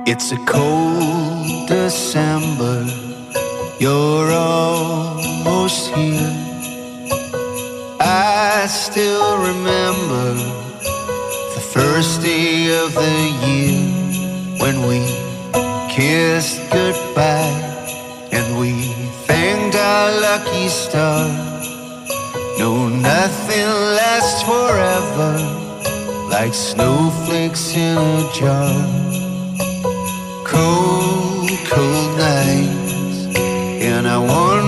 It's 0.06 0.32
a 0.32 0.38
cold 0.46 1.68
December. 1.68 3.09
You're 3.80 4.30
almost 4.30 5.96
here. 5.96 6.36
I 8.02 8.66
still 8.68 9.38
remember 9.38 10.34
the 11.56 11.62
first 11.62 12.22
day 12.22 12.78
of 12.78 12.94
the 12.94 13.18
year 13.48 13.80
when 14.60 14.86
we 14.86 15.00
kissed 15.90 16.60
goodbye 16.70 17.56
and 18.34 18.60
we 18.60 18.82
thanked 19.28 19.78
our 19.78 20.12
lucky 20.28 20.68
stars. 20.68 21.66
No, 22.60 22.90
nothing 22.90 23.70
lasts 23.96 24.44
forever 24.44 25.32
like 26.30 26.54
snowflakes 26.54 27.78
in 27.78 27.98
a 27.98 28.30
jar. 28.34 28.76
Cold, 30.44 31.50
cold 31.72 32.19
I 34.10 34.18
want 34.18 34.59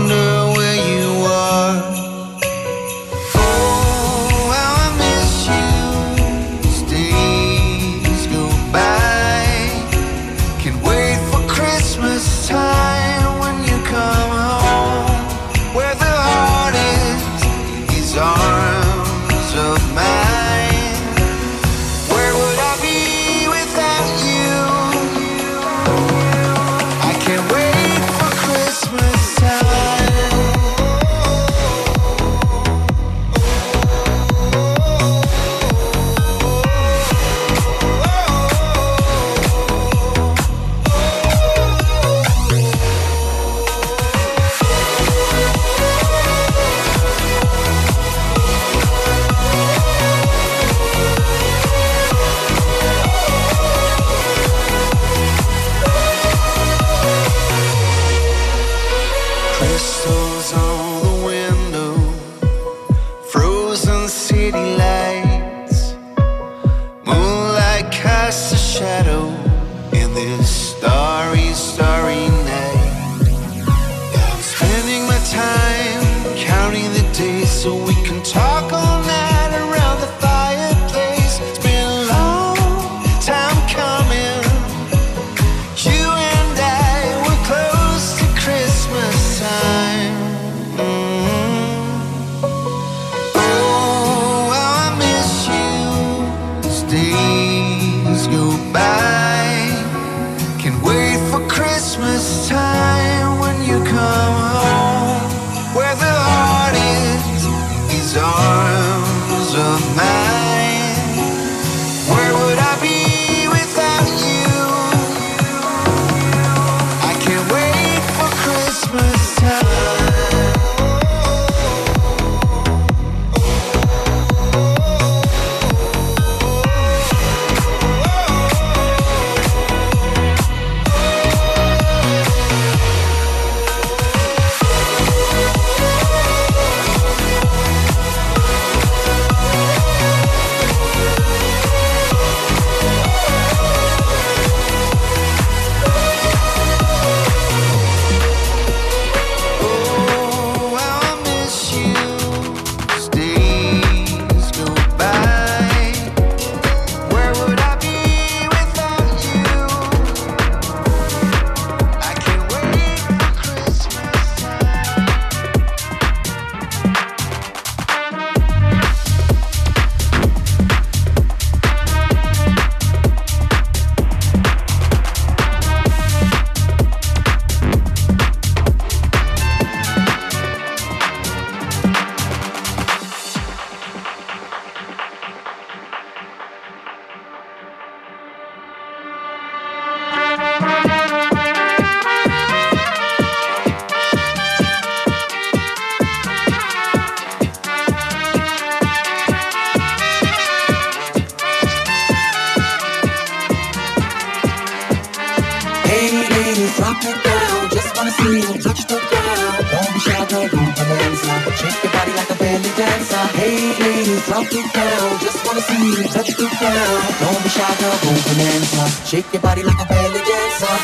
Shake 219.11 219.33
your 219.33 219.41
like 219.63 219.81
a 219.81 219.85
belly 219.89 220.21
dancer. 220.23 220.75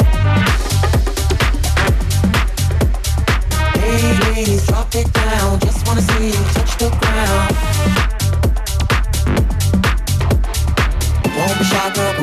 Ladies, 4.35 4.67
drop 4.67 4.93
it 4.93 5.13
down. 5.13 5.59
Just 5.61 5.87
wanna 5.87 6.01
see 6.01 6.27
you 6.27 6.43
touch 6.53 6.77
the 6.77 6.89
ground. 6.99 7.55
Don't 11.23 11.57
be 11.57 11.63
shy, 11.63 11.89
girl. 11.95 12.13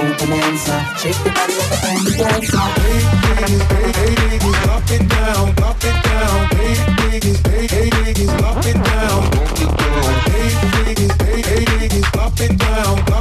Shake 1.01 1.25
your 1.25 1.35
body 1.35 1.55
like 1.57 1.73
a 1.73 1.79
belly 1.81 2.13
dancer. 2.21 2.65
Ladies, 3.41 3.65
ladies, 3.71 4.57
drop 4.63 4.91
it 4.91 5.09
down, 5.09 5.55
drop 5.55 5.85
it 5.85 5.97
down. 6.05 6.49
Ladies, 7.01 7.41
ladies, 7.47 8.33
drop 8.37 8.67
it 8.67 8.79
down, 8.85 9.31
drop 9.31 9.59
it 9.59 9.71
down. 9.79 10.11
Ladies, 10.85 11.13
ladies, 11.23 12.07
drop 12.13 12.41
it 12.41 12.59
down. 12.59 13.14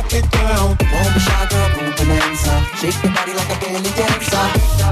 Boom 0.94 1.20
shaka 1.26 1.74
boom, 1.76 1.90
shy, 1.90 2.06
bonanza. 2.06 2.54
Shake 2.78 3.04
your 3.04 3.14
body 3.14 3.34
like 3.34 3.50
a 3.50 3.60
belly 3.60 3.92
dancer. 3.98 4.83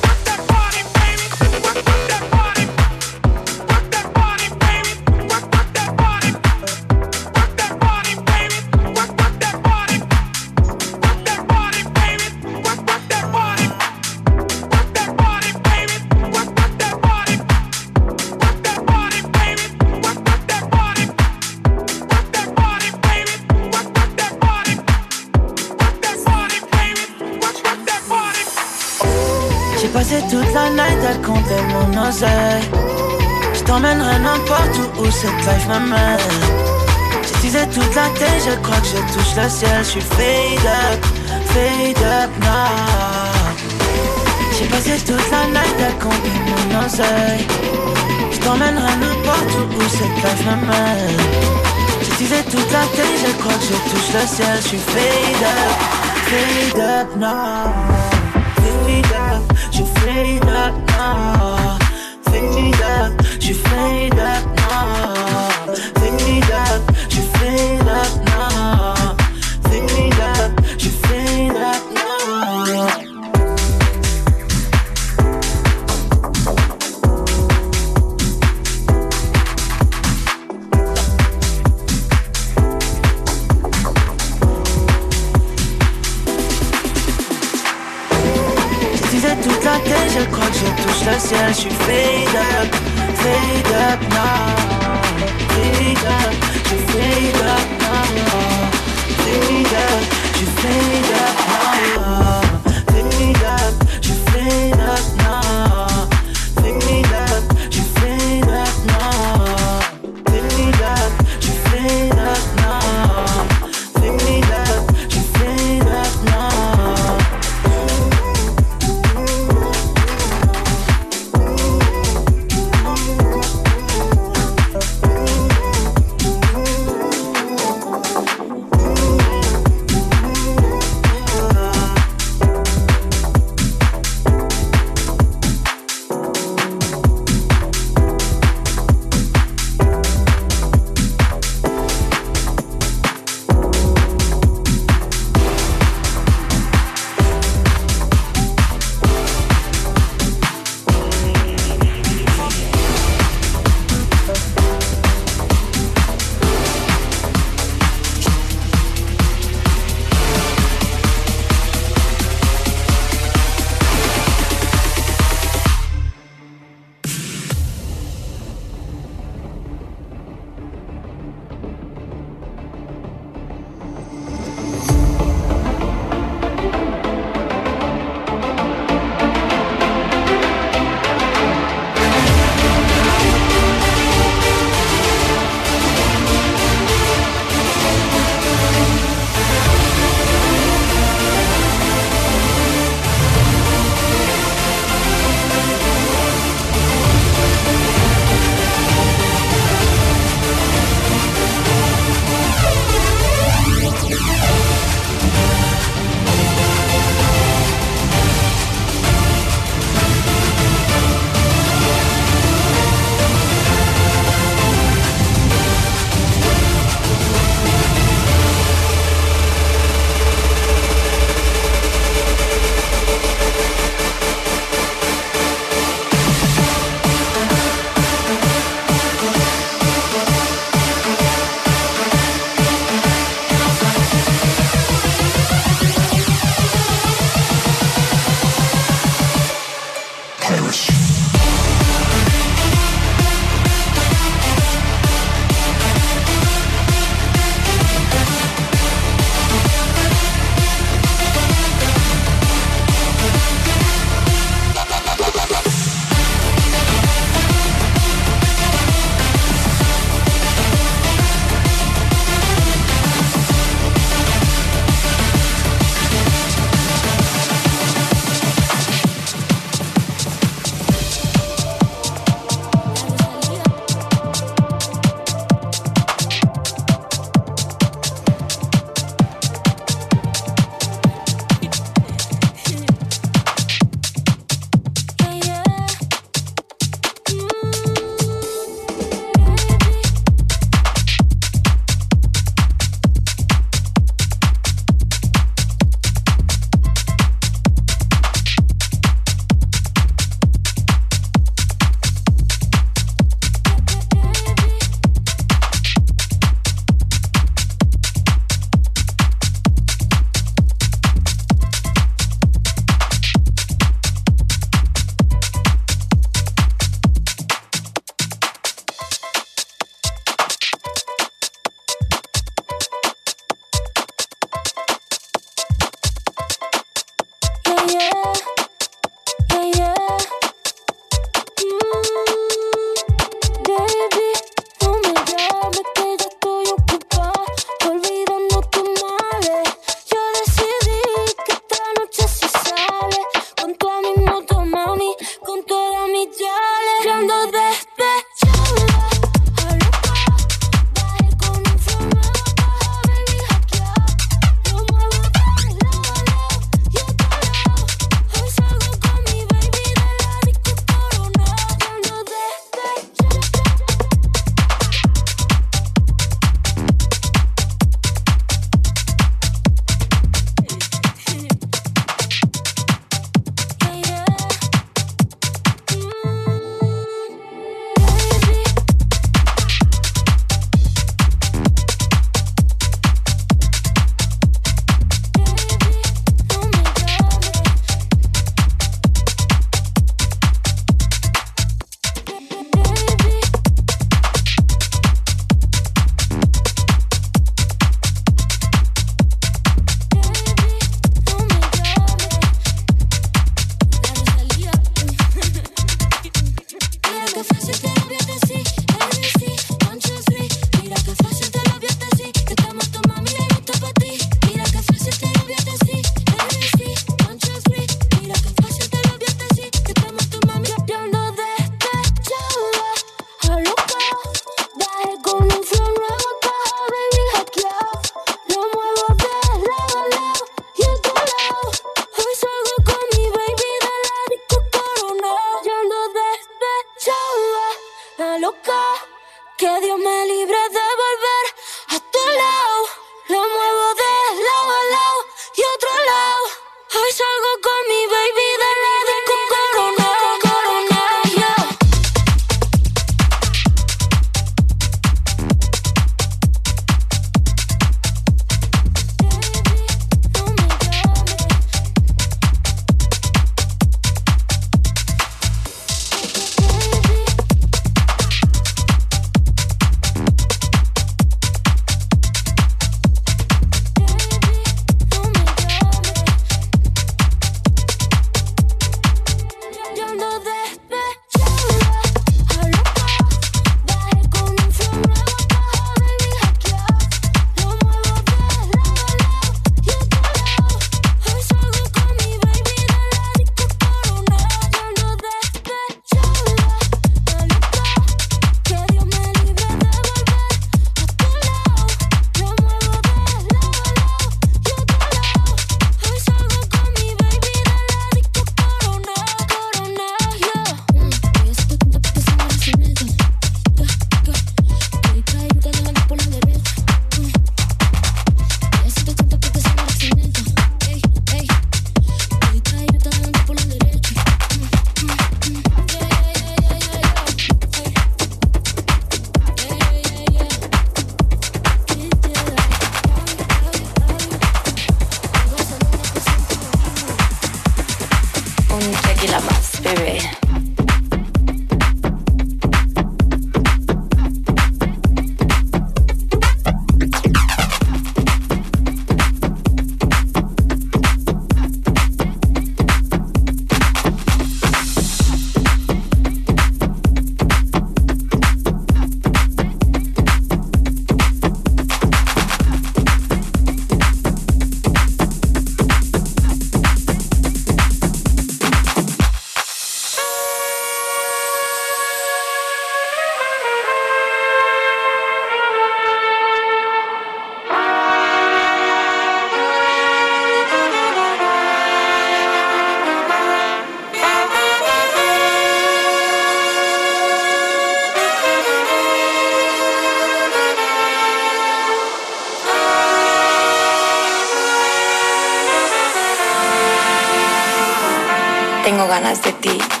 Ganas 599.21 599.43
de 599.43 599.53
ti. 599.53 600.00